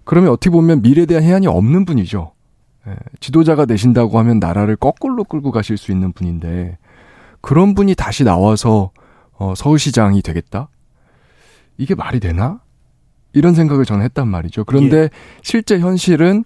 [0.04, 2.32] 그러면 어떻게 보면 미래에 대한 해안이 없는 분이죠.
[2.88, 6.78] 예, 지도자가 되신다고 하면 나라를 거꾸로 끌고 가실 수 있는 분인데
[7.40, 8.90] 그런 분이 다시 나와서
[9.32, 10.68] 어, 서울시장이 되겠다?
[11.78, 12.60] 이게 말이 되나?
[13.32, 14.64] 이런 생각을 저는 했단 말이죠.
[14.64, 15.08] 그런데
[15.42, 16.44] 실제 현실은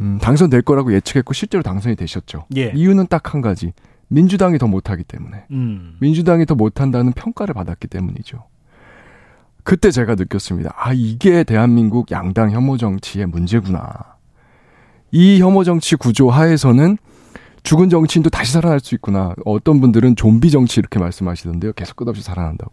[0.00, 2.46] 음, 당선될 거라고 예측했고 실제로 당선이 되셨죠.
[2.56, 2.72] 예.
[2.74, 3.72] 이유는 딱 한 가지.
[4.08, 5.44] 민주당이 더 못하기 때문에.
[5.52, 5.96] 음.
[6.00, 8.44] 민주당이 더 못한다는 평가를 받았기 때문이죠.
[9.62, 10.74] 그때 제가 느꼈습니다.
[10.76, 14.16] 아, 이게 대한민국 양당 혐오 정치의 문제구나.
[15.12, 16.96] 이 혐오 정치 구조 하에서는
[17.62, 19.34] 죽은 정치인도 다시 살아날 수 있구나.
[19.44, 21.74] 어떤 분들은 좀비 정치 이렇게 말씀하시던데요.
[21.74, 22.72] 계속 끝없이 살아난다고.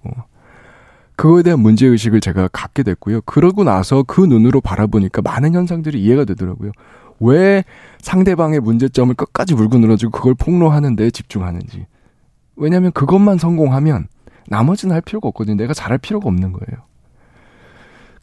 [1.18, 3.22] 그거에 대한 문제의식을 제가 갖게 됐고요.
[3.22, 6.72] 그러고 나서 그 눈으로 바라보니까 많은 현상들이 이해가 되더라고요.
[7.20, 7.64] 왜
[8.00, 11.86] 상대방의 문제점을 끝까지 물고 늘어지고 그걸 폭로하는 데 집중하는지.
[12.56, 14.08] 왜냐하면 그것만 성공하면
[14.48, 15.56] 나머지는 할 필요가 없거든요.
[15.56, 16.88] 내가 잘할 필요가 없는 거예요.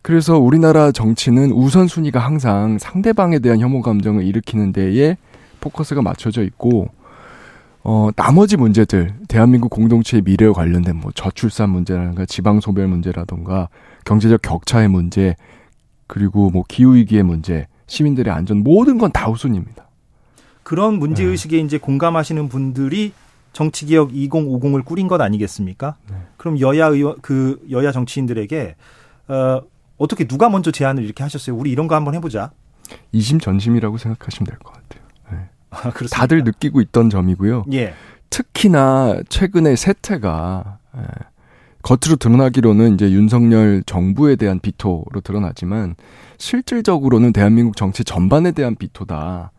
[0.02, 5.16] 그래서 우리나라 정치는 우선순위가 항상 상대방에 대한 혐오 감정을 일으키는 데에
[5.60, 6.88] 포커스가 맞춰져 있고,
[7.82, 13.70] 어, 나머지 문제들, 대한민국 공동체의 미래와 관련된 뭐 저출산 문제라든가 지방소멸 문제라든가
[14.04, 15.36] 경제적 격차의 문제,
[16.06, 19.86] 그리고 뭐 기후위기의 문제, 시민들의 안전, 모든 건 다 우선입니다.
[20.62, 21.30] 그런 문제 네.
[21.30, 23.12] 의식에 이제 공감하시는 분들이
[23.52, 25.96] 정치개혁 2050을 꾸린 것 아니겠습니까?
[26.10, 26.16] 네.
[26.36, 28.74] 그럼 여야 의원 그 여야 정치인들에게
[29.28, 29.60] 어,
[29.98, 31.54] 어떻게 누가 먼저 제안을 이렇게 하셨어요?
[31.56, 32.50] 우리 이런 거 한번 해보자.
[33.12, 35.04] 이심전심이라고 생각하시면 될 것 같아요.
[35.30, 35.48] 네.
[35.70, 35.90] 아?
[36.10, 37.66] 다들 느끼고 있던 점이고요.
[37.72, 37.94] 예.
[38.30, 41.02] 특히나 최근에 세태가 예,
[41.82, 45.94] 겉으로 드러나기로는 이제 윤석열 정부에 대한 비토로 드러나지만
[46.38, 49.52] 실질적으로는 대한민국 정치 전반에 대한 비토다.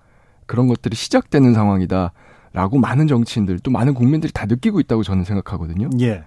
[0.45, 2.11] 그런 것들이 시작되는 상황이다
[2.53, 5.89] 라고 많은 정치인들 또 많은 국민들이 다 느끼고 있다고 저는 생각하거든요.
[6.01, 6.23] 예.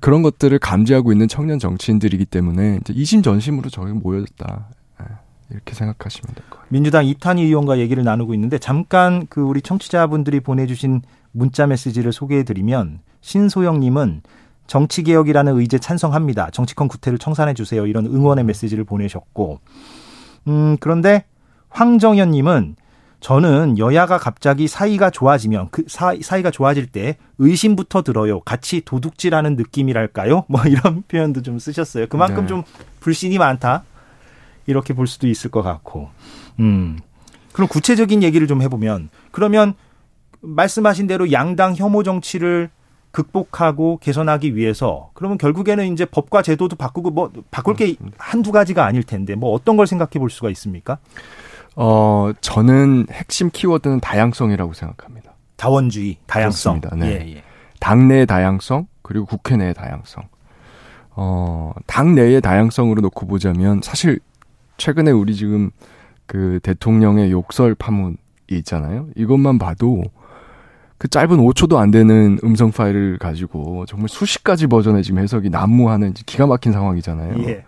[0.00, 4.68] 그런 것들을 감지하고 있는 청년 정치인들이기 때문에 이제 이심전심으로 저희 모였다.
[5.00, 5.06] 예,
[5.50, 6.66] 이렇게 생각하시면 될것 같아요.
[6.68, 11.02] 민주당 이탄희 의원과 얘기를 나누고 있는데 잠깐 그 우리 청취자분들이 보내주신
[11.32, 14.22] 문자 메시지를 소개해드리면 신소영 님은
[14.68, 16.50] 정치개혁이라는 의제 찬성합니다.
[16.52, 17.86] 정치권 구태를 청산해 주세요.
[17.86, 19.58] 이런 응원의 메시지를 보내셨고,
[20.46, 21.24] 음 그런데
[21.70, 22.76] 황정현 님은
[23.20, 28.40] 저는 여야가 갑자기 사이가 좋아지면 그 사이, 사이가 좋아질 때 의심부터 들어요.
[28.40, 30.44] 같이 도둑질하는 느낌이랄까요?
[30.48, 32.06] 뭐 이런 표현도 좀 쓰셨어요.
[32.06, 32.46] 그만큼 네.
[32.46, 32.62] 좀
[33.00, 33.84] 불신이 많다.
[34.66, 36.10] 이렇게 볼 수도 있을 것 같고.
[36.60, 36.98] 음.
[37.52, 39.74] 그럼 구체적인 얘기를 좀 해보면 그러면
[40.40, 42.70] 말씀하신 대로 양당 혐오 정치를
[43.10, 49.02] 극복하고 개선하기 위해서 그러면 결국에는 이제 법과 제도도 바꾸고 뭐 바꿀 게 한두 가지가 아닐
[49.02, 50.98] 텐데 뭐 어떤 걸 생각해 볼 수가 있습니까?
[51.76, 55.32] 어, 저는 핵심 키워드는 다양성이라고 생각합니다.
[55.56, 56.80] 다원주의, 다양성.
[56.80, 57.06] 그렇습니다.
[57.06, 57.26] 네.
[57.26, 57.42] 예, 예.
[57.80, 60.24] 당내의 다양성 그리고 국회 내의 다양성.
[61.10, 64.20] 어, 당내의 다양성으로 놓고 보자면 사실
[64.76, 65.70] 최근에 우리 지금
[66.26, 68.16] 그 대통령의 욕설 파문이
[68.50, 69.08] 있잖아요.
[69.16, 70.02] 이것만 봐도
[70.98, 76.12] 그 짧은 5초도 안 되는 음성 파일을 가지고 정말 수십 가지 버전의 지금 해석이 난무하는
[76.12, 77.34] 기가 막힌 상황이잖아요.
[77.44, 77.64] 예.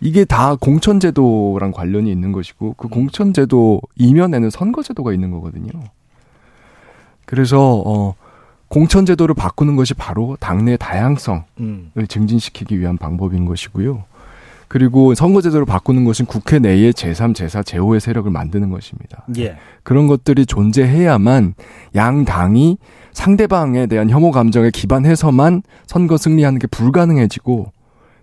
[0.00, 5.70] 이게 다 공천제도랑 관련이 있는 것이고 그 공천제도 이면에는 선거제도가 있는 거거든요.
[7.24, 8.14] 그래서 어
[8.68, 11.90] 공천제도를 바꾸는 것이 바로 당내 다양성을 음.
[12.06, 14.04] 증진시키기 위한 방법인 것이고요.
[14.74, 19.24] 그리고 선거제도를 바꾸는 것은 국회 내에 제3, 제4, 제5의 세력을 만드는 것입니다.
[19.38, 19.56] 예.
[19.84, 21.54] 그런 것들이 존재해야만
[21.94, 22.78] 양 당이
[23.12, 27.70] 상대방에 대한 혐오 감정에 기반해서만 선거 승리하는 게 불가능해지고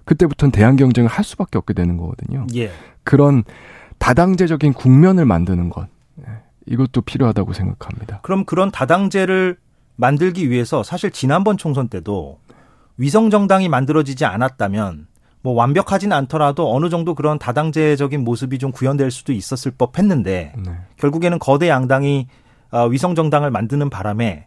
[0.04, 2.46] 그때부터는 대항 경쟁을 할 수밖에 없게 되는 거거든요.
[2.56, 2.70] 예.
[3.06, 3.46] 그런
[4.00, 5.88] 다당제적인 국면을 만드는 것
[6.20, 6.26] 예,
[6.66, 8.20] 이것도 필요하다고 생각합니다.
[8.24, 9.56] 그럼 그런 다당제를
[9.96, 12.40] 만들기 위해서 사실 지난번 총선 때도
[12.98, 15.08] 위성 정당이 만들어지지 않았다면
[15.44, 20.72] 뭐 완벽하진 않더라도 어느 정도 그런 다당제적인 모습이 좀 구현될 수도 있었을 법 했는데 네.
[20.98, 22.28] 결국에는 거대 양당이
[22.72, 24.46] 어, 위성 정당을 만드는 바람에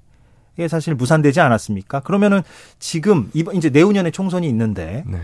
[0.57, 2.01] 이게 사실 무산되지 않았습니까?
[2.01, 2.43] 그러면은
[2.79, 5.19] 지금 이번 이제 내후년에 총선이 있는데 네.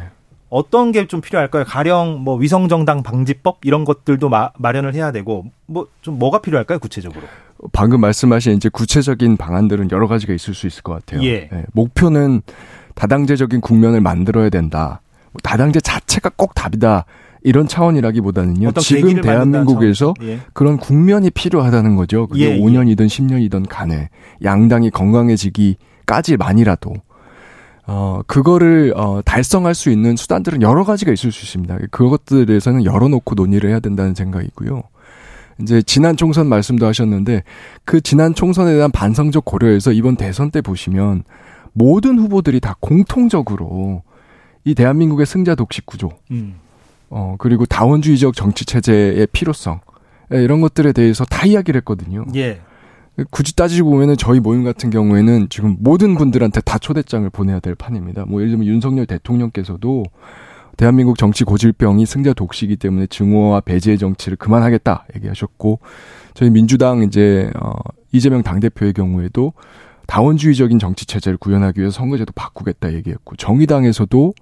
[0.49, 1.65] 어떤 게 좀 필요할까요?
[1.65, 6.81] 가령 뭐 위성 정당 방지법 이런 것들도 마, 마련을 해야 되고 뭐 좀 뭐가 필요할까요?
[6.81, 7.23] 구체적으로?
[7.73, 11.23] 방금 말씀하신 이제 구체적인 방안들은 여러 가지가 있을 수 있을 것 같아요.
[11.25, 11.49] 예.
[11.73, 12.43] 목표는
[12.97, 15.01] 다당제적인 국면을 만들어야 된다.
[15.33, 17.05] 뭐 다당제 자체가 꼭 답이다.
[17.43, 18.73] 이런 차원이라기보다는요.
[18.73, 20.15] 지금 대한민국에서.
[20.23, 20.41] 예.
[20.53, 22.27] 그런 국면이 필요하다는 거죠.
[22.27, 22.61] 그게 예, 예.
[22.61, 24.11] 5년이든 10년이든 간에
[24.45, 26.93] 양당이 건강해지기까지만이라도
[27.87, 31.79] 어 그거를 어 달성할 수 있는 수단들은 여러 가지가 있을 수 있습니다.
[31.91, 34.83] 그것들에 대해서는 열어놓고 논의를 해야 된다는 생각이고요.
[35.63, 37.43] 이제 지난 총선 말씀도 하셨는데
[37.85, 41.25] 그 지난 총선에 대한 반성적 고려에서 이번 대선 때 보시면
[41.73, 44.03] 모든 후보들이 다 공통적으로
[44.65, 46.57] 이 대한민국의 승자 독식 구조 음.
[47.11, 49.81] 어, 그리고 다원주의적 정치 체제의 필요성,
[50.33, 52.25] 예, 이런 것들에 대해서 다 이야기를 했거든요.
[52.37, 52.61] 예.
[53.31, 58.25] 굳이 따지고 보면은 저희 모임 같은 경우에는 지금 모든 분들한테 다 초대장을 보내야 될 판입니다.
[58.25, 60.05] 뭐 예를 들면 윤석열 대통령께서도
[60.77, 65.81] 대한민국 정치 고질병이 승자 독식이기 때문에 증오와 배제의 정치를 그만하겠다 얘기하셨고
[66.33, 67.73] 저희 민주당 이제 어
[68.13, 69.53] 이재명 당 대표의 경우에도
[70.11, 74.35] 다원주의적인 정치 체제를 구현하기 위해서 선거제도 바꾸겠다 얘기했고 정의당에서도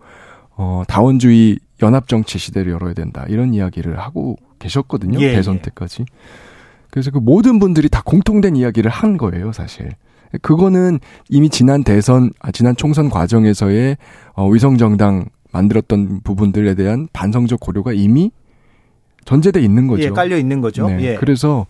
[0.56, 5.60] 어 다원주의 연합 정치 시대를 열어야 된다 이런 이야기를 하고 계셨거든요 예, 대선 예.
[5.60, 6.06] 때까지
[6.88, 9.90] 그래서 그 모든 분들이 다 공통된 이야기를 한 거예요 사실
[10.40, 13.98] 그거는 이미 지난 대선 아 지난 총선 과정에서의
[14.32, 18.30] 어, 위성 정당 만들었던 부분들에 대한 반성적 고려가 이미
[19.26, 20.04] 전제돼 있는 거죠.
[20.04, 20.88] 예, 깔려 있는 거죠.
[20.88, 21.14] 네, 예.
[21.16, 21.66] 그래서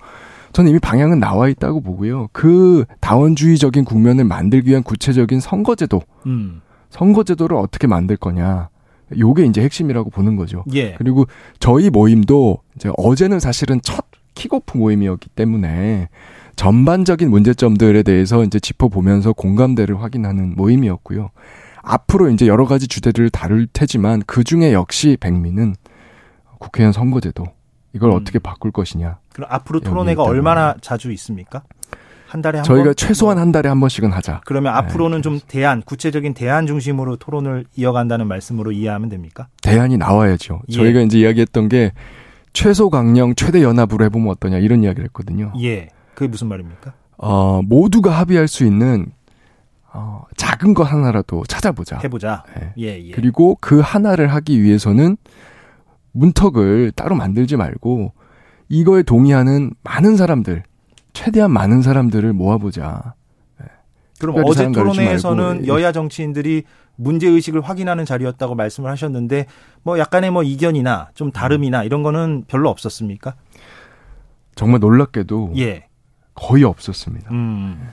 [0.53, 2.29] 저는 이미 방향은 나와 있다고 보고요.
[2.33, 6.63] 그 다원주의적인 국면을 만들기 위한 구체적인 선거제도, 음.
[6.91, 8.69] 선거제도를 어떻게 만들 거냐.
[9.17, 10.65] 요게 이제 핵심이라고 보는 거죠.
[10.75, 10.95] 예.
[10.95, 11.27] 그리고
[11.61, 16.09] 저희 모임도 이제 어제는 사실은 첫 킥오프 모임이었기 때문에
[16.57, 21.31] 전반적인 문제점들에 대해서 이제 짚어보면서 공감대를 확인하는 모임이었고요.
[21.83, 25.75] 앞으로 이제 여러 가지 주제들을 다룰 테지만 그 중에 역시 백미는
[26.59, 27.45] 국회의원 선거제도
[27.95, 28.17] 이걸 음.
[28.17, 29.19] 어떻게 바꿀 것이냐.
[29.39, 31.63] 그럼 앞으로 여기 토론회가 있다고 얼마나 자주 있습니까?
[32.27, 32.95] 한 달에 한 저희가 번?
[32.97, 33.43] 최소한 뭐.
[33.43, 34.41] 한 달에 한 번씩은 하자.
[34.45, 39.47] 그러면 네, 앞으로는 좀 대안, 구체적인 대안 중심으로 토론을 이어간다는 말씀으로 이해하면 됩니까?
[39.63, 40.63] 대안이 나와야죠.
[40.71, 40.73] 예.
[40.73, 41.93] 저희가 이제 이야기했던 게
[42.53, 45.53] 최소 강령 최대 연합으로 해보면 어떠냐 이런 이야기를 했거든요.
[45.63, 45.89] 예.
[46.15, 46.93] 그게 무슨 말입니까?
[47.19, 49.07] 어, 모두가 합의할 수 있는
[49.93, 52.01] 어, 작은 것 하나라도 찾아보자.
[52.03, 52.43] 해보자.
[52.61, 52.73] 예.
[52.77, 53.11] 예, 예.
[53.13, 55.17] 그리고 그 하나를 하기 위해서는
[56.11, 58.13] 문턱을 따로 만들지 말고
[58.69, 60.63] 이거에 동의하는 많은 사람들,
[61.13, 63.15] 최대한 많은 사람들을 모아보자.
[64.19, 65.69] 그럼 특별히 어제 토론회에서는 예.
[65.69, 66.65] 여야 정치인들이
[66.97, 69.47] 문제 의식을 확인하는 자리였다고 말씀을 하셨는데
[69.85, 73.37] 뭐 약간의 뭐 이견이나 좀 다름이나 이런 거는 별로 없었습니까?
[74.57, 75.87] 정말 놀랍게도 예.
[76.35, 77.31] 거의 없었습니다.
[77.31, 77.91] 음.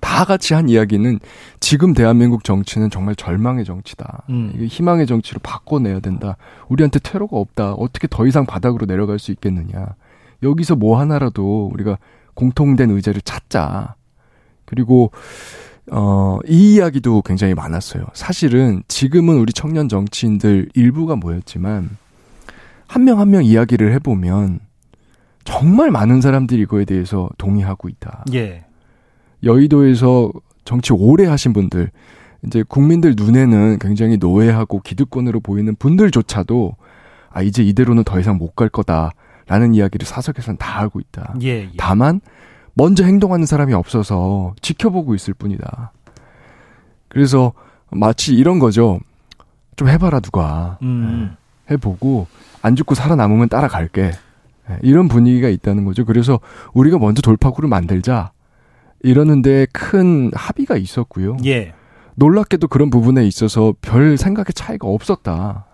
[0.00, 1.20] 다 같이 한 이야기는
[1.60, 4.24] 지금 대한민국 정치는 정말 절망의 정치다.
[4.30, 4.52] 음.
[4.68, 6.36] 희망의 정치로 바꿔내야 된다.
[6.68, 7.72] 우리한테 테러가 없다.
[7.74, 9.94] 어떻게 더 이상 바닥으로 내려갈 수 있겠느냐.
[10.42, 11.98] 여기서 뭐 하나라도 우리가
[12.34, 13.94] 공통된 의제를 찾자.
[14.64, 15.12] 그리고
[15.90, 18.04] 어, 이 이야기도 굉장히 많았어요.
[18.12, 21.96] 사실은 지금은 우리 청년 정치인들 일부가 모였지만
[22.88, 24.60] 한 명 한명 이야기를 해보면
[25.44, 28.24] 정말 많은 사람들이 이거에 대해서 동의하고 있다.
[28.34, 28.64] 예.
[29.42, 30.30] 여의도에서
[30.64, 31.90] 정치 오래 하신 분들,
[32.46, 36.76] 이제 국민들 눈에는 굉장히 노예하고 기득권으로 보이는 분들조차도
[37.30, 41.34] 아, 이제 이대로는 더 이상 못 갈 거다라는 이야기를 사석에서는 다 알고 있다.
[41.42, 41.48] 예.
[41.48, 41.70] 예.
[41.76, 42.20] 다만,
[42.74, 45.92] 먼저 행동하는 사람이 없어서 지켜보고 있을 뿐이다.
[47.08, 47.52] 그래서
[47.90, 49.00] 마치 이런 거죠.
[49.76, 50.78] 좀 해봐라, 누가.
[50.82, 51.36] 음.
[51.70, 52.26] 해보고,
[52.62, 54.12] 안 죽고 살아남으면 따라갈게.
[54.70, 56.04] 예, 이런 분위기가 있다는 거죠.
[56.04, 56.40] 그래서
[56.72, 58.32] 우리가 먼저 돌파구를 만들자.
[59.02, 61.36] 이러는데 큰 합의가 있었고요.
[61.44, 61.74] 예.
[62.16, 65.66] 놀랍게도 그런 부분에 있어서 별 생각의 차이가 없었다.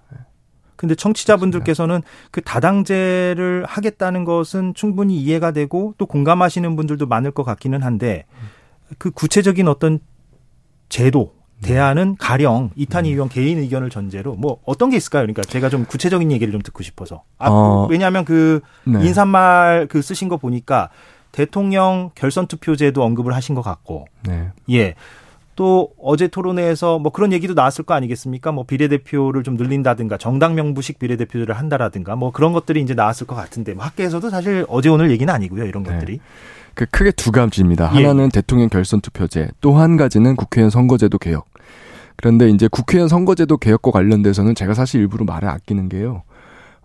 [0.76, 2.02] 근데 청취자분들께서는
[2.32, 8.24] 그 다당제를 하겠다는 것은 충분히 이해가 되고 또 공감하시는 분들도 많을 것 같기는 한데
[8.98, 10.00] 그 구체적인 어떤
[10.88, 15.22] 제도 대안은 가령 이탄희 의원 개인 의견을 전제로 뭐 어떤 게 있을까요?
[15.22, 17.22] 그러니까 제가 좀 구체적인 얘기를 좀 듣고 싶어서.
[17.38, 19.06] 아, 어, 왜냐하면 그 네.
[19.06, 20.90] 인사말 그 쓰신 거 보니까
[21.32, 24.48] 대통령 결선 투표제도 언급을 하신 것 같고, 네.
[24.70, 24.94] 예.
[25.54, 28.52] 또 어제 토론회에서 뭐 그런 얘기도 나왔을 거 아니겠습니까?
[28.52, 33.74] 뭐 비례대표를 좀 늘린다든가 정당 명부식 비례대표제를 한다라든가 뭐 그런 것들이 이제 나왔을 것 같은데
[33.74, 35.66] 뭐 학계에서도 사실 어제 오늘 얘기는 아니고요.
[35.66, 35.92] 이런 네.
[35.92, 36.20] 것들이.
[36.74, 37.92] 그 크게 두 가지입니다.
[37.96, 38.02] 예.
[38.02, 41.46] 하나는 대통령 결선 투표제, 또 한 가지는 국회의원 선거제도 개혁.
[42.16, 46.22] 그런데 이제 국회의원 선거제도 개혁과 관련돼서는 제가 사실 일부러 말을 아끼는 게요.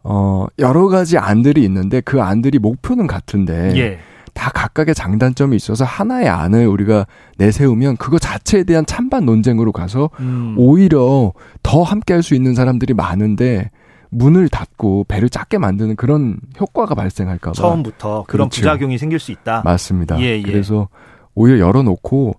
[0.04, 4.00] 어, 여러 가지 안들이 있는데 그 안들이 목표는 같은데 예.
[4.38, 7.08] 다 각각의 장단점이 있어서 하나의 안을 우리가
[7.38, 10.54] 내세우면 그거 자체에 대한 찬반 논쟁으로 가서 음.
[10.58, 11.34] 오히려
[11.64, 13.72] 더 함께 할 수 있는 사람들이 많은데
[14.10, 17.54] 문을 닫고 배를 작게 만드는 그런 효과가 발생할까 봐.
[17.54, 18.62] 처음부터 그런 그렇죠.
[18.62, 19.64] 부작용이 생길 수 있다.
[19.66, 20.20] 맞습니다.
[20.22, 20.42] 예, 예.
[20.42, 20.88] 그래서
[21.36, 22.36] 오히려 열어놓고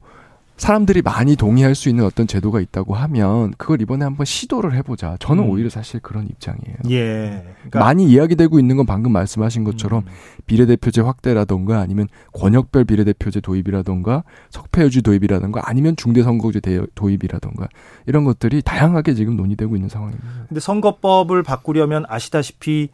[0.58, 5.16] 사람들이 많이 동의할 수 있는 어떤 제도가 있다고 하면 그걸 이번에 한번 시도를 해보자.
[5.20, 5.50] 저는 음.
[5.50, 6.76] 오히려 사실 그런 입장이에요.
[6.90, 7.44] 예.
[7.58, 10.12] 그러니까 많이 이야기되고 있는 건 방금 말씀하신 것처럼 음.
[10.46, 17.68] 비례대표제 확대라던가 아니면 권역별 비례대표제 도입이라던가 석패유지 도입이라던가 아니면 중대선거제 대- 도입이라던가
[18.06, 20.26] 이런 것들이 다양하게 지금 논의되고 있는 상황입니다.
[20.48, 22.88] 근데 선거법을 바꾸려면 아시다시피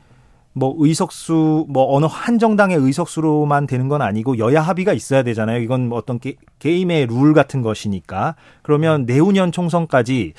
[0.55, 5.61] 뭐 의석수 뭐 어느 한 정당의 의석수로만 되는 건 아니고 여야 합의가 있어야 되잖아요.
[5.61, 8.37] 이건 뭐 어떤 게, 게임의 룰 같은 것이니까.
[8.63, 10.33] 그러면 내후년 총선까지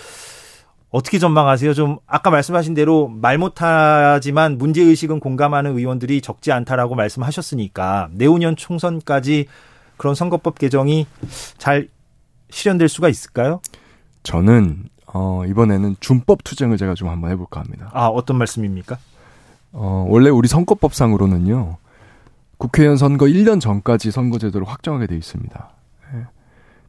[0.90, 1.74] 어떻게 전망하세요?
[1.74, 9.48] 좀 아까 말씀하신 대로 말 못하지만 문제 의식은 공감하는 의원들이 적지 않다라고 말씀하셨으니까 내후년 총선까지
[9.98, 11.06] 그런 선거법 개정이
[11.58, 11.90] 잘
[12.50, 13.60] 실현될 수가 있을까요?
[14.24, 17.90] 저는 어, 이번에는 준법 투쟁을 제가 좀 한번 해볼까 합니다.
[17.94, 18.98] 아 어떤 말씀입니까?
[19.78, 21.78] 어, 원래 우리 선거법상으로는요,
[22.58, 25.70] 국회의원 선거 1년 전까지 선거제도를 확정하게 돼 있습니다.
[26.14, 26.20] 예.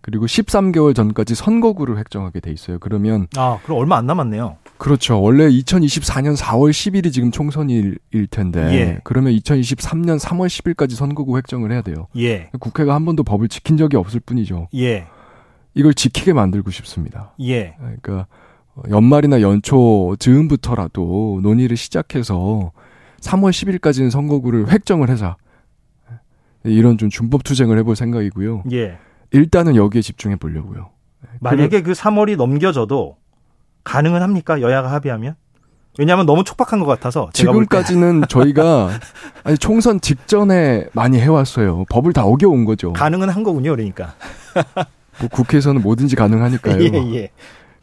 [0.01, 2.79] 그리고 13개월 전까지 선거구를 획정하게 돼 있어요.
[2.79, 4.57] 그러면, 아 그럼 얼마 안 남았네요.
[4.79, 5.21] 그렇죠.
[5.21, 9.01] 원래 2024년 4월 10일이 지금 총선일 일 텐데, 예.
[9.03, 12.07] 그러면 2023년 3월 10일까지 선거구 획정을 해야 돼요.
[12.17, 12.51] 예.
[12.61, 14.69] 국회가 한 번도 법을 지킨 적이 없을 뿐이죠.
[14.77, 15.09] 예.
[15.75, 17.35] 이걸 지키게 만들고 싶습니다.
[17.41, 17.75] 예.
[17.79, 18.27] 그러니까
[18.91, 22.73] 연말이나 연초 즈음부터라도 논의를 시작해서
[23.21, 25.37] 3월 10일까지는 선거구를 획정을 해자.
[26.65, 28.65] 이런 좀 준법 투쟁을 해볼 생각이고요.
[28.73, 28.99] 예.
[29.31, 30.91] 일단은 여기에 집중해 보려고요.
[31.41, 33.17] 만약에 그 3월이 넘겨져도
[33.85, 34.61] 가능은 합니까?
[34.61, 35.37] 여야가 합의하면?
[35.99, 37.31] 왜냐하면 너무 촉박한 것 같아서.
[37.33, 38.91] 지금까지는 저희가
[39.45, 41.85] 아니 총선 직전에 많이 해왔어요.
[41.89, 42.93] 법을 다 어겨온 거죠.
[42.93, 43.71] 가능은 한 거군요.
[43.71, 44.15] 그러니까.
[45.21, 46.83] 뭐 국회에서는 뭐든지 가능하니까요.
[46.83, 47.31] 예, 예.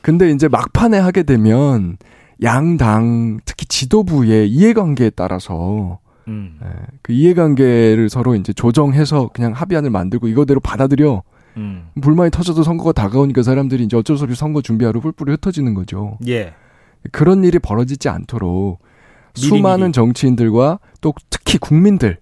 [0.03, 1.97] 근데 이제 막판에 하게 되면
[2.43, 6.59] 양당 특히 지도부의 이해관계에 따라서 음.
[6.61, 6.67] 예,
[7.01, 11.23] 그 이해관계를 서로 이제 조정해서 그냥 합의안을 만들고 이거대로 받아들여
[11.55, 11.87] 음.
[12.01, 16.17] 불만이 터져도 선거가 다가오니까 사람들이 이제 어쩔 수 없이 선거 준비하러 뿔뿔이 흩어지는 거죠.
[16.27, 16.53] 예.
[17.13, 18.79] 그런 일이 벌어지지 않도록
[19.35, 19.91] 미리 수많은 미리.
[19.93, 22.17] 정치인들과 또 특히 국민들,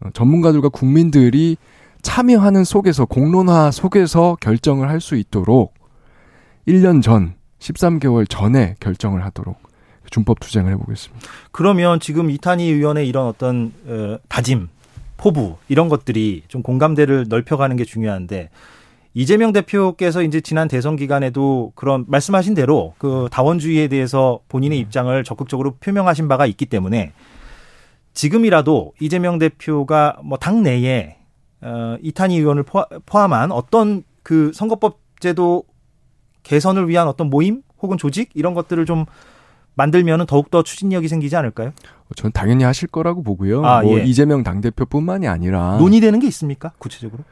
[0.00, 1.56] 어, 전문가들과 국민들이
[2.02, 5.75] 참여하는 속에서 공론화 속에서 결정을 할 수 있도록
[6.66, 9.56] 1년 전, 13개월 전에 결정을 하도록
[10.10, 11.26] 준법 투쟁을 해보겠습니다.
[11.52, 14.68] 그러면 지금 이탄희 의원의 이런 어떤 어, 다짐,
[15.16, 18.50] 포부 이런 것들이 좀 공감대를 넓혀가는 게 중요한데
[19.14, 25.76] 이재명 대표께서 이제 지난 대선 기간에도 그런 말씀하신 대로 그 다원주의에 대해서 본인의 입장을 적극적으로
[25.80, 27.12] 표명하신 바가 있기 때문에
[28.12, 31.16] 지금이라도 이재명 대표가 뭐 당 내에
[31.62, 32.64] 어, 이탄희 의원을
[33.06, 35.64] 포함한 어떤 그 선거법 제도
[36.46, 39.04] 개선을 위한 어떤 모임 혹은 조직 이런 것들을 좀
[39.74, 41.72] 만들면은 더욱더 추진력이 생기지 않을까요?
[42.14, 43.64] 전 당연히 하실 거라고 보고요.
[43.64, 44.04] 아, 뭐 예.
[44.04, 46.72] 이재명 당대표뿐만이 아니라 논의되는 게 있습니까?
[46.78, 47.24] 구체적으로?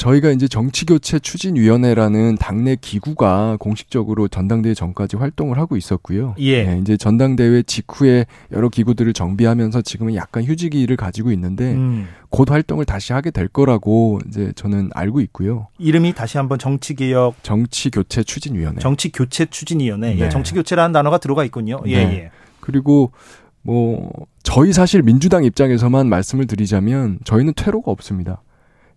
[0.00, 6.34] 저희가 이제 정치교체 추진위원회라는 당내 기구가 공식적으로 전당대회 전까지 활동을 하고 있었고요.
[6.38, 6.64] 예.
[6.64, 12.08] 네, 이제 전당대회 직후에 여러 기구들을 정비하면서 지금은 약간 휴지기를 가지고 있는데 음.
[12.30, 15.66] 곧 활동을 다시 하게 될 거라고 이제 저는 알고 있고요.
[15.76, 18.80] 이름이 다시 한번 정치개혁, 정치교체 추진위원회.
[18.80, 20.16] 정치교체 추진위원회.
[20.16, 20.28] 예, 네.
[20.30, 21.78] 정치교체라는 단어가 들어가 있군요.
[21.84, 22.12] 예, 네.
[22.14, 22.30] 예.
[22.60, 23.12] 그리고
[23.60, 24.10] 뭐
[24.42, 28.40] 저희 사실 민주당 입장에서만 말씀을 드리자면 저희는 퇴로가 없습니다.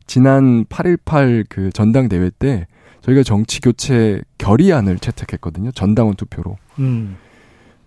[0.06, 2.68] 지난 8.18 그 전당대회 때
[3.02, 5.72] 저희가 정치 교체 결의안을 채택했거든요.
[5.72, 6.58] 전당원 투표로.
[6.80, 7.18] 음.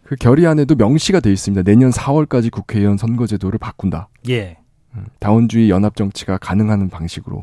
[0.03, 1.63] 그 결의안에도 명시가 돼 있습니다.
[1.63, 4.09] 내년 4월까지 국회의원 선거제도를 바꾼다.
[4.29, 4.59] 예.
[4.95, 7.43] 음, 다원주의 연합 정치가 가능한 방식으로.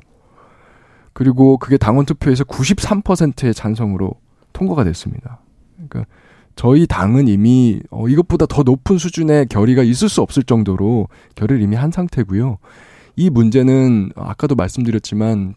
[1.11, 4.13] 그리고 그게 당원 투표에서 93%의 찬성으로
[4.53, 5.41] 통과가 됐습니다.
[5.75, 6.05] 그러니까
[6.55, 11.75] 저희 당은 이미 어, 이것보다 더 높은 수준의 결의가 있을 수 없을 정도로 결의를 이미
[11.75, 12.57] 한 상태고요.
[13.15, 15.55] 이 문제는 아까도 말씀드렸지만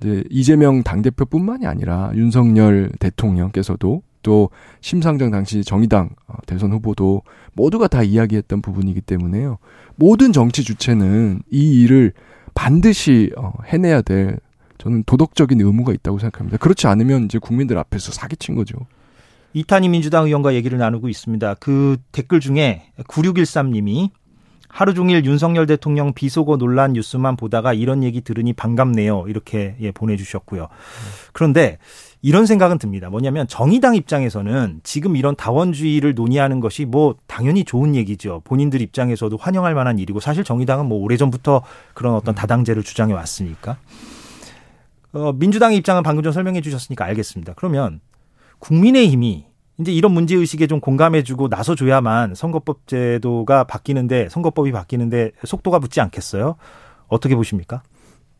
[0.00, 4.50] 이제 이재명 당대표뿐만이 아니라 윤석열 대통령께서도 또
[4.80, 7.22] 심상정 당시 정의당 어, 대선 후보도
[7.54, 9.58] 모두가 다 이야기했던 부분이기 때문에요.
[9.96, 12.12] 모든 정치 주체는 이 일을
[12.54, 14.38] 반드시 어, 해내야 될
[14.78, 16.58] 저는 도덕적인 의무가 있다고 생각합니다.
[16.58, 18.78] 그렇지 않으면 이제 국민들 앞에서 사기친 거죠.
[19.54, 21.54] 이탄희 민주당 의원과 얘기를 나누고 있습니다.
[21.54, 24.10] 그 댓글 중에 9613님이
[24.72, 29.26] 하루 종일 윤석열 대통령 비속어 논란 뉴스만 보다가 이런 얘기 들으니 반갑네요.
[29.28, 30.68] 이렇게 예, 보내주셨고요.
[31.34, 31.76] 그런데
[32.22, 33.10] 이런 생각은 듭니다.
[33.10, 38.40] 뭐냐면 정의당 입장에서는 지금 이런 다원주의를 논의하는 것이 뭐 당연히 좋은 얘기죠.
[38.44, 41.62] 본인들 입장에서도 환영할 만한 일이고 사실 정의당은 뭐 오래전부터
[41.92, 43.76] 그런 어떤 다당제를 주장해 왔으니까.
[45.12, 47.52] 어, 민주당의 입장은 방금 전 설명해 주셨으니까 알겠습니다.
[47.56, 48.00] 그러면
[48.58, 56.00] 국민의힘이 이제 이런 문제 의식에 좀 공감해주고 나서줘야만 선거법 제도가 바뀌는데 선거법이 바뀌는데 속도가 붙지
[56.00, 56.56] 않겠어요?
[57.08, 57.82] 어떻게 보십니까?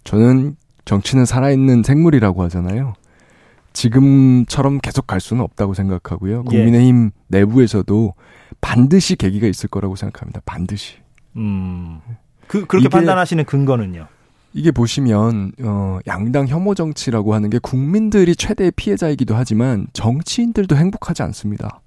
[0.04, 2.94] 저는 정치는 살아있는 생물이라고 하잖아요.
[3.72, 6.40] 지금처럼 계속 갈 수는 없다고 생각하고요.
[6.40, 6.56] 예.
[6.56, 8.14] 국민의힘 내부에서도
[8.60, 10.40] 반드시 계기가 있을 거라고 생각합니다.
[10.44, 10.96] 반드시.
[11.36, 12.00] 음,
[12.46, 14.06] 그 그렇게 판단하시는 근거는요?
[14.54, 21.80] 이게 보시면 어 양당 혐오 정치라고 하는 게 국민들이 최대의 피해자이기도 하지만 정치인들도 행복하지 않습니다.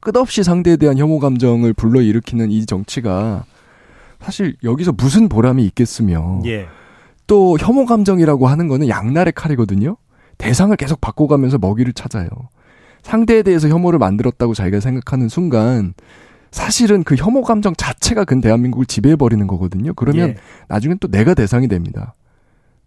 [0.00, 3.44] 끝없이 상대에 대한 혐오 감정을 불러일으키는 이 정치가
[4.20, 6.66] 사실 여기서 무슨 보람이 있겠으며 예.
[7.26, 9.96] 또 혐오 감정이라고 하는 거는 양날의 칼이거든요.
[10.38, 12.28] 대상을 계속 바꿔가면서 먹이를 찾아요.
[13.02, 15.94] 상대에 대해서 혐오를 만들었다고 자기가 생각하는 순간
[16.52, 19.94] 사실은 그 혐오 감정 자체가 근 대한민국을 지배해 버리는 거거든요.
[19.94, 20.36] 그러면 예.
[20.68, 22.14] 나중엔 또 내가 대상이 됩니다.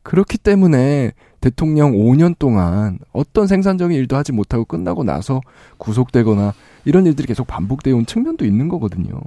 [0.04, 5.42] 그렇기 때문에 대통령 5년 동안 어떤 생산적인 일도 하지 못하고 끝나고 나서
[5.78, 6.54] 구속되거나
[6.86, 9.20] 이런 일들이 계속 반복되어 온 측면도 있는 거거든요.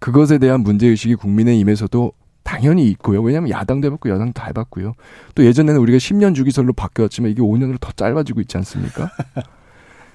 [0.00, 2.12] 그것에 대한 문제의식이 국민의힘에서도
[2.42, 3.22] 당연히 있고요.
[3.22, 4.94] 왜냐하면 야당도 해봤고 여당도 다 해봤고요.
[5.36, 9.10] 또 예전에는 우리가 10년 주기설로 바뀌었지만 이게 5년으로 더 짧아지고 있지 않습니까?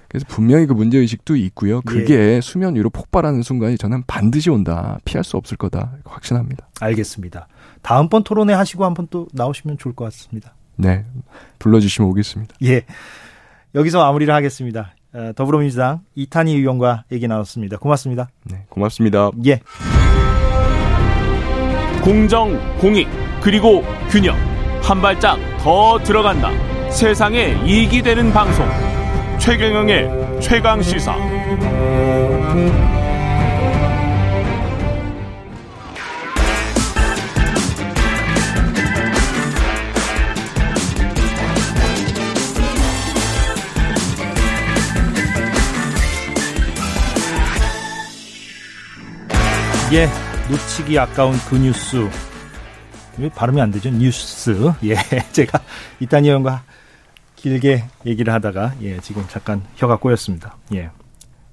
[0.07, 1.81] 그래서 분명히 그 문제의식도 있고요.
[1.81, 4.97] 그게 수면 위로 폭발하는 순간이 저는 반드시 온다.
[5.05, 5.91] 피할 수 없을 거다.
[6.05, 6.67] 확신합니다.
[6.79, 7.47] 알겠습니다.
[7.81, 10.53] 다음번 토론회 하시고 한 번 또 나오시면 좋을 것 같습니다.
[10.77, 11.05] 네.
[11.59, 12.55] 불러주시면 오겠습니다.
[12.63, 12.83] 예.
[13.75, 14.93] 여기서 마무리를 하겠습니다.
[15.13, 17.77] 어, 더불어민주당 이탄희 의원과 얘기 나눴습니다.
[17.77, 18.29] 고맙습니다.
[18.43, 18.65] 네.
[18.69, 19.31] 고맙습니다.
[19.45, 19.59] 예.
[22.03, 23.07] 공정, 공익,
[23.41, 24.35] 그리고 균형.
[24.81, 26.51] 한 발짝 더 들어간다.
[26.91, 28.65] 세상에 이익이 되는 방송.
[29.39, 31.15] 최경영의 최강 시사.
[49.93, 50.09] 예,
[50.49, 52.09] 놓치기 아까운 그 뉴스.
[53.17, 53.89] 왜 발음이 안 되죠?
[53.89, 54.73] 뉴스.
[54.83, 54.95] 예,
[55.31, 55.59] 제가
[55.99, 56.63] 이딴 의원과
[57.45, 60.57] 길게 얘기를 하다가 예, 지금 잠깐 혀가 꼬였습니다.
[60.73, 60.89] 예.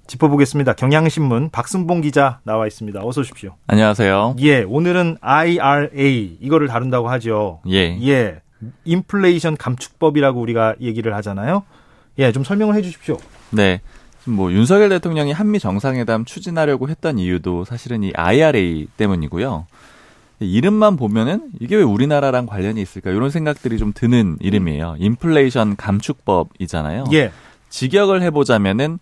[0.07, 0.73] 짚어보겠습니다.
[0.73, 3.01] 경향신문 박승봉 기자 나와 있습니다.
[3.05, 3.57] 어서 오십시오.
[3.67, 4.37] 안녕하세요.
[4.39, 7.61] 예, 오늘은 IRA 이거를 다룬다고 하죠.
[7.69, 7.99] 예.
[8.09, 8.41] 예.
[8.87, 11.63] 인플레이션 감축법이라고 우리가 얘기를 하잖아요.
[12.19, 13.19] 예, 좀 설명을 해 주십시오.
[13.51, 13.83] 네.
[14.25, 19.67] 뭐 윤석열 대통령이 한미 정상회담 추진하려고 했던 이유도 사실은 이 IRA 때문이고요.
[20.45, 24.97] 이름만 보면은 이게 왜 우리나라랑 관련이 있을까 이런 생각들이 좀 드는 이름이에요.
[24.99, 27.05] 인플레이션 감축법이잖아요.
[27.13, 27.33] 예.
[27.71, 28.99] 직역을 해보자면은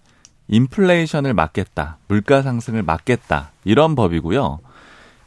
[0.48, 4.58] 인플레이션을 막겠다, 물가 상승을 막겠다 이런 법이고요.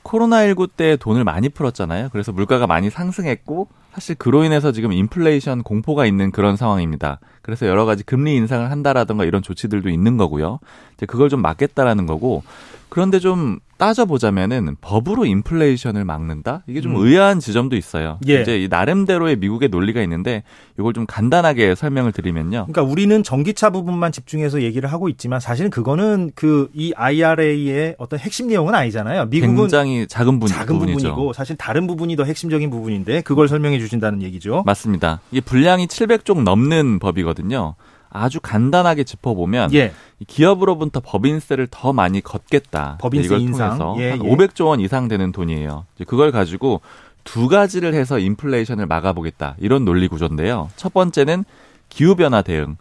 [0.04, 2.10] 코로나19 때 돈을 많이 풀었잖아요.
[2.12, 7.20] 그래서 물가가 많이 상승했고 사실 그로 인해서 지금 인플레이션 공포가 있는 그런 상황입니다.
[7.42, 10.60] 그래서 여러 가지 금리 인상을 한다라든가 이런 조치들도 있는 거고요.
[10.96, 12.44] 이제 그걸 좀 막겠다라는 거고
[12.90, 16.64] 그런데 좀 따져보자면은 법으로 인플레이션을 막는다?
[16.68, 17.06] 이게 좀 음.
[17.06, 18.18] 의아한 지점도 있어요.
[18.28, 18.42] 예.
[18.42, 20.44] 이제 이 나름대로의 미국의 논리가 있는데
[20.80, 22.68] 이걸 좀 간단하게 설명을 드리면요.
[22.68, 28.48] 그러니까 우리는 전기차 부분만 집중해서 얘기를 하고 있지만 사실은 그거는 그 이 IRA의 어떤 핵심
[28.48, 29.26] 내용은 아니잖아요.
[29.26, 31.10] 미국은 굉장히 작은 분, 작은 부분이죠.
[31.10, 34.64] 부분이고 사실 다른 부분이 더 핵심적인 부분인데 그걸 설명해 주신다는 얘기죠.
[34.66, 35.20] 맞습니다.
[35.32, 37.76] 이게 분량이 700쪽 넘는 법이거든요.
[38.14, 39.92] 아주 간단하게 짚어보면 예.
[40.20, 42.98] 이 기업으로부터 법인세를 더 많이 걷겠다.
[43.02, 43.78] 법인세 이걸 인상.
[43.78, 44.30] 통해서 예, 한 예.
[44.30, 45.86] 500조 원 이상 되는 돈이에요.
[45.96, 46.82] 이제 그걸 가지고
[47.24, 49.56] 두 가지를 해서 인플레이션을 막아보겠다.
[49.60, 50.70] 이런 논리 구조인데요.
[50.76, 51.44] 첫 번째는
[51.90, 52.78] 기후 변화 대응,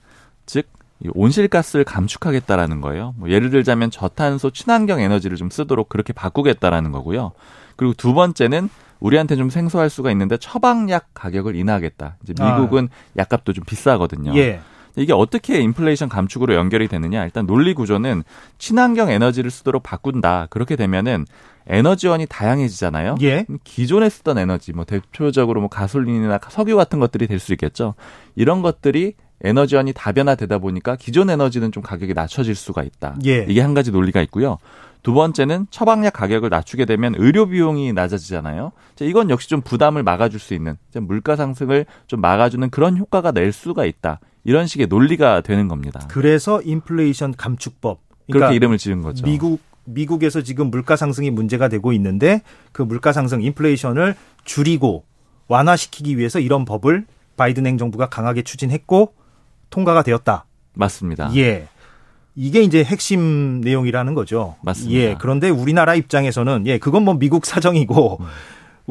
[0.47, 0.66] 즉이
[1.14, 3.14] 온실가스를 감축하겠다라는 거예요.
[3.16, 7.33] 뭐 예를 들자면 저탄소 친환경 에너지를 좀 쓰도록 그렇게 바꾸겠다라는 거고요.
[7.76, 8.68] 그리고 두 번째는
[9.01, 12.16] 우리한테 좀 생소할 수가 있는데 처방약 가격을 인하하겠다.
[12.22, 14.33] 이제 미국은 약값도 좀 비싸거든요.
[14.33, 14.37] 아.
[14.37, 14.61] 예.
[14.97, 17.24] 이게 어떻게 인플레이션 감축으로 연결이 되느냐?
[17.24, 18.24] 일단 논리 구조는
[18.59, 20.49] 친환경 에너지를 쓰도록 바꾼다.
[20.51, 21.24] 그렇게 되면은
[21.66, 23.16] 에너지원이 다양해지잖아요.
[23.22, 23.47] 예.
[23.64, 27.95] 기존에 쓰던 에너지, 뭐 대표적으로 뭐 가솔린이나 석유 같은 것들이 될 수 있겠죠.
[28.34, 29.14] 이런 것들이
[29.45, 33.16] 에너지원이 다변화되다 보니까 기존 에너지는 좀 가격이 낮춰질 수가 있다.
[33.26, 33.47] 예.
[33.49, 34.59] 이게 한 가지 논리가 있고요.
[35.03, 38.70] 두 번째는 처방약 가격을 낮추게 되면 의료 비용이 낮아지잖아요.
[38.95, 43.51] 자, 이건 역시 좀 부담을 막아줄 수 있는 물가 상승을 좀 막아주는 그런 효과가 낼
[43.51, 44.20] 수가 있다.
[44.45, 46.01] 이런 식의 논리가 되는 겁니다.
[46.09, 48.01] 그래서 인플레이션 감축법.
[48.26, 49.24] 그렇게 그러니까 이름을 지은 거죠.
[49.24, 54.14] 미국 미국에서 지금 물가 상승이 문제가 되고 있는데 그 물가 상승 인플레이션을
[54.45, 55.05] 줄이고
[55.49, 59.14] 완화시키기 위해서 이런 법을 바이든 행정부가 강하게 추진했고
[59.70, 60.45] 통과가 되었다.
[60.74, 61.30] 맞습니다.
[61.36, 61.66] 예.
[62.34, 64.57] 이게 이제 핵심 내용이라는 거죠.
[64.62, 64.99] 맞습니다.
[64.99, 65.16] 예.
[65.18, 68.26] 그런데 우리나라 입장에서는 예, 그건 뭐 미국 사정이고 음.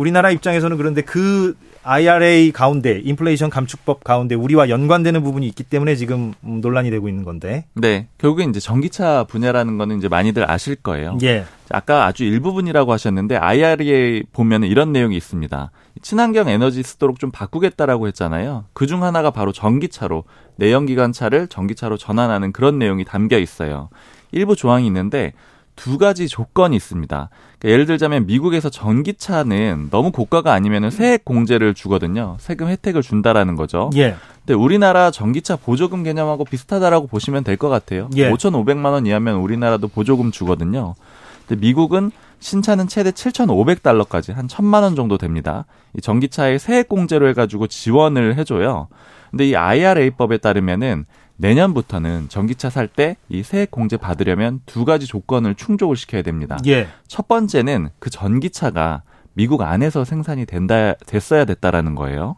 [0.01, 6.33] 우리나라 입장에서는 그런데 그 IRA 가운데 인플레이션 감축법 가운데 우리와 연관되는 부분이 있기 때문에 지금
[6.43, 7.65] 음, 논란이 되고 있는 건데.
[7.75, 11.19] 네, 결국엔 이제 전기차 분야라는 거는 이제 많이들 아실 거예요.
[11.21, 11.45] 예.
[11.69, 15.71] 아까 아주 일부분이라고 하셨는데 IRA 보면 이런 내용이 있습니다.
[16.01, 18.65] 친환경 에너지 쓰도록 좀 바꾸겠다라고 했잖아요.
[18.73, 20.23] 그중 하나가 바로 전기차로
[20.55, 23.89] 내연기관차를 전기차로 전환하는 그런 내용이 담겨 있어요.
[24.31, 25.33] 일부 조항이 있는데
[25.75, 27.29] 두 가지 조건이 있습니다.
[27.59, 32.37] 그러니까 예를 들자면 미국에서 전기차는 너무 고가가 아니면 세액 공제를 주거든요.
[32.39, 33.89] 세금 혜택을 준다라는 거죠.
[33.95, 34.15] 예.
[34.45, 38.09] 근데 우리나라 전기차 보조금 개념하고 비슷하다라고 보시면 될 것 같아요.
[38.15, 38.31] 예.
[38.31, 40.95] 5,500만 원 이하면 우리나라도 보조금 주거든요.
[41.47, 45.65] 근데 미국은 신차는 최대 7,500달러까지 한 1,000만 원 정도 됩니다.
[45.95, 48.87] 이 전기차에 세액 공제로 해가지고 지원을 해줘요.
[49.29, 51.05] 근데 이 IRA법에 따르면은
[51.41, 56.57] 내년부터는 전기차 살 때 이 세액 공제 받으려면 두 가지 조건을 충족을 시켜야 됩니다.
[56.67, 56.87] 예.
[57.07, 59.01] 첫 번째는 그 전기차가
[59.33, 62.35] 미국 안에서 생산이 된다 됐어야 됐다라는 거예요.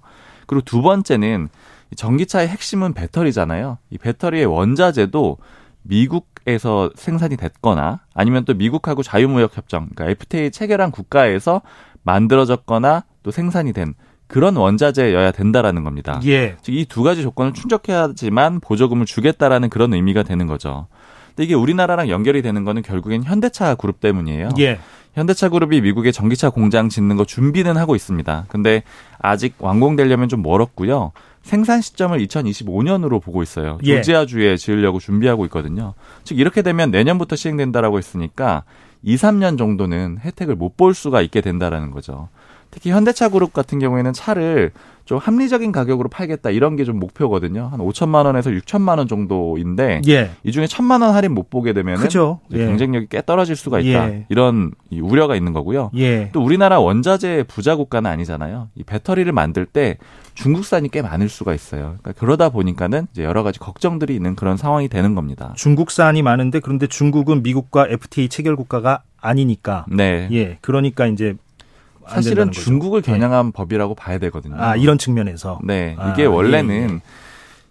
[0.47, 1.49] 그리고 두 번째는
[1.91, 3.77] 이 전기차의 핵심은 배터리잖아요.
[3.89, 5.37] 이 배터리의 원자재도
[5.81, 11.61] 미국에서 생산이 됐거나 아니면 또 미국하고 자유무역 협정, 그러니까 FTA 체결한 국가에서
[12.03, 13.95] 만들어졌거나 또 생산이 된
[14.33, 16.19] 그런 원자재여야 된다라는 겁니다.
[16.25, 16.55] 예.
[16.63, 20.87] 즉이두 가지 조건을 충족해야지만 보조금을 주겠다라는 그런 의미가 되는 거죠.
[21.27, 24.49] 근데 이게 우리나라랑 연결이 되는 거는 결국엔 현대차 그룹 때문이에요.
[24.57, 24.79] 예.
[25.13, 28.45] 현대차 그룹이 미국에 전기차 공장 짓는 거 준비는 하고 있습니다.
[28.47, 28.81] 근데
[29.19, 31.11] 아직 완공되려면 좀 멀었고요.
[31.43, 33.77] 생산 시점을 2025년으로 보고 있어요.
[33.83, 33.97] 예.
[33.97, 35.93] 조지아주에 지으려고 준비하고 있거든요.
[36.23, 38.63] 즉 이렇게 되면 내년부터 시행된다라고 했으니까
[39.03, 42.29] 2, 3년 정도는 혜택을 못 볼 수가 있게 된다라는 거죠.
[42.73, 44.71] 특히 현대차 그룹 같은 경우에는 차를
[45.05, 47.67] 좀 합리적인 가격으로 팔겠다 이런 게 좀 목표거든요.
[47.71, 50.31] 한 5천만 원에서 6천만 원 정도인데 예.
[50.43, 51.71] 이 중에 천만 원 할인 못 보게.
[51.71, 51.83] 이제
[52.53, 52.65] 예.
[52.65, 54.09] 경쟁력이 꽤 떨어질 수가 있다.
[54.09, 54.25] 예.
[54.29, 55.91] 이런 이 우려가 있는 거고요.
[55.95, 56.29] 예.
[56.33, 58.69] 또 우리나라 원자재 부자 국가는 아니잖아요.
[58.75, 59.97] 이 배터리를 만들 때
[60.33, 61.95] 중국산이 꽤 많을 수가 있어요.
[62.01, 65.53] 그러니까 그러다 보니까는 이제 여러 가지 걱정들이 있는 그런 상황이 되는 겁니다.
[65.55, 69.85] 중국산이 많은데 그런데 중국은 미국과 FTA 체결 국가가 아니니까.
[69.89, 70.27] 네.
[70.31, 70.57] 예.
[70.61, 71.37] 그러니까 이제 안
[72.07, 72.51] 사실은.
[72.51, 73.11] 중국을 예.
[73.11, 74.55] 겨냥한 법이라고 봐야 되거든요.
[74.57, 75.59] 아, 이런 측면에서.
[75.63, 77.01] 네, 아, 이게 원래는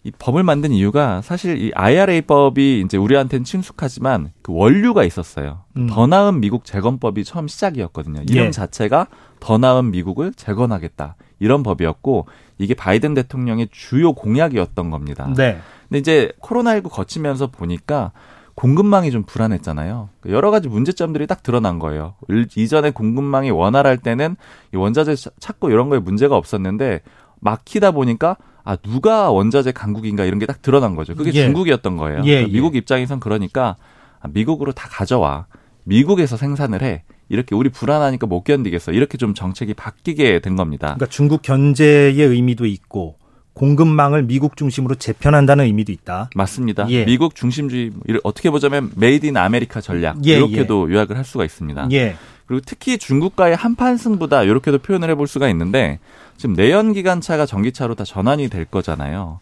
[0.05, 5.61] 이 법을 만든 이유가 사실 이 IRA법이 이제 우리한테는 친숙하지만 그 원류가 있었어요.
[5.77, 5.87] 음.
[5.87, 8.23] 더 나은 미국 재건법이 처음 시작이었거든요.
[8.29, 8.51] 이름 예.
[8.51, 9.07] 자체가
[9.39, 12.27] 더 나은 미국을 재건하겠다 이런 법이었고
[12.59, 15.33] 이게 바이든 대통령의 주요 공약이었던 겁니다.
[15.37, 15.59] 네.
[15.89, 18.13] 근데 이제 코로나19 거치면서 보니까
[18.55, 20.11] 공급망이 좀 불안했잖아요.
[20.29, 22.15] 여러 가지 문제점들이 딱 드러난 거예요.
[22.29, 24.37] 일- 이전에 공급망이 원활할 때는
[24.75, 27.01] 이 원자재 차- 찾고 이런 거에 문제가 없었는데
[27.41, 31.15] 막히다 보니까 아 누가 원자재 강국인가 이런 게 딱 드러난 거죠.
[31.15, 31.45] 그게 예.
[31.45, 32.19] 중국이었던 거예요.
[32.25, 32.53] 예, 그러니까 예.
[32.53, 33.77] 미국 입장에선 그러니까
[34.21, 35.47] 아, 미국으로 다 가져와.
[35.85, 37.03] 미국에서 생산을 해.
[37.29, 38.93] 이렇게 우리 불안하니까 못 견디겠어.
[38.93, 40.89] 이렇게 좀 정책이 바뀌게 된 겁니다.
[40.95, 43.17] 그러니까 중국 견제의 의미도 있고
[43.55, 46.31] 공급망을 미국 중심으로 재편한다는 의미도 있다.
[46.35, 46.89] 맞습니다.
[46.91, 47.05] 예.
[47.05, 47.93] 미국 중심주의
[48.25, 51.89] 어떻게 보자면 made in America 전략 예, 이렇게도 요약을 할 수가 있습니다.
[51.93, 52.17] 예.
[52.47, 55.99] 그리고 특히 중국과의 한판 승부다 이렇게도 표현을 해볼 수가 있는데
[56.37, 59.41] 지금 내연 기관차가 전기차로 다 전환이 될 거잖아요.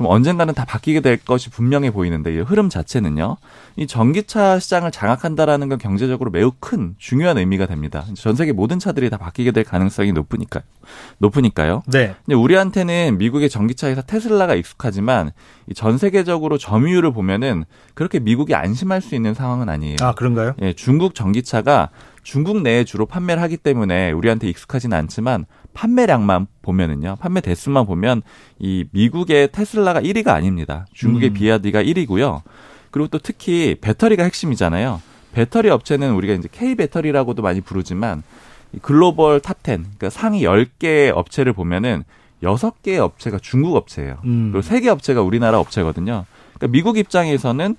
[0.00, 3.36] 그럼 언젠가는 다 바뀌게 될 것이 분명해 보이는데 이 흐름 자체는요.
[3.76, 8.06] 이 전기차 시장을 장악한다라는 건 경제적으로 매우 큰 중요한 의미가 됩니다.
[8.14, 10.62] 전 세계 모든 차들이 다 바뀌게 될 가능성이 높으니까요.
[11.18, 11.82] 높으니까요.
[11.86, 12.14] 네.
[12.24, 15.32] 근데 우리한테는 미국의 전기차 회사 테슬라가 익숙하지만
[15.68, 19.96] 이전 세계적으로 점유율을 보면은 그렇게 미국이 안심할 수 있는 상황은 아니에요.
[20.00, 20.54] 아, 그런가요?
[20.62, 21.90] 예, 중국 전기차가
[22.22, 27.16] 중국 내에 주로 판매를 하기 때문에 우리한테 익숙하지는 않지만 판매량만 보면은요.
[27.20, 28.22] 판매 대수만 보면
[28.58, 30.86] 이 미국의 테슬라가 1위가 아닙니다.
[30.92, 31.34] 중국의 음.
[31.34, 32.42] 비아디가 1위고요.
[32.90, 35.00] 그리고 또 특히 배터리가 핵심이잖아요.
[35.32, 38.22] 배터리 업체는 우리가 이제 K 배터리라고도 많이 부르지만
[38.72, 42.04] 이 글로벌 top 10, 그러니까 상위 10개 업체를 보면은
[42.42, 44.18] 6개의 업체가 중국 업체예요.
[44.24, 44.50] 음.
[44.52, 46.24] 그리고 3개 업체가 우리나라 업체거든요.
[46.54, 47.74] 그러니까 미국 입장에서는 이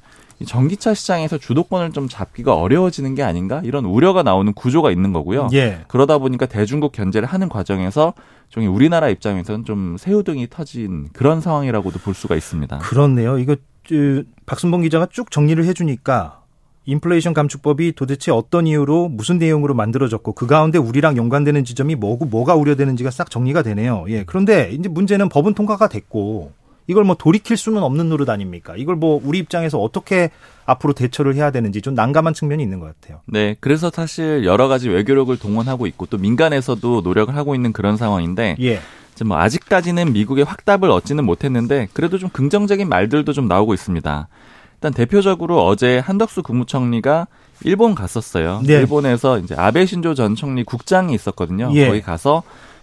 [0.45, 5.49] 전기차 시장에서 주도권을 좀 잡기가 어려워지는 게 아닌가 이런 우려가 나오는 구조가 있는 거고요.
[5.53, 5.81] 예.
[5.87, 8.13] 그러다 보니까 대중국 견제를 하는 과정에서
[8.49, 12.79] 좀 우리나라 입장에서는 좀 새우등이 터진 그런 상황이라고도 볼 수가 있습니다.
[12.79, 13.37] 그렇네요.
[13.39, 13.55] 이거
[13.87, 16.41] 그, 박순봉 기자가 쭉 정리를 해주니까
[16.85, 22.55] 인플레이션 감축법이 도대체 어떤 이유로 무슨 내용으로 만들어졌고 그 가운데 우리랑 연관되는 지점이 뭐고 뭐가
[22.55, 24.05] 우려되는지가 싹 정리가 되네요.
[24.09, 24.23] 예.
[24.23, 26.51] 그런데 이제 문제는 법은 통과가 됐고
[26.88, 28.75] 이걸 뭐 돌이킬 수는 없는 노릇 아닙니까?
[28.75, 30.32] 이걸 뭐 우리 입장에서 어떻게
[30.65, 33.21] 앞으로 대처를 해야 되는지 좀 난감한 측면이 있는 것 같아요.
[33.25, 38.57] 네, 그래서 사실 여러 가지 외교력을 동원하고 있고 또 민간에서도 노력을 하고 있는 그런 상황인데
[38.61, 38.79] 예.
[39.25, 44.27] 뭐 아직까지는 미국의 확답을 얻지는 못했는데 그래도 좀 긍정적인 말들도 좀 나오고 있습니다.
[44.75, 47.27] 일단 대표적으로 어제 한덕수 국무총리가
[47.63, 48.61] 일본 갔었어요.
[48.65, 48.73] 네.
[48.73, 51.69] 일본에서 이제 아베 신조 전 총리 국장이 있었거든요.
[51.73, 51.88] 예.
[51.88, 52.41] 거기 가서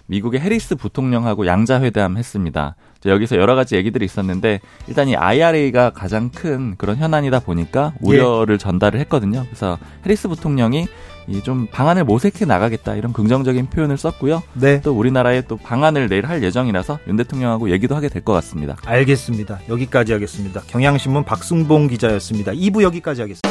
[0.08, 2.74] 미국의 해리스 부통령하고 양자 회담 했습니다.
[3.06, 8.98] 여기서 여러 가지 얘기들이 있었는데 일단 이 IRA가 가장 큰 그런 현안이다 보니까 우려를 전달을
[9.00, 9.44] 했거든요.
[9.46, 10.88] 그래서 해리스 부통령이
[11.28, 14.42] 이좀 방안을 모색해 나가겠다 이런 긍정적인 표현을 썼고요.
[14.54, 14.80] 네.
[14.80, 18.76] 또 우리나라에 또 방안을 내일 할 예정이라서 윤 대통령하고 얘기도 하게 될 것 같습니다.
[18.84, 19.60] 알겠습니다.
[19.68, 20.62] 여기까지 하겠습니다.
[20.66, 22.52] 경향신문 박승봉 기자였습니다.
[22.52, 23.48] 2부 여기까지 하겠습니다.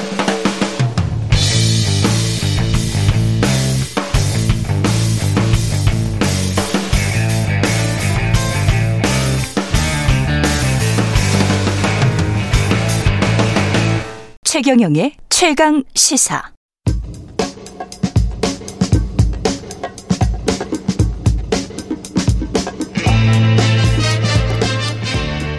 [14.58, 16.42] 최경영의 최강 시사.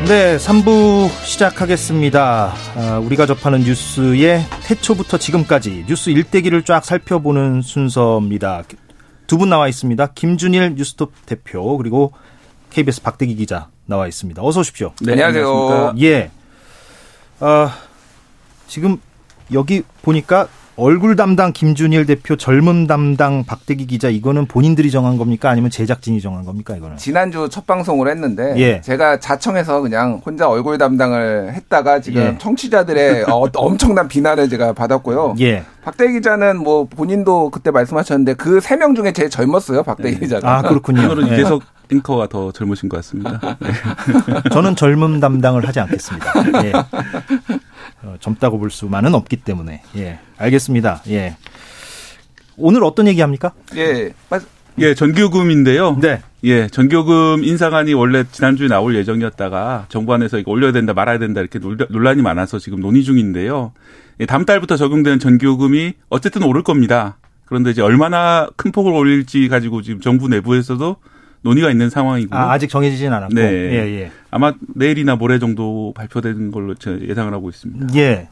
[0.08, 2.54] 네, 3부 시작하겠습니다.
[2.76, 8.64] 아, 우리가 접하는 뉴스의 태초부터 지금까지 뉴스 일대기를 쫙 살펴보는 순서입니다.
[9.26, 10.06] 두 분 나와 있습니다.
[10.14, 12.12] 김준일 뉴스톱 대표 그리고
[12.70, 14.42] KBS 박대기 기자 나와 있습니다.
[14.42, 14.92] 어서 오십시오.
[15.02, 15.94] 네, 안녕하세요.
[16.00, 16.30] 예.
[17.40, 17.76] 아,
[18.68, 18.98] 지금
[19.52, 20.46] 여기 보니까
[20.80, 25.50] 얼굴 담당 김준일 대표, 젊음 담당 박대기 기자 이거는 본인들이 정한 겁니까?
[25.50, 26.76] 아니면 제작진이 정한 겁니까?
[26.76, 26.96] 이거는.
[26.98, 28.80] 지난주 첫 방송을 했는데 예.
[28.80, 32.38] 제가 자청해서 그냥 혼자 얼굴 담당을 했다가 지금 예.
[32.38, 35.34] 청취자들의 어, 엄청난 비난을 제가 받았고요.
[35.40, 35.64] 예.
[35.82, 39.82] 박대기 기자는 뭐 본인도 그때 말씀하셨는데 그 세 명 중에 제일 젊었어요.
[39.82, 40.58] 박대기 기자가.
[40.58, 41.02] 아, 그렇군요.
[41.10, 41.32] 오늘은 예.
[41.34, 43.40] 이재석 앵커가 더 젊으신 것 같습니다.
[43.58, 43.70] 네.
[44.52, 46.32] 저는 젊음 담당을 하지 않겠습니다.
[48.04, 48.06] 예.
[48.08, 49.82] 어, 젊다고 볼 수만은 없기 때문에.
[49.96, 50.18] 예.
[50.36, 51.02] 알겠습니다.
[51.08, 51.36] 예.
[52.56, 53.52] 오늘 어떤 얘기 합니까?
[53.76, 54.12] 예.
[54.30, 54.40] 말-
[54.78, 55.98] 예, 전기요금인데요.
[56.00, 56.22] 네.
[56.44, 61.58] 예, 전기요금 인상안이 원래 지난주에 나올 예정이었다가 정부 안에서 이거 올려야 된다 말아야 된다 이렇게
[61.58, 63.72] 논- 논란이 많아서 지금 논의 중인데요.
[64.20, 67.16] 예, 다음 달부터 적용되는 전기요금이 어쨌든 오를 겁니다.
[67.44, 70.96] 그런데 이제 얼마나 큰 폭을 올릴지 가지고 지금 정부 내부에서도
[71.42, 72.38] 논의가 있는 상황이고요.
[72.38, 73.34] 아, 아직 정해지진 않았고.
[73.34, 73.42] 네.
[73.42, 74.12] 예, 예.
[74.30, 77.94] 아마 내일이나 모레 정도 발표되는 걸로 제가 예상을 하고 있습니다.
[77.96, 78.28] 예.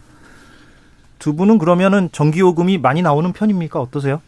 [1.18, 3.80] 두 분은 그러면은 전기요금이 많이 나오는 편입니까?
[3.80, 4.20] 어떠세요?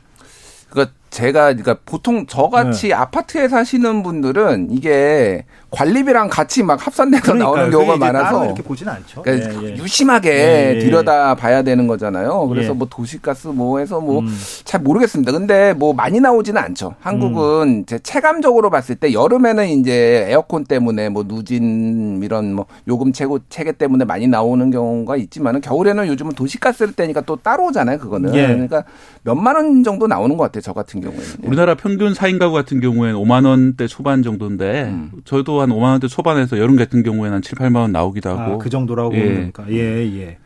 [0.70, 7.97] 그러니까 제가 그러니까 보통 저같이 아파트에 사시는 분들은 이게 관리비랑 같이 막 합산돼서 나오는 경우가
[7.97, 9.23] 많아서 이렇게 보진 않죠.
[9.23, 9.77] 그러니까 예, 예.
[9.77, 10.79] 유심하게 예, 예.
[10.79, 12.49] 들여다 봐야 되는 거잖아요.
[12.49, 12.75] 그래서 예.
[12.75, 14.39] 뭐 도시가스 뭐 해서 뭐 음.
[14.65, 15.33] 잘 모르겠습니다.
[15.33, 16.95] 근데 뭐 많이 나오지는 않죠.
[17.01, 23.39] 한국은 제 체감적으로 봤을 때 여름에는 이제 에어컨 때문에 뭐 누진 이런 뭐 요금 체고
[23.51, 27.99] 체계 때문에 많이 나오는 경우가 있지만은 겨울에는 요즘은 도시가스를 떼니까 또 따로 오잖아요.
[27.99, 28.47] 그거는 예.
[28.47, 28.85] 그러니까
[29.23, 30.63] 몇만 원 정도 나오는 것 같아요.
[30.63, 31.27] 저 같은 경우에는.
[31.43, 35.11] 우리나라 평균 4인 가구 같은 경우에는 5만 원대 초반 정도인데 음.
[35.25, 38.55] 저도 한 5만 원대 초반에서 여름 같은 경우에는 한 7, 8만 원 나오기도 하고.
[38.55, 39.21] 아, 그 정도라고 예.
[39.21, 39.65] 보는 거니까.
[39.71, 39.77] 예,
[40.21, 40.39] 예.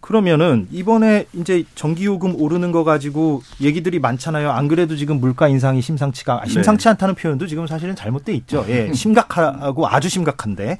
[0.00, 4.50] 그러면은 이번에 이제 전기요금 오르는 거 가지고 얘기들이 많잖아요.
[4.50, 6.50] 안 그래도 지금 물가 인상이 심상치가 네.
[6.50, 8.64] 심상치 않다는 표현도 지금 사실은 잘못돼 있죠.
[8.68, 10.78] 예, 심각하고 아주 심각한데.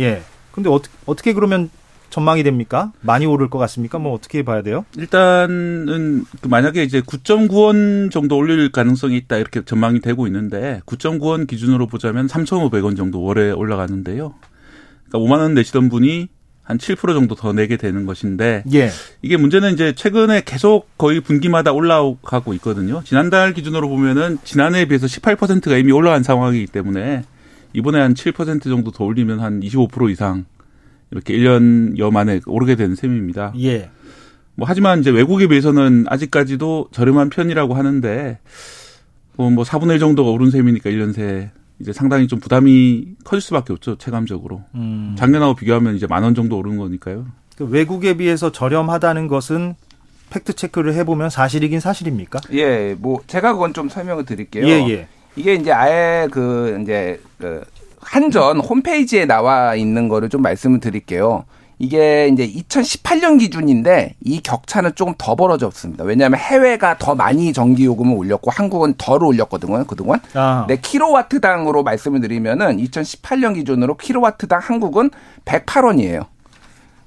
[0.00, 0.22] 예.
[0.52, 1.70] 근데 어떻게 어떻게 그러면
[2.10, 2.92] 전망이 됩니까?
[3.00, 3.98] 많이 오를 것 같습니까?
[3.98, 4.84] 뭐 어떻게 봐야 돼요?
[4.96, 11.86] 일단은 그 만약에 이제 9.9원 정도 올릴 가능성이 있다 이렇게 전망이 되고 있는데 9.9원 기준으로
[11.86, 14.34] 보자면 3,500원 정도 월에 올라가는데요.
[15.08, 16.28] 그러니까 5만 원 내시던 분이
[16.66, 18.90] 한 7% 정도 더 내게 되는 것인데 예.
[19.22, 23.02] 이게 문제는 이제 최근에 계속 거의 분기마다 올라가고 있거든요.
[23.04, 27.22] 지난달 기준으로 보면은 지난해에 비해서 18%가 이미 올라간 상황이기 때문에
[27.72, 30.44] 이번에 한 7% 정도 더 올리면 한 25% 이상
[31.10, 33.52] 이렇게 1년여 만에 오르게 되는 셈입니다.
[33.60, 33.90] 예.
[34.54, 38.38] 뭐 하지만 이제 외국에 비해서는 아직까지도 저렴한 편이라고 하는데
[39.36, 43.74] 뭐, 뭐 4분의 1 정도가 오른 셈이니까 1년 새 이제 상당히 좀 부담이 커질 수밖에
[43.74, 45.14] 없죠 체감적으로 음.
[45.18, 47.26] 작년하고 비교하면 이제 만 원 정도 오르는 거니까요.
[47.56, 49.74] 그 외국에 비해서 저렴하다는 것은
[50.30, 52.40] 팩트 체크를 해보면 사실이긴 사실입니까?
[52.52, 54.66] 예, 뭐 제가 그건 좀 설명을 드릴게요.
[54.66, 55.08] 예, 예.
[55.36, 57.62] 이게 이제 아예 그 이제 그
[58.06, 61.44] 한전 홈페이지에 나와 있는 거를 좀 말씀을 드릴게요.
[61.78, 66.04] 이게 이제 2018년 기준인데 이 격차는 조금 더 벌어졌습니다.
[66.04, 69.84] 왜냐하면 해외가 더 많이 전기 요금을 올렸고 한국은 덜 올렸거든요.
[69.84, 70.20] 그동안.
[70.34, 70.64] 아.
[70.68, 75.10] 네, 킬로와트당으로 말씀을 드리면은 2018년 기준으로 킬로와트당 한국은
[75.44, 76.26] 108원이에요.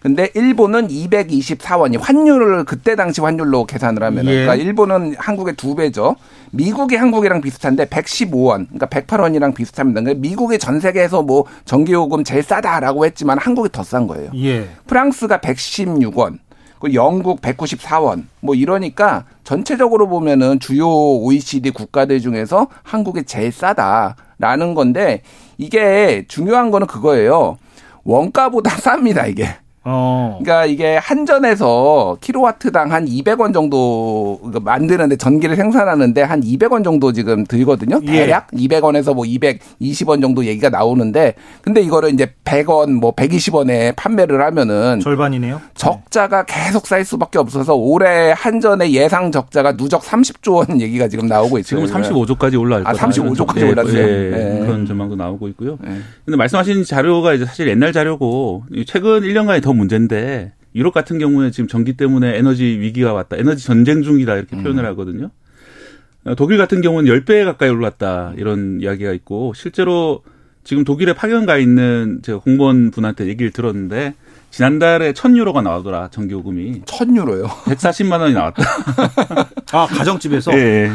[0.01, 4.45] 근데 일본은 224원이 환율을 그때 당시 환율로 계산을 하면 은 예.
[4.45, 6.15] 그러니까 일본은 한국의 두 배죠.
[6.51, 10.01] 미국이 한국이랑 비슷한데 115원, 그러니까 108원이랑 비슷합니다.
[10.01, 14.31] 그러니까 미국이 전 세계에서 뭐 전기 요금 제일 싸다라고 했지만 한국이 더 싼 거예요.
[14.35, 14.69] 예.
[14.87, 16.37] 프랑스가 116원,
[16.79, 25.23] 그 영국 194원, 뭐 이러니까 전체적으로 보면은 주요 OECD 국가들 중에서 한국이 제일 싸다라는 건데
[25.57, 27.57] 이게 중요한 거는 그거예요.
[28.05, 29.49] 원가보다 쌉니다, 이게.
[29.83, 30.37] 어.
[30.41, 37.45] 그러니까 이게 한전에서 킬로와트당 한 200원 정도 그 만드는데 전기를 생산하는데 한 200원 정도 지금
[37.45, 37.99] 들거든요.
[38.03, 38.11] 예.
[38.11, 44.99] 대략 200원에서 뭐 220원 정도 얘기가 나오는데 근데 이거를 이제 100원 뭐 120원에 판매를 하면은
[44.99, 45.61] 절반이네요.
[45.75, 51.57] 적자가 계속 쌓일 수밖에 없어서 올해 한전의 예상 적자가 누적 30조 원 얘기가 지금 나오고
[51.59, 51.85] 있어요.
[51.85, 53.07] 지금 35조까지 올라갈 아, 거다.
[53.07, 53.97] 35조까지 예, 올랐어요?
[53.97, 54.59] 예, 네.
[54.65, 55.77] 그런 전망도 나오고 있고요.
[56.25, 61.67] 근데 말씀하신 자료가 이제 사실 옛날 자료고 최근 1년간이 더 문제인데 유럽 같은 경우에 지금
[61.67, 63.37] 전기 때문에 에너지 위기가 왔다.
[63.37, 65.31] 에너지 전쟁 중이다 이렇게 표현을 하거든요.
[66.25, 68.33] 어, 독일 같은 경우는 10배 가까이 올랐다.
[68.37, 70.21] 이런 이야기가 있고 실제로
[70.63, 74.13] 지금 독일에 파견 가 있는 제가 공무원 분한테 얘기를 들었는데
[74.51, 76.09] 지난달에 1000유로가 나오더라.
[76.09, 76.81] 전기요금이.
[76.81, 77.47] 1000유로요?
[77.47, 78.63] 140만 원이 나왔다.
[79.71, 80.51] 아, 가정집에서?
[80.53, 80.57] 예.
[80.57, 80.91] 예.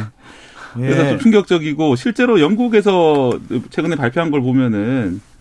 [0.77, 0.81] 예.
[0.81, 3.39] 그래서 좀 충격적이고 실제로 영국에서
[3.71, 5.34] 최근에 발표한 걸 보면은 어,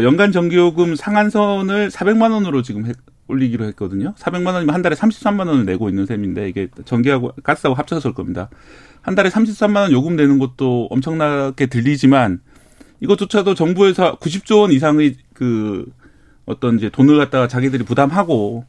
[0.00, 2.92] 연간 전기요금 상한선을 400만 원으로 지금 해-
[3.28, 4.14] 올리기로 했거든요.
[4.18, 8.48] 400만 원이면 한 달에 33만 원을 내고 있는 셈인데 이게 전기하고 가스하고 합쳐서 일 겁니다.
[9.02, 12.40] 한 달에 33만 원 요금 내는 것도 엄청나게 들리지만
[13.00, 15.86] 이것조차도 정부에서 90조 원 이상의 그
[16.46, 18.64] 어떤 이제 돈을 갖다가 자기들이 부담하고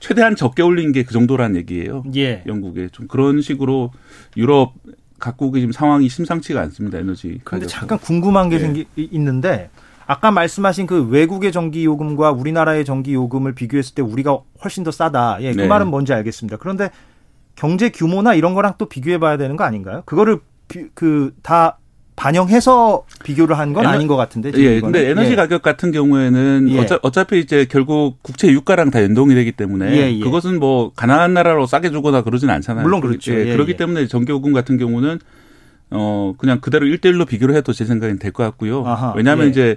[0.00, 2.02] 최대한 적게 올린 게 그 정도란 얘기예요.
[2.16, 2.42] 예.
[2.46, 3.92] 영국에 좀 그런 식으로
[4.36, 4.74] 유럽
[5.18, 6.98] 각국의 지금 상황이 심상치가 않습니다.
[6.98, 7.40] 에너지.
[7.44, 7.68] 가격.
[7.68, 8.60] 잠깐 궁금한 게 예.
[8.60, 9.70] 생기 있는데
[10.08, 15.36] 아까 말씀하신 그 외국의 전기 요금과 우리나라의 전기 요금을 비교했을 때 우리가 훨씬 더 싸다.
[15.42, 15.66] 예, 그 네.
[15.68, 16.56] 말은 뭔지 알겠습니다.
[16.56, 16.88] 그런데
[17.56, 20.02] 경제 규모나 이런 거랑 또 비교해 봐야 되는 거 아닌가요?
[20.06, 20.40] 그거를
[20.94, 21.78] 그 다
[22.16, 24.50] 반영해서 비교를 한 건 아닌 것 같은데.
[24.50, 24.92] 지금 예, 이거는.
[24.92, 25.36] 근데 에너지 예.
[25.36, 26.78] 가격 같은 경우에는 예.
[26.80, 30.18] 어차, 어차피 이제 결국 국채 유가랑 다 연동이 되기 때문에 예, 예.
[30.24, 32.82] 그것은 뭐 가난한 나라로 싸게 주거나 그러진 않잖아요.
[32.82, 33.34] 물론 그렇죠.
[33.34, 33.76] 예, 예, 그렇기 예.
[33.76, 35.18] 때문에 전기요금 같은 경우는
[35.90, 38.84] 어 그냥 그대로 1대1로 비교를 해도 제 생각엔 될 것 같고요.
[38.86, 39.50] 아하, 왜냐하면 예.
[39.50, 39.76] 이제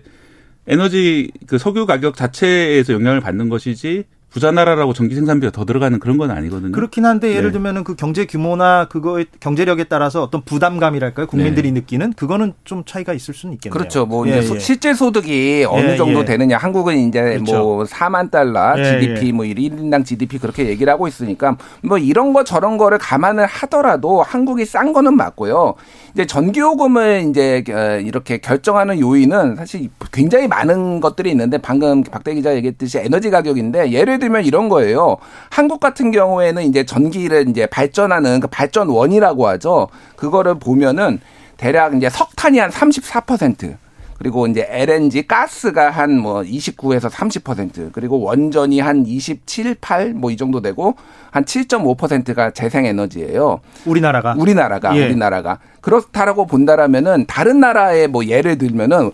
[0.67, 6.17] 에너지 그 석유 가격 자체에서 영향을 받는 것이지 부자 나라라고 전기 생산비가 더 들어가는 그런
[6.17, 6.71] 건 아니거든요.
[6.71, 7.51] 그렇긴 한데 예를 네.
[7.51, 11.27] 들면은 그 경제 규모나 그거의 경제력에 따라서 어떤 부담감이랄까요?
[11.27, 13.77] 국민들이 느끼는 그거는 좀 차이가 있을 수는 있겠네요.
[13.77, 14.05] 그렇죠.
[14.05, 14.59] 뭐 예, 이제 소- 예.
[14.59, 16.25] 실제 소득이 어느 예, 정도 예.
[16.25, 16.55] 되느냐.
[16.57, 17.57] 한국은 이제 그렇죠.
[17.61, 19.31] 뭐 4만 달러 예, GDP 예.
[19.33, 24.63] 뭐 1인당 GDP 그렇게 얘기를 하고 있으니까 뭐 이런 거 저런 거를 감안을 하더라도 한국이
[24.63, 25.75] 싼 거는 맞고요.
[26.13, 32.55] 이제 전기요금을 이제 어, 이렇게 결정하는 요인은 사실 굉장히 많은 것들이 있는데 방금 박대 기자
[32.55, 35.17] 얘기했듯이 에너지 가격인데 예를 들면 이런 거예요.
[35.49, 39.88] 한국 같은 경우에는 이제 전기를 이제 발전하는 그 발전원이라고 하죠.
[40.15, 41.19] 그거를 보면은
[41.57, 43.77] 대략 이제 석탄이 한 34%.
[44.22, 50.38] 그리고 이제 LNG 가스가 한 뭐 29에서 30% 그리고 원전이 한 27, 8 뭐 이
[50.38, 50.95] 정도 되고
[51.31, 53.61] 한 7.5%가 재생에너지예요.
[53.85, 55.06] 우리나라가 우리나라가 예.
[55.06, 59.10] 우리나라가 그렇다라고 본다라면은 다른 나라의 뭐 예를 들면은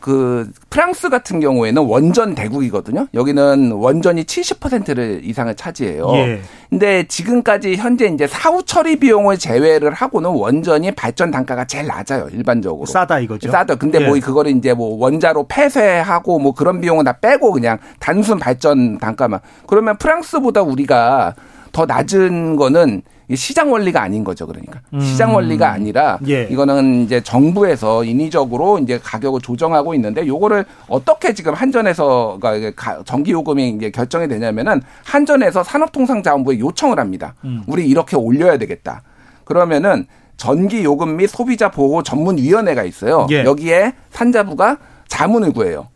[0.00, 3.08] 그 프랑스 같은 경우에는 원전 대국이거든요.
[3.14, 6.08] 여기는 원전이 70%를 이상을 차지해요.
[6.14, 6.40] 예.
[6.70, 12.28] 근데 지금까지 현재 이제 사후 처리 비용을 제외를 하고는 원전이 발전 단가가 제일 낮아요.
[12.32, 12.86] 일반적으로.
[12.86, 13.50] 싸다 이거죠.
[13.50, 13.74] 싸다.
[13.74, 14.06] 근데 예.
[14.06, 19.40] 뭐 그거를 이제 뭐 원자로 폐쇄하고 뭐 그런 비용은 다 빼고 그냥 단순 발전 단가만.
[19.66, 21.34] 그러면 프랑스보다 우리가
[21.72, 24.46] 더 낮은 거는 이 시장 원리가 아닌 거죠.
[24.46, 25.00] 그러니까 음.
[25.00, 26.44] 시장 원리가 아니라 예.
[26.50, 33.32] 이거는 이제 정부에서 인위적으로 이제 가격을 조정하고 있는데 요거를 어떻게 지금 한전에서 그러니까 가- 전기
[33.32, 37.34] 요금이 이제 결정이 되냐면은 한전에서 산업통상자원부에 요청을 합니다.
[37.44, 37.62] 음.
[37.66, 39.02] 우리 이렇게 올려야 되겠다.
[39.44, 40.06] 그러면은
[40.38, 43.26] 전기 요금 및 소비자 보호 전문 위원회가 있어요.
[43.30, 43.44] 예.
[43.44, 44.78] 여기에 산자부가
[45.08, 45.88] 자문을 구해요.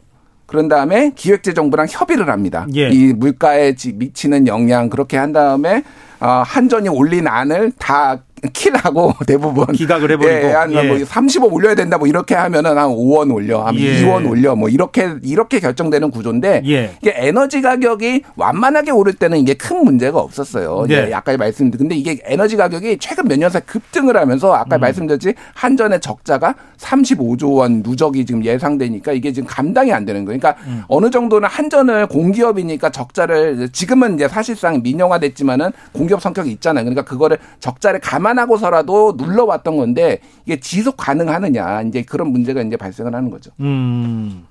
[0.53, 2.67] 그런 다음에 기획재정부랑 협의를 합니다.
[2.77, 2.91] 예.
[2.91, 5.83] 이 물가에 지- 미치는 영향 그렇게 한 다음에
[6.21, 8.19] 어, 한전이 올린 안을 다
[8.53, 10.49] 킬하고 대부분 기각을 해버리고.
[10.49, 10.83] 예, 한 예.
[10.83, 14.03] 뭐35 올려야 된다 뭐 이렇게 하면은 한 5원 올려, 한 예.
[14.03, 16.91] 2원 올려 뭐 이렇게 이렇게 결정되는 구조인데 예.
[17.01, 20.87] 이게 에너지 가격이 완만하게 오를 때는 이게 큰 문제가 없었어요.
[20.89, 21.07] 네.
[21.07, 21.15] 네.
[21.15, 24.81] 아까 말씀드린 근데 이게 에너지 가격이 최근 몇 년 사이 급등을 하면서 아까 음.
[24.81, 30.39] 말씀드렸지 한전의 적자가 35조 원 누적이 지금 예상되니까 이게 지금 감당이 안 되는 거예요.
[30.39, 30.83] 그러니까 음.
[30.89, 36.85] 어느 정도는 한전을 공기업이니까 적자를 지금은 이제 사실상 민영화됐지만은 공기업 성격이 있잖아요.
[36.85, 43.15] 그러니까 그거를 적자를 감안 하고서라도 눌러왔던 건데 이게 지속 가능하느냐 이제 그런 문제가 이제 발생을
[43.15, 43.51] 하는 거죠.
[43.61, 44.45] 음.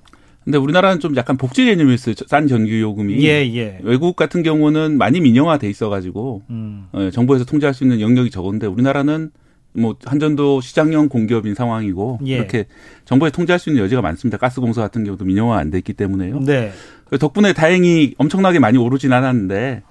[0.44, 2.16] 근데 우리나라는 좀 약간 복지 개념이 있어요.
[2.26, 3.24] 싼 전기 요금이.
[3.24, 3.78] 예, 예.
[3.82, 6.86] 외국 같은 경우는 많이 민영화돼 있어가지고 음.
[6.92, 9.30] 어, 정부에서 통제할 수 있는 영역이 적은데 우리나라는
[9.74, 12.34] 뭐 한전도 시장형 공기업인 상황이고 예.
[12.34, 12.66] 이렇게
[13.04, 14.36] 정부에 통제할 수 있는 여지가 많습니다.
[14.36, 16.40] 가스공사 같은 경우도 민영화 안 돼 있기 때문에요.
[16.40, 16.72] 네.
[17.20, 19.82] 덕분에 다행히 엄청나게 많이 오르진 않았는데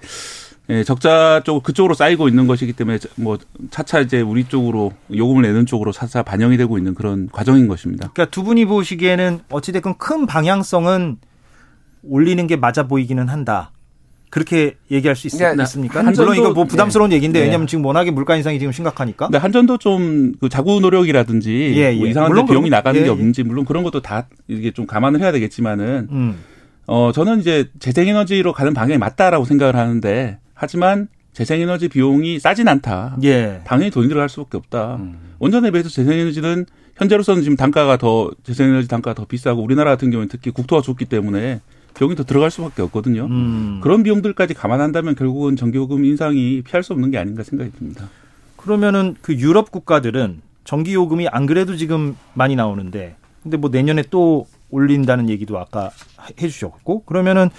[0.70, 3.36] 예, 적자 쪽 그쪽으로 쌓이고 있는 것이기 때문에 뭐
[3.70, 8.10] 차차 이제 우리 쪽으로 요금을 내는 쪽으로 차차 반영이 되고 있는 그런 과정인 것입니다.
[8.14, 11.18] 그러니까 두 분이 보시기에는 어찌됐건 큰 방향성은
[12.04, 13.72] 올리는 게 맞아 보이기는 한다.
[14.30, 17.44] 그렇게 얘기할 수 있, 그러니까 습니까 한전도- 물론 이거 뭐 부담스러운 얘기인데 네.
[17.44, 19.26] 왜냐하면 지금 워낙에 물가 인상이 지금 심각하니까.
[19.26, 22.10] 근데 한전도 좀 그 자구 노력이라든지 예, 뭐 예.
[22.10, 23.10] 이상한 데 물론 비용이 그런- 나가는 예, 게 예.
[23.10, 26.36] 없는지 물론 그런 것도 다 이게 좀 감안을 해야 되겠지만은 음.
[26.86, 33.16] 어 저는 이제 재생에너지로 가는 방향이 맞다라고 생각을 하는데 하지만 재생에너지 비용이 싸진 않다.
[33.24, 33.62] 예.
[33.64, 34.96] 당연히 돈이 들어갈 수밖에 없다.
[35.00, 35.18] 음.
[35.40, 40.52] 원전에 비해서 재생에너지는 현재로서는 지금 단가가 더 재생에너지 단가가 더 비싸고 우리나라 같은 경우는 특히
[40.52, 41.60] 국토가 좁기 때문에
[41.94, 43.24] 비용이 더 들어갈 수밖에 없거든요.
[43.24, 43.80] 음.
[43.82, 48.08] 그런 비용들까지 감안한다면 결국은 전기요금 인상이 피할 수 없는 게 아닌가 생각이 듭니다.
[48.56, 54.46] 그러면은 그 유럽 국가들은 전기 요금이 안 그래도 지금 많이 나오는데 근데 뭐 내년에 또
[54.70, 55.90] 올린다는 얘기도 아까
[56.40, 57.50] 해 주셨고 그러면은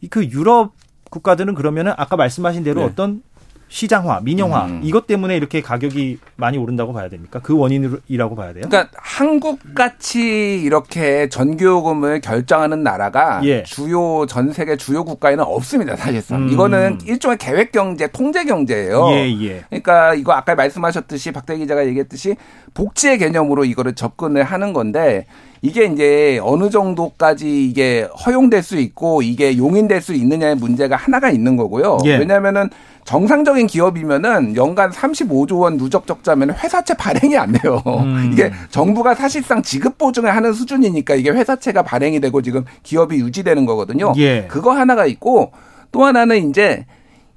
[0.00, 0.74] 이그 유럽
[1.10, 2.86] 국가들은 그러면은 아까 말씀하신 대로 네.
[2.86, 3.22] 어떤
[3.70, 4.80] 시장화, 민영화 음.
[4.82, 7.38] 이것 때문에 이렇게 가격이 많이 오른다고 봐야 됩니까?
[7.40, 8.64] 그 원인이라고 봐야 돼요?
[8.68, 13.62] 그러니까 한국 같이 이렇게 전기요금을 결정하는 나라가 예.
[13.62, 16.48] 주요 전 세계 주요 국가에는 없습니다 사실상 음.
[16.48, 19.08] 이거는 일종의 계획 경제, 통제 경제예요.
[19.12, 19.64] 예, 예.
[19.68, 22.34] 그러니까 이거 아까 말씀하셨듯이 박대 기자가 얘기했듯이
[22.74, 25.26] 복지의 개념으로 이거를 접근을 하는 건데
[25.62, 31.56] 이게 이제 어느 정도까지 이게 허용될 수 있고 이게 용인될 수 있느냐의 문제가 하나가 있는
[31.56, 31.98] 거고요.
[32.06, 32.16] 예.
[32.16, 32.70] 왜냐하면은
[33.04, 37.82] 정상적인 기업이면은 연간 35조 원 누적 적자면 회사채 발행이 안 돼요.
[37.86, 38.30] 음.
[38.32, 44.12] 이게 정부가 사실상 지급 보증을 하는 수준이니까 이게 회사채가 발행이 되고 지금 기업이 유지되는 거거든요.
[44.16, 44.46] 예.
[44.48, 45.52] 그거 하나가 있고
[45.92, 46.86] 또 하나는 이제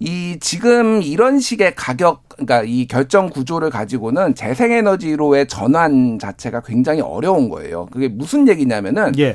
[0.03, 7.47] 이 지금 이런 식의 가격 그러니까 이 결정 구조를 가지고는 재생에너지로의 전환 자체가 굉장히 어려운
[7.47, 7.85] 거예요.
[7.85, 9.33] 그게 무슨 얘기냐면은 예.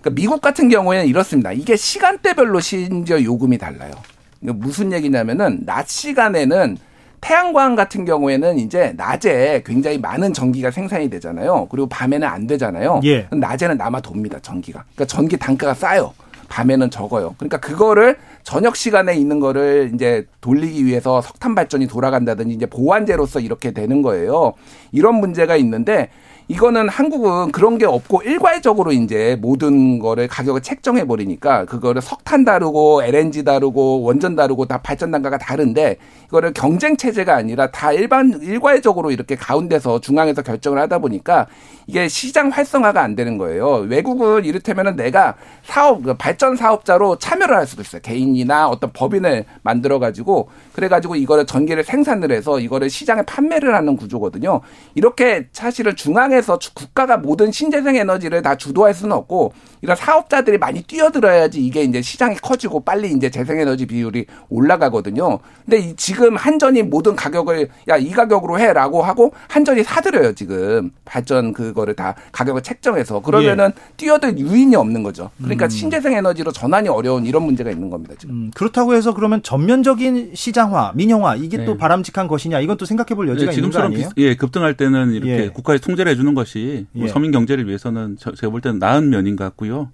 [0.00, 1.52] 그러니까 미국 같은 경우에는 이렇습니다.
[1.52, 3.92] 이게 시간대별로 심지어 요금이 달라요.
[4.40, 6.78] 무슨 얘기냐면은 낮 시간에는
[7.20, 11.68] 태양광 같은 경우에는 이제 낮에 굉장히 많은 전기가 생산이 되잖아요.
[11.70, 13.02] 그리고 밤에는 안 되잖아요.
[13.04, 13.28] 예.
[13.30, 14.82] 낮에는 남아 돕니다, 전기가.
[14.94, 16.12] 그러니까 전기 단가가 싸요.
[16.48, 17.34] 밤에는 적어요.
[17.38, 23.72] 그러니까 그거를 저녁 시간에 있는 거를 이제 돌리기 위해서 석탄 발전이 돌아간다든지 이제 보완제로서 이렇게
[23.72, 24.54] 되는 거예요.
[24.92, 26.08] 이런 문제가 있는데
[26.50, 33.02] 이거는 한국은 그런 게 없고 일괄적으로 이제 모든 거를 가격을 책정해 버리니까 그거를 석탄 다르고
[33.02, 35.96] LNG 다르고 원전 다르고 다 발전 단가가 다른데
[36.28, 41.46] 이거를 경쟁 체제가 아니라 다 일반 일괄적으로 이렇게 가운데서 중앙에서 결정을 하다 보니까
[41.86, 43.86] 이게 시장 활성화가 안 되는 거예요.
[43.88, 45.34] 외국은 이를테면은 내가
[45.64, 48.00] 사업 그 발전 사업자로 참여를 할 수도 있어요.
[48.00, 53.96] 개인이나 어떤 법인을 만들어 가지고 그래 가지고 이거를 전기를 생산을 해서 이거를 시장에 판매를 하는
[53.96, 54.60] 구조거든요.
[54.94, 59.52] 이렇게 사실은 중앙에 서 국가가 모든 신재생 에너지를 다 주도할 수는 없고
[59.82, 64.26] 이런 사업자들이 많이 뛰어들어야지 이게 이제 시장이 커지고 빨리 이제 재생에너지 비율이
[64.68, 65.38] 올라가거든요.
[65.64, 71.52] 근데 이 지금 한전이 모든 가격을 야 이 가격으로 해라고 하고 한전이 사들여요 지금 발전
[71.52, 75.30] 그거를 다 가격을 책정해서 그러면은 뛰어들 유인이 없는 거죠.
[75.38, 75.68] 그러니까 음.
[75.68, 78.34] 신재생 에너지로 전환이 어려운 이런 문제가 있는 겁니다 지금.
[78.34, 81.78] 음, 그렇다고 해서 그러면 전면적인 시장화, 민영화 이게 또 네.
[81.78, 84.08] 바람직한 것이냐 이건 또 생각해 볼 여지가 예, 있는 거 지금처럼 아니에요?
[84.14, 85.48] 비- 예, 급등할 때는 이렇게 예.
[85.48, 87.08] 국가에서 통제를 해주는 것이 뭐 예.
[87.08, 89.90] 서민 경제를 위해서는 저- 제가 볼 때는 나은 면인 것 같고요.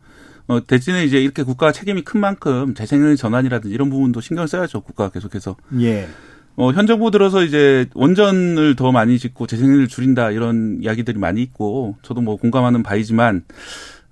[0.46, 4.82] 어, 대신에 이제 이렇게 국가 책임이 큰 만큼 재생에너지 전환이라든지 이런 부분도 신경 써야죠.
[4.82, 5.56] 국가가 계속해서.
[5.80, 6.06] 예.
[6.56, 11.96] 어, 현 정부 들어서 이제 원전을 더 많이 짓고 재생에너지를 줄인다 이런 이야기들이 많이 있고
[12.02, 13.42] 저도 뭐 공감하는 바이지만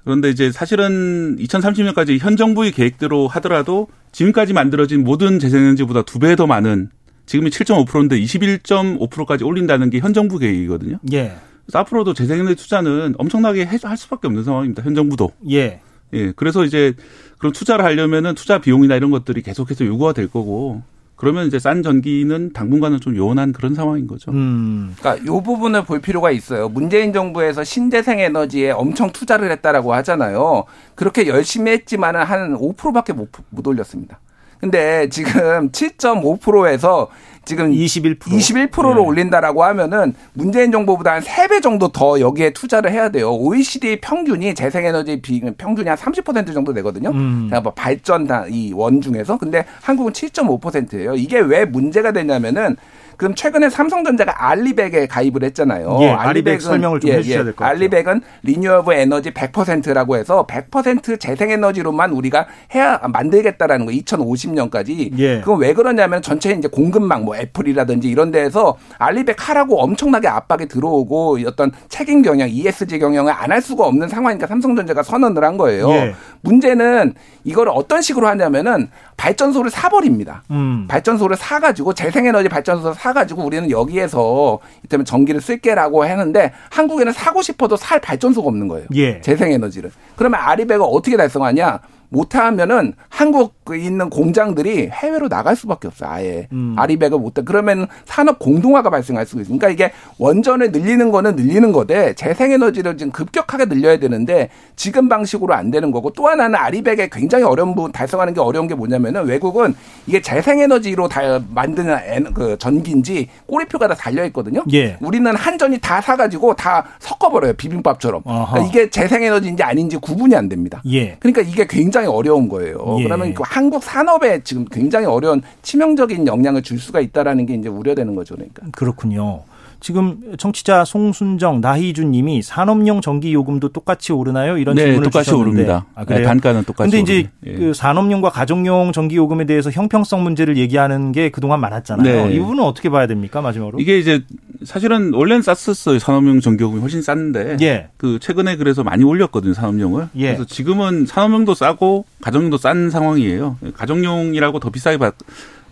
[0.05, 6.47] 그런데 이제 사실은 2030년까지 현 정부의 계획대로 하더라도 지금까지 만들어진 모든 재생에너지보다 두 배 더
[6.49, 6.89] 많은
[7.27, 10.99] 지금이 7.5%인데 21.5%까지 올린다는 게 현 정부 계획이거든요.
[11.13, 11.37] 예.
[11.81, 14.83] 앞으로도 재생에너지 투자는 엄청나게 해- 할 수밖에 없는 상황입니다.
[14.83, 15.33] 현 정부도.
[15.51, 15.81] 예.
[16.15, 16.33] 예.
[16.37, 16.95] 그래서 이제
[17.39, 20.83] 그런 투자를 하려면은 투자 비용이나 이런 것들이 계속해서 요구가 될 거고
[21.17, 24.33] 그러면 이제 싼 전기는 당분간은 좀 요원한 그런 상황인 거죠.
[24.33, 24.95] 음.
[24.99, 26.69] 그러니까 요 부분을 볼 필요가 있어요.
[26.69, 30.65] 문재인 정부에서 신재생 에너지에 엄청 투자를 했다라고 하잖아요.
[30.97, 34.19] 그렇게 열심히 했지만은 한 5%밖에 못, 못 올렸습니다.
[34.59, 37.09] 근데 지금 7.5%에서
[37.45, 39.07] 지금 21% 21%로 예.
[39.07, 43.33] 올린다라고 하면은 문재인 정부보다 한 3배 정도 더 여기에 투자를 해야 돼요.
[43.33, 47.11] OECD 평균이 재생에너지 비 평균이 한 30% 정도 되거든요.
[47.11, 47.49] 음.
[47.49, 51.15] 그러니까 뭐 발전 다이원 중에서 근데 한국은 7.5%예요.
[51.15, 52.77] 이게 왜 문제가 되냐면은
[53.23, 55.97] 그럼 최근에 삼성전자가 알리백에 가입을 했잖아요.
[56.01, 57.77] 예, 알리백 설명을 좀 해주셔야 될 것 같아요.
[57.77, 65.17] 알리백은 리뉴어블 에너지 100%라고 해서 100% 재생에너지로만 우리가 해야 만들겠다라는 거 2050년까지.
[65.19, 65.39] 예.
[65.39, 71.39] 그건 왜 그러냐면 전체 이제 공급망 뭐 애플이라든지 이런 데에서 알리백 하라고 엄청나게 압박이 들어오고
[71.47, 75.91] 어떤 책임 경영, ESG 경영을 안 할 수가 없는 상황이니까 삼성전자가 선언을 한 거예요.
[75.91, 76.15] 예.
[76.41, 77.13] 문제는
[77.45, 78.89] 이걸 어떤 식으로 하냐면은
[79.23, 80.43] 발전소를 사버립니다.
[80.51, 80.87] 음.
[80.89, 88.01] 발전소를 사가지고 재생에너지 발전소를 사가지고 우리는 여기에서 이때면 전기를 쓸게라고 하는데 한국에는 사고 싶어도 살
[88.01, 88.89] 발전소가 없는 거예요.
[88.97, 89.21] 예.
[89.21, 89.93] 재생에너지를.
[90.17, 91.79] 그러면 아리백을 어떻게 달성하냐?
[92.13, 96.11] 못하면은 한국에 있는 공장들이 해외로 나갈 수밖에 없어요.
[96.11, 96.75] 아예 음.
[96.79, 97.39] 아리백을 못.
[97.39, 97.43] 해.
[97.45, 103.65] 그러면 산업 공동화가 발생할 수 있으니까 이게 원전을 늘리는 거는 늘리는 거되 재생에너지를 지금 급격하게
[103.67, 108.41] 늘려야 되는데 지금 방식으로 안 되는 거고 또 하나는 아리백에 굉장히 어려운 부분 달성하는 게
[108.41, 109.75] 어려운 게 뭐냐면은 외국은
[110.07, 114.63] 이게 재생에너지로 다 만드는 엔- 그 전기인지 꼬리표가 다 달려 있거든요.
[114.73, 114.97] 예.
[115.01, 118.23] 우리는 한전이 다 사가지고 다 섞어버려요 비빔밥처럼.
[118.23, 120.83] 그러니까 이게 재생에너지인지 아닌지 구분이 안 됩니다.
[120.91, 121.17] 예.
[121.21, 122.97] 그러니까 이게 굉장히 어려운 거예요.
[123.01, 123.05] 예.
[123.05, 128.15] 그러면 그 한국 산업에 지금 굉장히 어려운 치명적인 영향을 줄 수가 있다라는 게 이제 우려되는
[128.15, 128.35] 거죠.
[128.35, 128.67] 그러니까.
[128.73, 129.43] 그렇군요.
[129.83, 134.57] 지금 청취자 송순정, 나희준 님이 산업용 전기 요금도 똑같이 오르나요?
[134.57, 135.51] 이런 네, 질문을 똑같이 주셨는데.
[135.51, 135.87] 오릅니다.
[135.97, 136.21] 아, 그래요?
[136.21, 137.33] 네, 단가는 똑같이 근데 이제 오릅니다.
[137.47, 137.53] 예.
[137.67, 142.27] 그 산업용과 가정용 전기 요금에 대해서 형평성 문제를 얘기하는 게 그동안 많았잖아요.
[142.29, 142.35] 네.
[142.35, 143.41] 이 부분은 어떻게 봐야 됩니까?
[143.43, 143.81] 마지막으로.
[143.81, 144.23] 이게 이제
[144.65, 145.99] 사실은 원래는 쌌었어요.
[145.99, 147.89] 산업용 전기 요금이 훨씬 쌌는데 예.
[147.97, 149.53] 그 최근에 그래서 많이 올렸거든요.
[149.53, 150.11] 산업용을.
[150.15, 150.27] 예.
[150.27, 153.57] 그래서 지금은 산업용도 싸고 가정용도 싼 상황이에요.
[153.75, 155.15] 가정용이라고 더 비싸게 받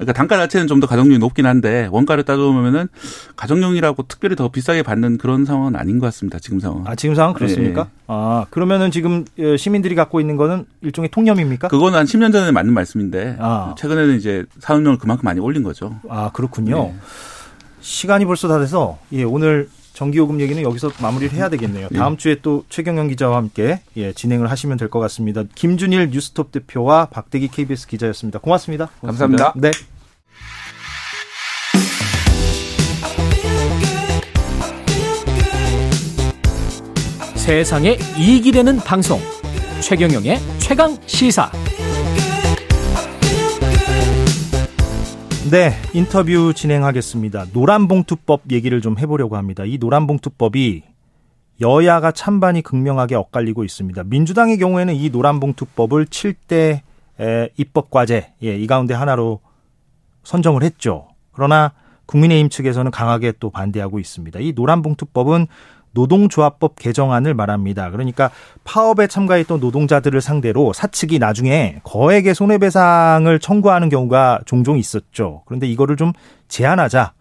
[0.01, 2.89] 그러니까 단가 자체는 좀 더 가정용이 높긴 한데 원가를 따져보면은
[3.37, 6.39] 가정용이라고 특별히 더 비싸게 받는 그런 상황은 아닌 것 같습니다.
[6.39, 6.85] 지금 상황.
[6.87, 7.83] 아, 지금 상황 그렇습니까?
[7.83, 7.87] 예.
[8.07, 11.69] 아, 그러면은 지금 어, 시민들이 갖고 있는 거는 일종의 통념입니까?
[11.69, 13.75] 그거는 한 10년 전에 맞는 말씀인데 아.
[13.77, 16.01] 최근에는 이제 산업용을 그만큼 많이 올린 거죠.
[16.09, 16.77] 아, 그렇군요.
[16.85, 16.95] 네.
[17.83, 19.69] 시간이 벌써 다 돼서 예, 오늘
[20.01, 21.89] 전기요금 얘기는 여기서 마무리를 해야 되겠네요.
[21.93, 21.99] 예.
[21.99, 25.45] 다음 주에 또 최경영 기자와 함께 예, 진행을 하시면 될 것 같습니다.
[25.55, 28.39] 김준일 뉴스톱 대표와 박대기 KBS 기자였습니다.
[28.39, 28.89] 고맙습니다.
[29.03, 29.53] 감사합니다.
[29.57, 29.71] 네.
[37.35, 39.21] 세상에 이익이 되는 방송
[39.83, 41.51] 최경영의 최강 시사
[45.49, 47.47] 네, 인터뷰 진행하겠습니다.
[47.53, 49.65] 노란봉투법 얘기를 좀 해보려고 합니다.
[49.65, 50.83] 이 노란봉투법이
[51.61, 54.05] 여야가 찬반이 극명하게 엇갈리고 있습니다.
[54.05, 56.83] 민주당의 경우에는 이 노란봉투법을 7대
[57.57, 59.41] 입법과제, 예, 이 가운데 하나로
[60.25, 61.09] 선정을 했죠.
[61.33, 61.73] 그러나
[62.07, 64.41] 국민의힘 측에서는 강하게 또 반대하고 있습니다.
[64.41, 65.47] 이 노란봉투법은
[65.93, 67.91] 노동조합법 개정안을 말합니다.
[67.91, 68.31] 그러니까
[68.65, 75.43] 파업에 참가했던 노동자들을 상대로 사측이 나중에 거액의 손해배상을 청구하는 경우가 종종 있었죠.
[75.47, 76.13] 그런데 이거를 좀
[76.49, 77.13] 제한하자.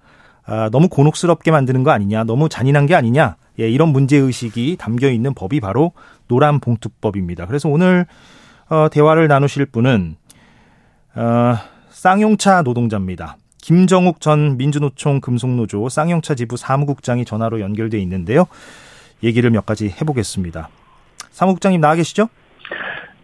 [0.46, 5.36] 아, 너무 곤혹스럽게 만드는 거 아니냐, 너무 잔인한 게 아니냐, 예, 이런 문제의식이 담겨 있는
[5.36, 5.92] 법이 바로
[6.28, 7.46] 노란봉투법입니다.
[7.46, 8.08] 그래서 오늘
[8.70, 10.16] 어, 대화를 나누실 분은
[11.16, 11.56] 어,
[11.92, 13.38] 쌍용차 노동자입니다.
[13.62, 18.46] 김정욱 전 민주노총 금속노조 쌍용차 지부 사무국장이 전화로 연결돼 있는데요.
[19.24, 20.70] 얘기를 몇 가지 해보겠습니다.
[21.32, 22.30] 사무국장님 나와 계시죠?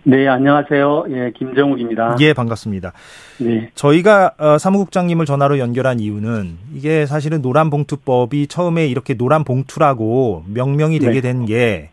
[0.08, 1.06] 네, 안녕하세요.
[1.10, 2.18] 예, 김정욱입니다.
[2.20, 2.94] 예, 반갑습니다.
[3.40, 3.72] 네.
[3.74, 11.00] 저희가 어, 사무국장님을 전화로 연결한 이유는 이게 사실은 노란 봉투법이 처음에 이렇게 노란 봉투라고 명명이
[11.00, 11.22] 되게 네.
[11.22, 11.90] 된게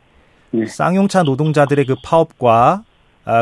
[0.51, 0.66] 네.
[0.66, 2.91] 쌍용차 노동자들의 그 파업과 아,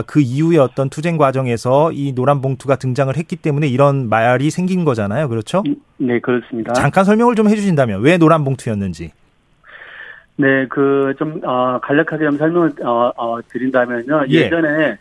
[0.07, 5.29] 그 이후의 어떤 투쟁 과정에서 이 노란 봉투가 등장을 했기 때문에 이런 말이 생긴 거잖아요.
[5.29, 5.63] 그렇죠?
[5.97, 6.73] 네, 그렇습니다.
[6.75, 9.13] 잠깐 설명을 좀 해주신다면 왜 노란 봉투였는지.
[10.37, 14.25] 네, 그, 좀, 어, 간략하게 좀 설명을, 어, 어, 드린다면요.
[14.31, 14.35] 예.
[14.47, 14.97] 예전에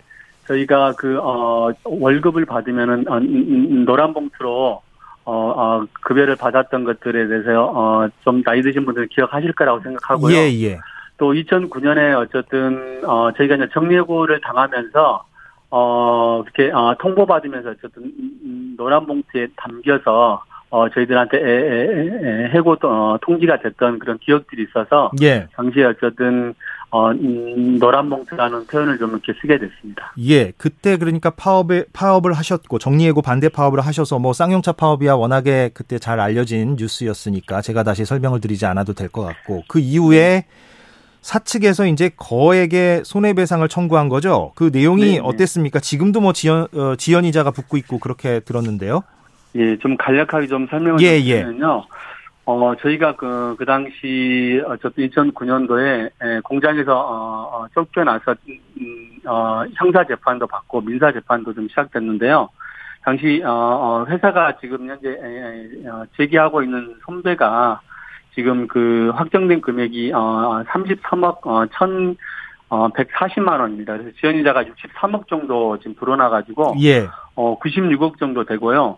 [0.48, 4.82] 저희가 그, 어, 월급을 받으면은, 어, 음, 음, 노란 봉투로,
[5.24, 10.36] 어, 어, 급여를 받았던 것들에 대해서, 어, 좀 나이 드신 분들은 기억하실 거라고 생각하고요.
[10.36, 10.80] 예, 예.
[11.20, 15.26] 또 2009년에 어쨌든 어 저희가 이제 정리해고를 당하면서
[15.72, 22.78] 어 이렇게 어 통보받으면서 어쨌든 음, 노란 봉투에 담겨서 어 저희들한테 에, 에, 에, 해고
[22.84, 25.48] 어, 통지가 됐던 그런 기억들이 있어서 예.
[25.56, 26.54] 당시에 어쨌든
[26.92, 30.14] 어 음, 노란 봉투라는 표현을 좀 이렇게 쓰게 됐습니다.
[30.28, 30.52] 예.
[30.58, 36.20] 그때 그러니까 파업에, 파업을 하셨고 정리해고 반대 파업을 하셔서 뭐 쌍용차 파업이야 워낙에 그때 잘
[36.20, 40.46] 알려진 뉴스였으니까 제가 다시 설명을 드리지 않아도 될 것 같고 그 이후에
[41.22, 44.52] 사측에서 이제 거액의 손해배상을 청구한 거죠.
[44.56, 45.20] 그 내용이 네, 네.
[45.20, 45.80] 어땠습니까?
[45.80, 49.04] 지금도 뭐 지연, 어, 지연이자가 붙고 있고 그렇게 들었는데요.
[49.56, 51.44] 예, 좀 간략하게 좀 설명을 예, 좀 예.
[51.44, 51.86] 드리면요.
[52.46, 58.36] 어, 저희가 그, 그 당시, 어쨌든 2009년도에 공장에서, 어, 어, 쫓겨나서,
[58.82, 62.50] 음, 어, 형사재판도 받고 민사재판도 좀 시작됐는데요.
[63.04, 67.82] 당시, 어, 어, 회사가 지금 현재, 에, 에, 어, 제기하고 있는 손배가
[68.40, 72.16] 지금 그 확정된 금액이, 어, 33억, 어, 1
[72.70, 73.98] 어, 140만 원입니다.
[73.98, 77.10] 그래서 지연이자가 63억 정도 지금 불어나가지고, 예.
[77.36, 78.98] 어, 96억 정도 되고요.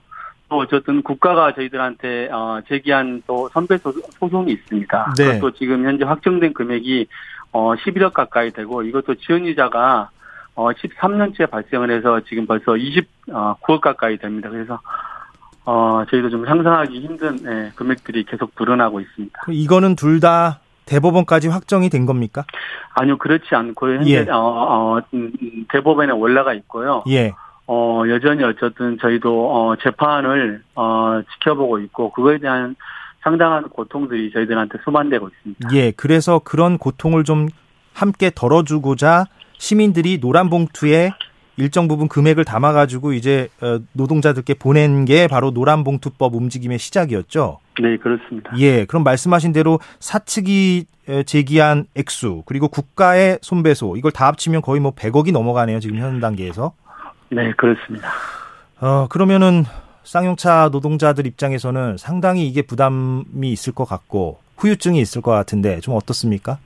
[0.49, 5.13] 또 어쨌든 국가가 저희들한테 어, 제기한 또 선배 소- 소송이 있습니다.
[5.17, 5.25] 네.
[5.39, 7.07] 그것도 지금 현재 확정된 금액이
[7.53, 10.09] 어, 11억 가까이 되고 이것도 지원이자가
[10.55, 14.49] 어, 13년째 발생을 해서 지금 벌써 29억 가까이 됩니다.
[14.49, 14.79] 그래서
[15.65, 19.41] 어, 저희도 좀 상상하기 힘든 예, 금액들이 계속 불어나고 있습니다.
[19.43, 22.43] 그 이거는 둘 다 대법원까지 확정이 된 겁니까?
[22.95, 24.29] 아니요, 그렇지 않고 현재 예.
[24.29, 27.03] 어, 어, 음, 음, 대법원에 올라가 있고요.
[27.07, 27.33] 예.
[27.67, 32.75] 어, 여전히 어쨌든 저희도, 어, 재판을, 어, 지켜보고 있고, 그거에 대한
[33.23, 35.69] 상당한 고통들이 저희들한테 수반되고 있습니다.
[35.73, 35.91] 예.
[35.91, 37.47] 그래서 그런 고통을 좀
[37.93, 39.25] 함께 덜어주고자
[39.57, 41.11] 시민들이 노란 봉투에
[41.57, 47.59] 일정 부분 금액을 담아가지고 이제 어, 노동자들께 보낸 게 바로 노란봉투법 움직임의 시작이었죠.
[47.81, 48.51] 네, 그렇습니다.
[48.57, 54.79] 예, 그럼 말씀하신 대로 사측이 에, 제기한 액수 그리고 국가의 손배소 이걸 다 합치면 거의
[54.79, 56.73] 뭐 100억이 넘어가네요 지금 현 단계에서.
[57.29, 58.09] 네, 그렇습니다.
[58.79, 59.65] 어 그러면은
[60.03, 66.57] 쌍용차 노동자들 입장에서는 상당히 이게 부담이 있을 것 같고 후유증이 있을 것 같은데 좀 어떻습니까?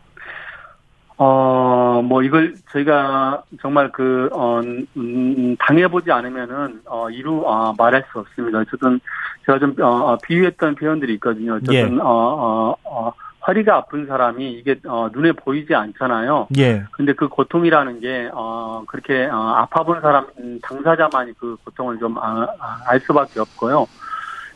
[1.18, 4.60] 어, 뭐, 이걸 저희가 정말 그, 어,
[4.98, 8.60] 음, 당해보지 않으면은, 어, 이루, 어, 말할 수 없습니다.
[8.60, 9.00] 어쨌든,
[9.46, 11.54] 제가 좀, 어, 어, 비유했던 표현들이 있거든요.
[11.56, 12.02] 어쨌든, 예.
[12.02, 13.14] 어, 어, 어,
[13.48, 16.48] 허리가 아픈 사람이 이게, 어, 눈에 보이지 않잖아요.
[16.58, 22.18] 예, 근데 그 고통이라는 게, 어, 그렇게, 어, 아파본 사람, 음, 당사자만이 그 고통을 좀,
[22.18, 23.86] 아, 아, 알 수밖에 없고요.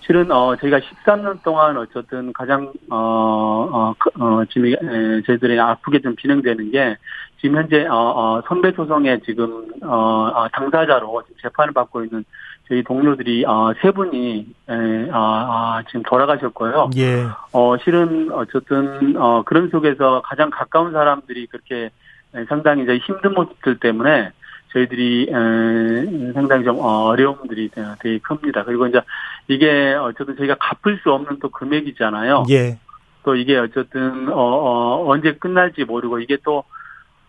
[0.09, 5.99] 실은, 어, 저희가 13년 동안 어쨌든 가장, 어, 어, 그, 어, 지금, 에, 저희들이 아프게
[5.99, 6.97] 좀 진행되는 게,
[7.39, 12.25] 지금 현재, 어, 어, 선배 소송에 지금, 어, 어, 당사자로 지금 재판을 받고 있는
[12.67, 16.89] 저희 동료들이, 어, 세 분이, 에, 아, 아, 지금 돌아가셨고요.
[16.97, 21.91] 예, 어, 실은 어쨌든, 어, 그런 속에서 가장 가까운 사람들이 그렇게
[22.33, 24.31] 에, 상당히 이제 힘든 모습들 때문에
[24.71, 28.63] 저희들이, 에, 상당히 좀 어려움들이 되- 되게 큽니다.
[28.63, 29.01] 그리고 이제
[29.47, 32.45] 이게 어쨌든 저희가 갚을 수 없는 또 금액이잖아요.
[32.49, 32.77] 예,
[33.23, 36.63] 또 이게 어쨌든, 어, 어, 언제 끝날지 모르고 이게 또,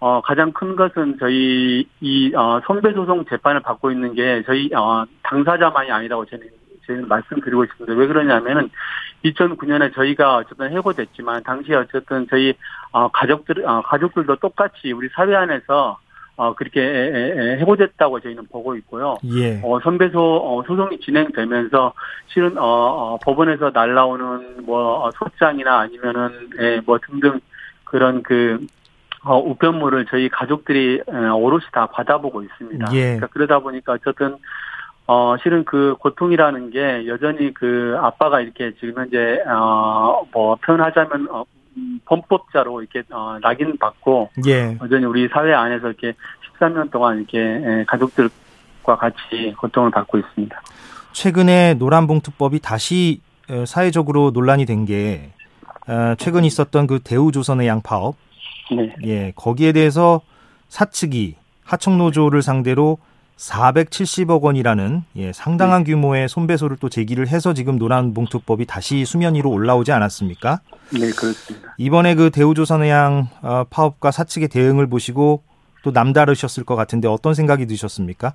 [0.01, 5.91] 어, 가장 큰 것은 저희 이, 어, 선배소송 재판을 받고 있는 게 저희, 어, 당사자만이
[5.91, 6.47] 아니라고 저는,
[6.87, 8.71] 저희는 말씀드리고 싶은데 왜 그러냐면은
[9.25, 12.55] 2009년에 저희가 어쨌든 해고됐지만 당시에 어쨌든 저희
[12.93, 15.99] 어, 가족들 어, 가족들도 똑같이 우리 사회 안에서
[16.41, 19.19] 어, 그렇게 해고됐다고 저희는 보고 있고요.
[19.27, 19.61] 예.
[19.62, 21.93] 어, 선배소 어, 소송이 진행되면서
[22.29, 27.41] 실은 어, 어 법원에서 날라오는 뭐 어, 소장이나 아니면은 예, 뭐 등등
[27.85, 28.59] 그런 그
[29.23, 32.87] 어, 우편물을 저희 가족들이 오롯이 다 받아보고 있습니다.
[32.95, 33.03] 예.
[33.03, 34.39] 그러니까 그러다 보니까 어쨌든
[35.07, 41.41] 어, 실은 그 고통이라는 게 여전히 그 아빠가 이렇게 지금 현재, 어, 뭐 표현하자면, 어,
[41.43, 41.60] 음,
[42.05, 44.31] 범법자로 이렇게, 어, 낙인 받고.
[44.47, 44.77] 예.
[44.83, 46.15] 여전히 우리 사회 안에서 이렇게
[46.59, 50.63] 13년 동안 이렇게 가족들과 같이 고통을 받고 있습니다.
[51.13, 53.21] 최근에 노란봉투법이 다시
[53.51, 55.33] 어, 사회적으로 논란이 된 게,
[55.89, 58.15] 어, 최근 있었던 그 대우조선의 양파업.
[58.71, 58.95] 네.
[59.05, 60.21] 예, 거기에 대해서
[60.69, 61.35] 사측이
[61.65, 62.99] 하청노조를 상대로
[63.41, 65.93] 470억 원이라는 예, 상당한 네.
[65.93, 70.61] 규모의 손배소를 또 제기를 해서 지금 노란봉투법이 다시 수면 위로 올라오지 않았습니까?
[70.93, 71.75] 네, 그렇습니다.
[71.79, 75.43] 이번에 그 대우조선해양 어, 파업과 사측의 대응을 보시고
[75.83, 78.35] 또 남다르셨을 것 같은데 어떤 생각이 드셨습니까?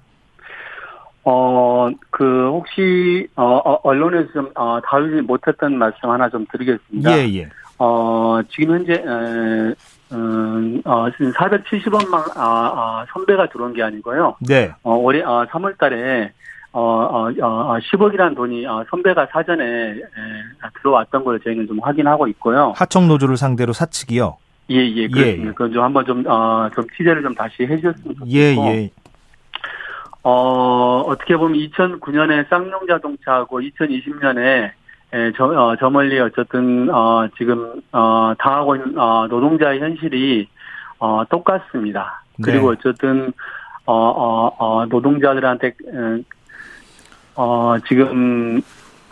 [1.24, 7.18] 어, 그, 혹시, 어, 어 언론에서 좀, 어, 다루지 못했던 말씀 하나 좀 드리겠습니다.
[7.18, 7.50] 예, 예.
[7.80, 9.74] 어, 지금 현재, 에,
[10.12, 14.36] 음, 어, 470원만, 아, 아, 선배가 들어온 게 아니고요.
[14.40, 14.72] 네.
[14.84, 16.32] 어, 올해, 어, 3월 달에,
[16.72, 20.02] 어, 어, 어, 10억이라는 돈이, 어, 선배가 사전에, 에,
[20.82, 22.74] 들어왔던 걸 저희는 좀 확인하고 있고요.
[22.76, 24.38] 하청노조를 상대로 사측이요?
[24.72, 25.44] 예, 예, 그렇습니다.
[25.44, 25.52] 예, 예.
[25.52, 28.28] 그건 좀 한번 좀, 어, 좀 취재를 좀 다시 해주셨으면 좋겠고.
[28.32, 28.92] 예, 예.
[30.24, 34.72] 어, 어떻게 보면 2009년에 쌍용 자동차하고 2020년에
[35.16, 40.50] 예, 저, 어, 저 멀리 어쨌든, 어, 지금, 어, 당하고 있는, 어, 노동자의 현실이,
[41.00, 42.22] 어, 똑같습니다.
[42.42, 42.78] 그리고 네.
[42.78, 43.32] 어쨌든,
[43.86, 45.74] 어, 어, 어, 노동자들한테,
[47.36, 48.62] 어, 지금,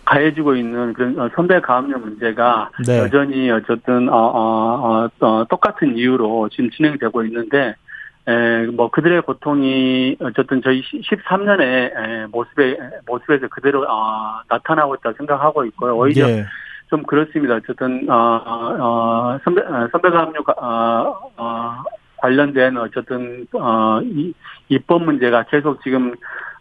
[0.06, 2.98] 가해지고 있는 그런 어, 선배 가압류 문제가 네.
[2.98, 7.76] 여전히 어쨌든, 어, 어, 어, 어, 똑같은 이유로 지금 진행되고 있는데,
[8.26, 15.66] 에, 뭐 그들의 고통이 어쨌든 저희 13년의 에, 모습에 모습에서 그대로 어, 나타나고 있다 생각하고
[15.66, 15.98] 있고요.
[15.98, 16.46] 오히려 예.
[16.90, 17.56] 좀 그렇습니다.
[17.56, 21.84] 어쨌든 어, 어, 선배 어, 선배가 합류 어, 어,
[22.18, 24.34] 관련된 어쨌든 어, 이,
[24.70, 26.14] 입법 문제가 계속 지금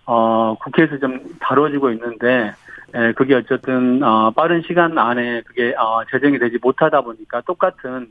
[0.06, 2.52] 어, 국회에서 좀 다뤄지고 있는데
[2.94, 8.08] 에, 그게 어쨌든 어, 빠른 시간 안에 그게 어, 제정이 되지 못하다 보니까 똑같은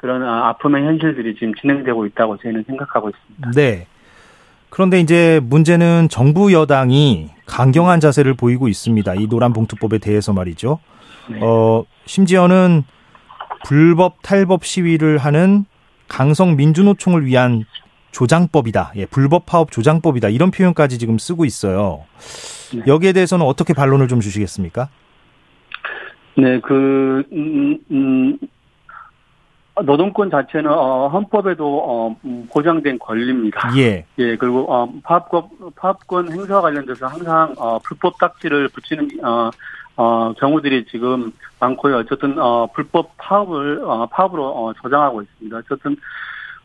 [0.00, 3.50] 그런 아, 아픔의 현실들이 지금 진행되고 있다고 저희는 생각하고 있습니다.
[3.50, 3.86] 네.
[4.70, 9.14] 그런데 이제 문제는 정부 여당이 강경한 자세를 보이고 있습니다.
[9.16, 10.78] 이 노란 봉투법에 대해서 말이죠.
[11.28, 11.40] 네.
[11.42, 12.84] 어, 심지어는
[13.66, 15.66] 불법 탈법 시위를 하는
[16.08, 17.66] 강성 민주노총을 위한
[18.12, 18.92] 조장법이다.
[18.96, 20.30] 예, 불법 파업 조장법이다.
[20.30, 22.04] 이런 표현까지 지금 쓰고 있어요.
[22.74, 22.84] 네.
[22.86, 24.88] 여기에 대해서는 어떻게 반론을 좀 주시겠습니까?
[26.38, 28.38] 네, 그, 음, 음,
[29.84, 33.76] 노동권 자체는 어, 헌법에도 어, 음, 보장된 권리입니다.
[33.76, 34.04] 예.
[34.18, 34.36] 예.
[34.36, 39.50] 그리고 어, 파업권 파업권 행사와 관련돼서 항상 어, 불법 딱지를 붙이는 어,
[39.96, 41.98] 어, 경우들이 지금 많고요.
[41.98, 45.58] 어쨌든 어, 불법 파업을 어, 파업으로 어, 조장하고 있습니다.
[45.58, 45.96] 어쨌든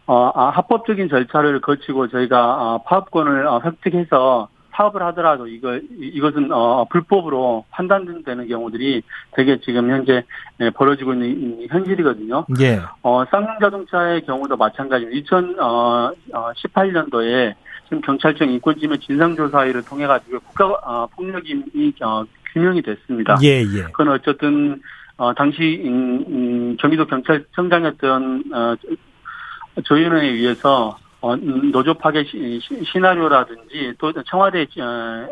[0.08, 6.86] 어, 아, 합법적인 절차를 거치고 저희가 어, 파업권을 어, 획득해서 사업을 하더라도 이거 이것은 어
[6.90, 10.24] 불법으로 판단되는 경우들이 되게 지금 현재
[10.58, 12.46] 네, 벌어지고 있는 현실이거든요.
[12.60, 12.82] 예.
[13.02, 15.26] 어 쌍용 자동차의 경우도 마찬가지입니다.
[15.26, 23.38] 2018년도에 지금 경찰청 인권지명 진상조사회를 통해 가지고 국가 어, 폭력이 어, 규명이 됐습니다.
[23.44, 23.84] 예, 예.
[23.92, 24.82] 그건 어쨌든
[25.18, 28.76] 어 당시 음, 음, 경기도 경찰청장이었던 어
[29.84, 32.62] 조윤원에 의해서 어, 음, 노조 파괴 시,
[33.00, 34.84] 나리오라든지 또 청와대 어,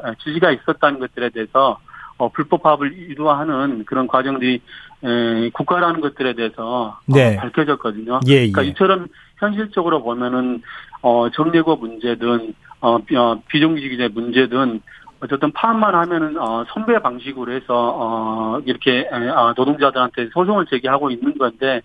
[0.03, 1.77] 어, 지지가 있었다는 것들에 대해서
[2.17, 4.59] 어, 불법 파업을 유도하는 그런 과정들이
[5.03, 7.37] 에, 국가라는 것들에 대해서 네.
[7.37, 8.21] 어, 밝혀졌거든요.
[8.25, 8.69] 예, 그러니까 예.
[8.69, 9.07] 이처럼
[9.37, 10.63] 현실적으로 보면은
[11.03, 14.81] 어, 정례고 문제든 어, 어, 비정규직의 문제든
[15.19, 21.37] 어쨌든 파업만 하면은 어, 선배 방식으로 해서 어, 이렇게 에, 어, 노동자들한테 소송을 제기하고 있는
[21.37, 21.81] 건데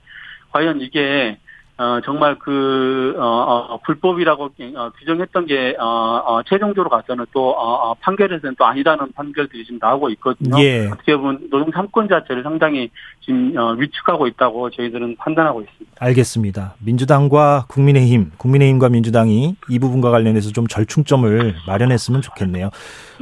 [0.52, 1.36] 과연 이게
[1.78, 5.84] 어, 정말 그, 어, 어, 불법이라고 어, 규정했던 게, 어,
[6.26, 10.60] 어, 최종적으로 가서는 또, 어, 어, 판결에서는 또 아니라는 판결들이 지금 나오고 있거든요.
[10.60, 10.88] 예.
[10.88, 12.90] 어떻게 보면 노동 3권 자체를 상당히
[13.24, 15.96] 지금, 어, 위축하고 있다고 저희들은 판단하고 있습니다.
[16.00, 16.74] 알겠습니다.
[16.84, 22.70] 민주당과 국민의힘, 국민의힘과 민주당이 이 부분과 관련해서 좀 절충점을 마련했으면 좋겠네요.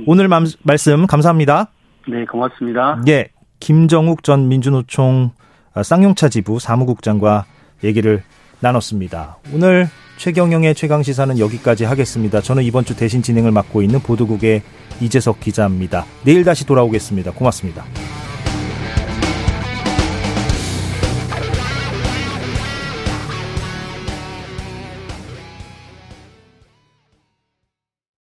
[0.06, 1.68] 오늘 맘, 말씀 감사합니다.
[2.08, 3.02] 네, 고맙습니다.
[3.08, 3.28] 예.
[3.60, 5.32] 김정욱 전 민주노총
[5.82, 7.44] 쌍용차 지부 사무국장과
[7.84, 8.22] 얘기를
[8.60, 9.38] 나눴습니다.
[9.52, 9.88] 오늘
[10.18, 12.40] 최경영의 최강 시사는 여기까지 하겠습니다.
[12.40, 14.62] 저는 이번 주 대신 진행을 맡고 있는 보도국의
[15.00, 16.06] 이재석 기자입니다.
[16.24, 17.32] 내일 다시 돌아오겠습니다.
[17.32, 17.84] 고맙습니다.